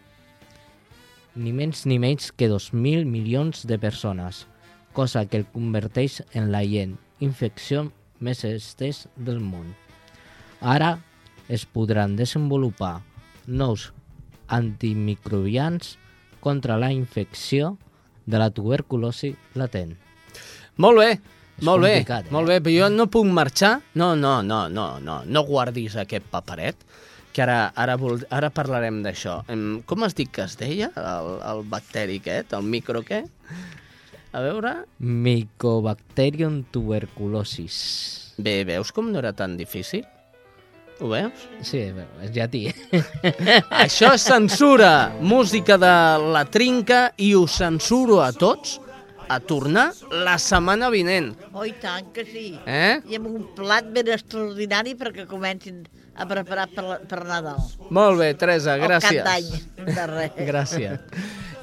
Ni 1.36 1.53
menys 1.53 1.84
ni 1.86 2.01
menys 2.03 2.32
que 2.32 2.49
2.000 2.49 3.05
milions 3.05 3.66
de 3.68 3.78
persones, 3.78 4.47
cosa 4.97 5.26
que 5.28 5.36
el 5.36 5.47
converteix 5.53 6.22
en 6.32 6.51
la 6.51 6.64
gent 6.64 6.97
infecció 7.20 7.90
més 8.18 8.42
estès 8.49 9.05
del 9.16 9.42
món. 9.44 9.74
Ara 10.61 10.99
es 11.49 11.67
podran 11.67 12.17
desenvolupar 12.17 13.01
nous 13.47 13.93
antimicrobians 14.49 15.97
contra 16.41 16.79
la 16.79 16.93
infecció 16.93 17.77
de 18.27 18.39
la 18.39 18.51
tuberculosi 18.51 19.35
latent. 19.55 19.97
Molt 20.77 20.99
bé, 20.99 21.11
És 21.57 21.65
molt 21.65 21.83
bé, 21.83 21.93
eh? 22.03 22.23
molt 22.31 22.51
bé, 22.51 22.59
però 22.61 22.75
jo 22.75 22.89
no 22.93 23.07
puc 23.09 23.27
marxar. 23.33 23.79
No, 23.95 24.15
no, 24.15 24.43
no, 24.45 24.67
no, 24.69 24.99
no, 25.01 25.21
no 25.25 25.45
guardis 25.49 25.97
aquest 25.97 26.27
paperet, 26.31 26.77
que 27.33 27.45
ara, 27.45 27.71
ara, 27.77 27.97
vol, 28.01 28.21
ara 28.31 28.51
parlarem 28.53 29.01
d'això. 29.05 29.39
Com 29.89 30.05
has 30.05 30.17
dit 30.19 30.29
que 30.33 30.45
es 30.45 30.59
deia, 30.61 30.91
el, 31.01 31.31
el 31.49 31.65
bacteri 31.71 32.21
aquest, 32.21 32.53
el 32.59 32.69
micro 32.69 33.03
què? 33.07 33.23
A 34.37 34.43
veure... 34.45 34.75
Mycobacterium 35.01 36.63
tuberculosis. 36.73 37.79
Bé, 38.37 38.61
veus 38.69 38.93
com 38.93 39.09
no 39.09 39.23
era 39.23 39.33
tan 39.33 39.57
difícil? 39.57 40.05
Ho 41.01 41.11
veus? 41.11 41.44
Sí, 41.66 41.82
és 42.24 42.32
llatí. 42.32 42.62
Això 43.84 44.14
és 44.16 44.24
censura, 44.24 45.12
música 45.20 45.76
de 45.80 45.92
la 46.32 46.44
trinca 46.49 47.11
i 47.20 47.34
us 47.36 47.59
censuro 47.61 48.22
a 48.24 48.30
tots 48.32 48.78
a 49.28 49.40
tornar 49.42 49.90
la 50.24 50.36
setmana 50.40 50.88
vinent. 50.92 51.32
Oh, 51.53 51.66
i 51.66 51.74
tant 51.82 52.09
que 52.14 52.24
sí. 52.24 52.49
Eh? 52.64 53.03
I 53.11 53.18
amb 53.18 53.28
un 53.28 53.44
plat 53.59 53.88
ben 53.92 54.09
extraordinari 54.14 54.94
perquè 54.97 55.26
comencin 55.28 55.84
a 56.17 56.27
preparar 56.29 56.69
per, 56.75 56.85
per 57.09 57.25
Nadal. 57.29 57.59
Molt 57.91 58.19
bé, 58.21 58.33
Teresa, 58.35 58.77
O 58.77 58.85
gràcies. 58.87 59.23
cap 59.23 59.33
d'any, 59.33 59.95
de 59.95 60.07
res. 60.12 60.39
Gràcies. 60.51 60.99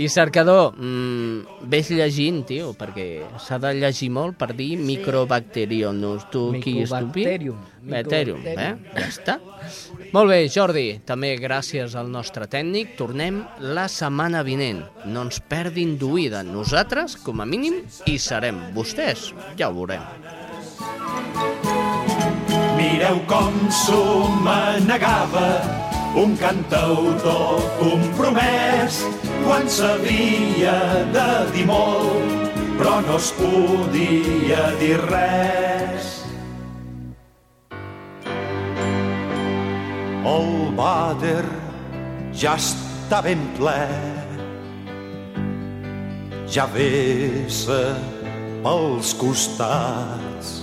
I 0.01 0.08
cercador, 0.10 0.74
mmm, 0.74 1.68
ves 1.70 1.91
llegint, 1.93 2.39
tio, 2.49 2.72
perquè 2.74 3.06
s'ha 3.43 3.60
de 3.62 3.76
llegir 3.78 4.10
molt 4.10 4.38
per 4.41 4.51
dir 4.58 4.72
microbacterium. 4.82 5.99
Tu 6.32 6.41
qui 6.64 6.80
estupi? 6.82 7.26
Mycobacterium. 7.28 7.60
Bacterium, 7.84 8.41
eh? 8.47 8.72
Ja 8.95 9.06
està. 9.06 9.36
Molt 10.14 10.30
bé, 10.32 10.39
Jordi, 10.49 10.99
també 11.06 11.34
gràcies 11.38 11.93
al 11.99 12.10
nostre 12.10 12.47
tècnic. 12.49 12.95
Tornem 12.97 13.43
la 13.60 13.86
setmana 13.91 14.41
vinent. 14.47 14.82
No 15.06 15.28
ens 15.28 15.41
perdin 15.41 15.97
d'oïda. 16.01 16.41
Nosaltres, 16.47 17.18
com 17.22 17.41
a 17.43 17.45
mínim, 17.45 17.84
hi 18.08 18.18
serem. 18.18 18.72
Vostès, 18.74 19.30
ja 19.60 19.70
ho 19.70 19.78
veurem. 19.78 21.62
Mireu 22.78 23.19
com 23.28 23.57
s'ho 23.71 24.30
manegava. 24.45 25.49
Un 26.19 26.38
cantautor 26.38 27.61
compromès 27.80 29.01
quan 29.43 29.65
s'havia 29.65 30.78
de 31.15 31.30
dir 31.55 31.65
molt 31.69 32.43
però 32.78 32.99
no 33.05 33.17
es 33.17 33.30
podia 33.38 34.63
dir 34.80 34.97
res. 35.05 36.09
El 40.34 40.49
vàter 40.78 41.45
ja 42.34 42.55
està 42.57 43.21
ben 43.26 43.43
ple. 43.57 43.78
Ja 46.53 46.65
vessa 46.74 47.82
pels 48.65 49.13
costats 49.21 50.62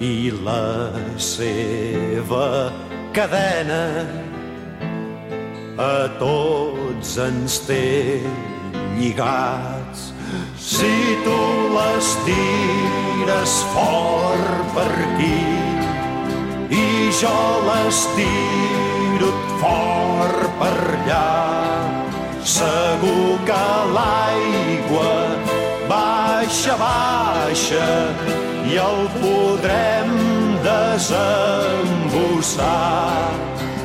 i 0.00 0.30
la 0.32 0.96
seva 1.20 2.72
cadena 3.12 4.06
a 5.76 6.08
tots 6.16 7.18
ens 7.20 7.58
té 7.68 8.22
lligats. 8.96 10.08
Si 10.56 10.94
tu 11.26 11.36
les 11.76 12.08
tires 12.24 13.58
fort 13.74 14.72
per 14.72 14.88
aquí 14.88 15.44
i 16.80 17.12
jo 17.20 17.36
les 17.68 18.02
tiro 18.16 19.32
fort 19.60 20.48
per 20.64 20.76
allà, 20.96 21.30
segur 22.56 23.36
que 23.44 23.64
l'aigua 23.92 25.16
baixa, 25.92 26.80
baixa 26.88 27.88
i 28.70 28.76
el 28.78 29.00
podrem 29.18 30.10
desembossar. 30.62 31.18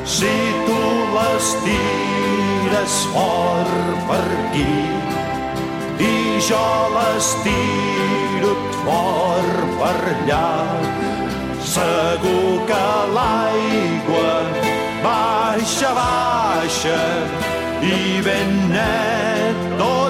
Si 0.06 0.34
tu 0.66 0.82
les 1.16 1.46
tires 1.64 2.94
fort 3.14 3.96
per 4.08 4.26
aquí 4.38 4.78
i 6.06 6.12
jo 6.48 6.68
les 6.94 7.26
tiro 7.42 8.52
fort 8.84 9.60
per 9.80 10.00
allà, 10.14 10.52
segur 11.74 12.52
que 12.70 12.86
l'aigua 13.16 14.34
baixa, 15.02 15.90
baixa 15.98 17.02
i 17.82 18.22
ben 18.26 18.50
net 18.70 19.58
tot 19.80 20.05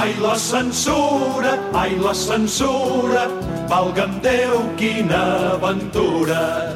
Ai, 0.00 0.14
la 0.16 0.34
censura, 0.34 1.58
ai, 1.76 1.98
la 2.00 2.14
censura, 2.14 3.26
valga'm 3.68 4.14
Déu, 4.24 4.54
quina 4.80 5.20
aventura. 5.58 6.72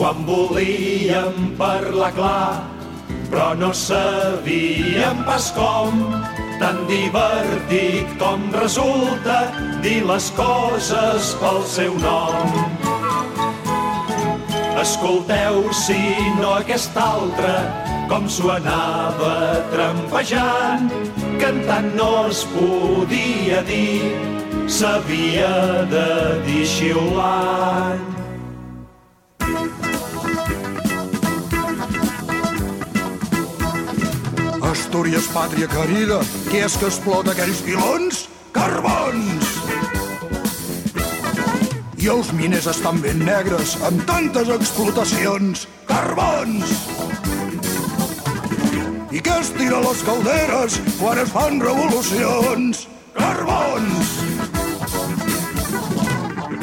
Quan 0.00 0.24
volíem 0.24 1.52
parlar 1.60 2.08
clar, 2.16 2.64
però 3.28 3.52
no 3.52 3.68
sabíem 3.76 5.20
pas 5.28 5.52
com, 5.52 5.92
tan 6.56 6.86
divertit 6.88 8.16
com 8.16 8.48
resulta 8.56 9.42
dir 9.84 10.00
les 10.08 10.32
coses 10.40 11.34
pel 11.36 11.66
seu 11.68 12.00
nom. 12.00 12.79
Escolteu, 14.80 15.66
si 15.76 16.00
no 16.40 16.54
aquest 16.56 16.94
altre, 16.96 17.50
com 18.08 18.24
s'ho 18.32 18.48
anava 18.54 19.60
trampejant, 19.74 20.88
cantant 21.42 21.90
no 21.98 22.08
es 22.30 22.40
podia 22.54 23.60
dir, 23.68 24.00
s'havia 24.64 25.52
de 25.92 26.06
dir 26.48 26.64
xiulant. 26.64 28.08
Astúries, 34.72 35.28
pàtria 35.36 35.68
querida, 35.68 36.24
qui 36.48 36.64
és 36.64 36.80
que 36.80 36.88
explota 36.88 37.36
aquells 37.36 37.60
pilons? 37.68 38.28
Carbons! 38.56 39.59
I 42.00 42.06
els 42.08 42.30
miners 42.32 42.64
estan 42.70 42.96
ben 43.04 43.18
negres, 43.26 43.74
amb 43.84 44.00
tantes 44.08 44.48
explotacions, 44.54 45.66
carbons! 45.84 46.70
I 49.12 49.20
què 49.20 49.34
es 49.42 49.50
tira 49.52 49.82
les 49.84 50.00
calderes 50.06 50.78
quan 50.96 51.20
es 51.20 51.28
fan 51.34 51.60
revolucions? 51.60 52.86
Carbons! 53.18 54.14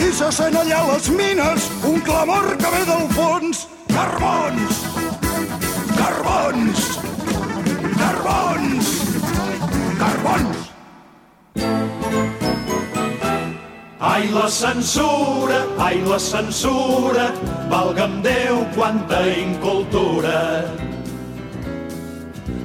I 0.02 0.10
se 0.22 0.32
sent 0.40 0.58
allà 0.58 0.80
les 0.90 1.12
mines 1.20 1.68
un 1.86 2.02
clamor 2.08 2.56
que 2.58 2.72
ve 2.74 2.82
del 2.90 3.06
fons. 3.14 3.68
Carbons! 3.94 4.82
Carbons! 6.00 6.88
Carbons! 8.02 8.90
Carbons! 10.02 10.02
Carbons! 10.02 11.97
Ai, 14.00 14.30
la 14.30 14.48
censura, 14.48 15.66
ai, 15.80 16.04
la 16.06 16.20
censura, 16.20 17.32
valga'm 17.68 18.22
Déu, 18.22 18.62
quanta 18.76 19.22
incultura. 19.26 20.70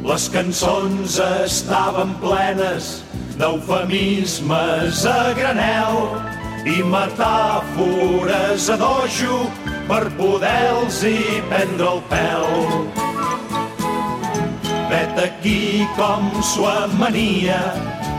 Les 0.04 0.28
cançons 0.28 1.16
estaven 1.46 2.12
plenes 2.20 3.00
d'eufemismes 3.40 5.06
a 5.08 5.32
granel 5.32 5.96
i 6.68 6.84
metàfores 6.84 8.68
a 8.68 8.76
dojo 8.76 9.40
per 9.88 10.04
poder-los-hi 10.20 11.40
prendre 11.48 11.88
el 11.94 12.04
pèl. 12.12 12.46
Vet 14.92 15.24
aquí 15.24 15.88
com 15.96 16.28
s'ho 16.44 16.68
amania 16.68 17.62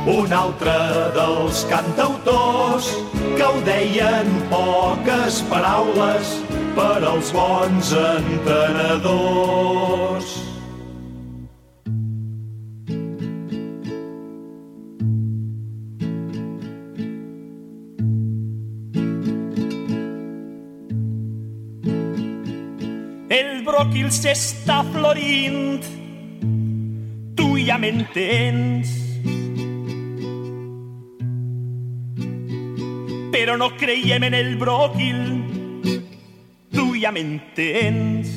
un 0.05 0.33
altre 0.35 0.73
dels 1.15 1.63
cantautors 1.69 2.89
que 3.37 3.43
ho 3.43 3.61
deien 3.63 4.27
poques 4.51 5.41
paraules 5.47 6.43
per 6.75 6.99
als 7.07 7.31
bons 7.31 7.93
entenedors. 7.95 9.03
El 23.33 23.63
bròquil 23.63 24.11
s'està 24.11 24.83
florint, 24.91 25.81
tu 27.39 27.55
ja 27.63 27.79
m'entens. 27.79 29.02
Però 33.43 33.57
no 33.57 33.73
creiem 33.75 34.23
en 34.23 34.33
el 34.37 34.53
bròquil, 34.55 35.17
tu 36.71 36.83
ja 36.95 37.09
m'entens. 37.11 38.29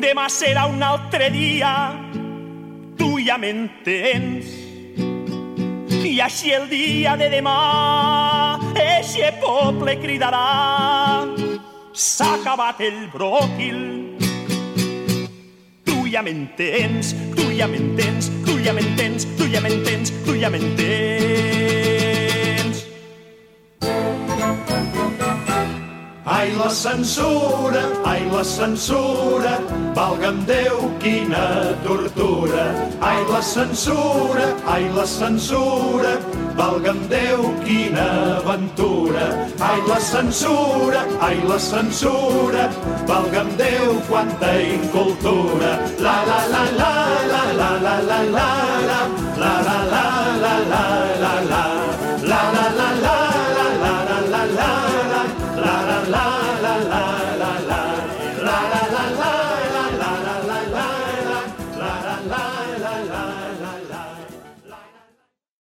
Demà 0.00 0.24
serà 0.32 0.62
un 0.72 0.80
altre 0.80 1.28
dia, 1.34 1.74
tu 2.96 3.10
ja 3.26 3.36
m'entens. 3.36 4.48
I 6.00 6.14
així 6.24 6.56
el 6.56 6.64
dia 6.72 7.12
de 7.20 7.28
demà, 7.36 7.58
eixe 8.72 9.34
poble 9.44 9.98
cridarà 10.00 10.48
s'ha 11.92 12.38
acabat 12.38 12.80
el 12.88 13.02
bròquil. 13.12 13.84
Tu 15.84 16.08
ja 16.08 16.24
m'entens, 16.24 17.12
tu 17.36 17.52
ja 17.52 17.68
m'entens, 17.68 18.32
ja 18.64 18.72
m'entens, 18.72 19.26
tu 19.36 19.44
ja 19.52 19.60
m'entens, 19.60 20.10
tu 20.24 20.32
ja 20.40 20.48
m'entens. 20.48 21.04
Ai, 26.24 26.52
la 26.56 26.70
censura, 26.70 27.82
ai, 28.04 28.24
la 28.32 28.42
censura, 28.42 29.58
valga'm 29.94 30.44
Déu, 30.48 30.90
quina 30.98 31.76
tortura. 31.84 32.64
Ai, 33.00 33.20
la 33.28 33.42
censura, 33.42 34.46
ai, 34.66 34.88
la 34.96 35.04
censura, 35.04 36.16
valga'm 36.56 37.06
Déu, 37.08 37.52
quina 37.64 38.40
aventura. 38.40 39.26
Ai, 39.60 39.80
la 39.88 40.00
censura, 40.00 41.04
ai, 41.20 41.38
la 41.48 41.58
censura, 41.58 42.68
valga'm 43.06 43.56
Déu, 43.60 44.00
quanta 44.08 44.52
incultura. 44.60 45.80
La, 46.00 46.16
la, 46.24 47.03
la 47.56 47.78
la 47.78 48.00
la 48.00 48.22
la. 48.22 48.73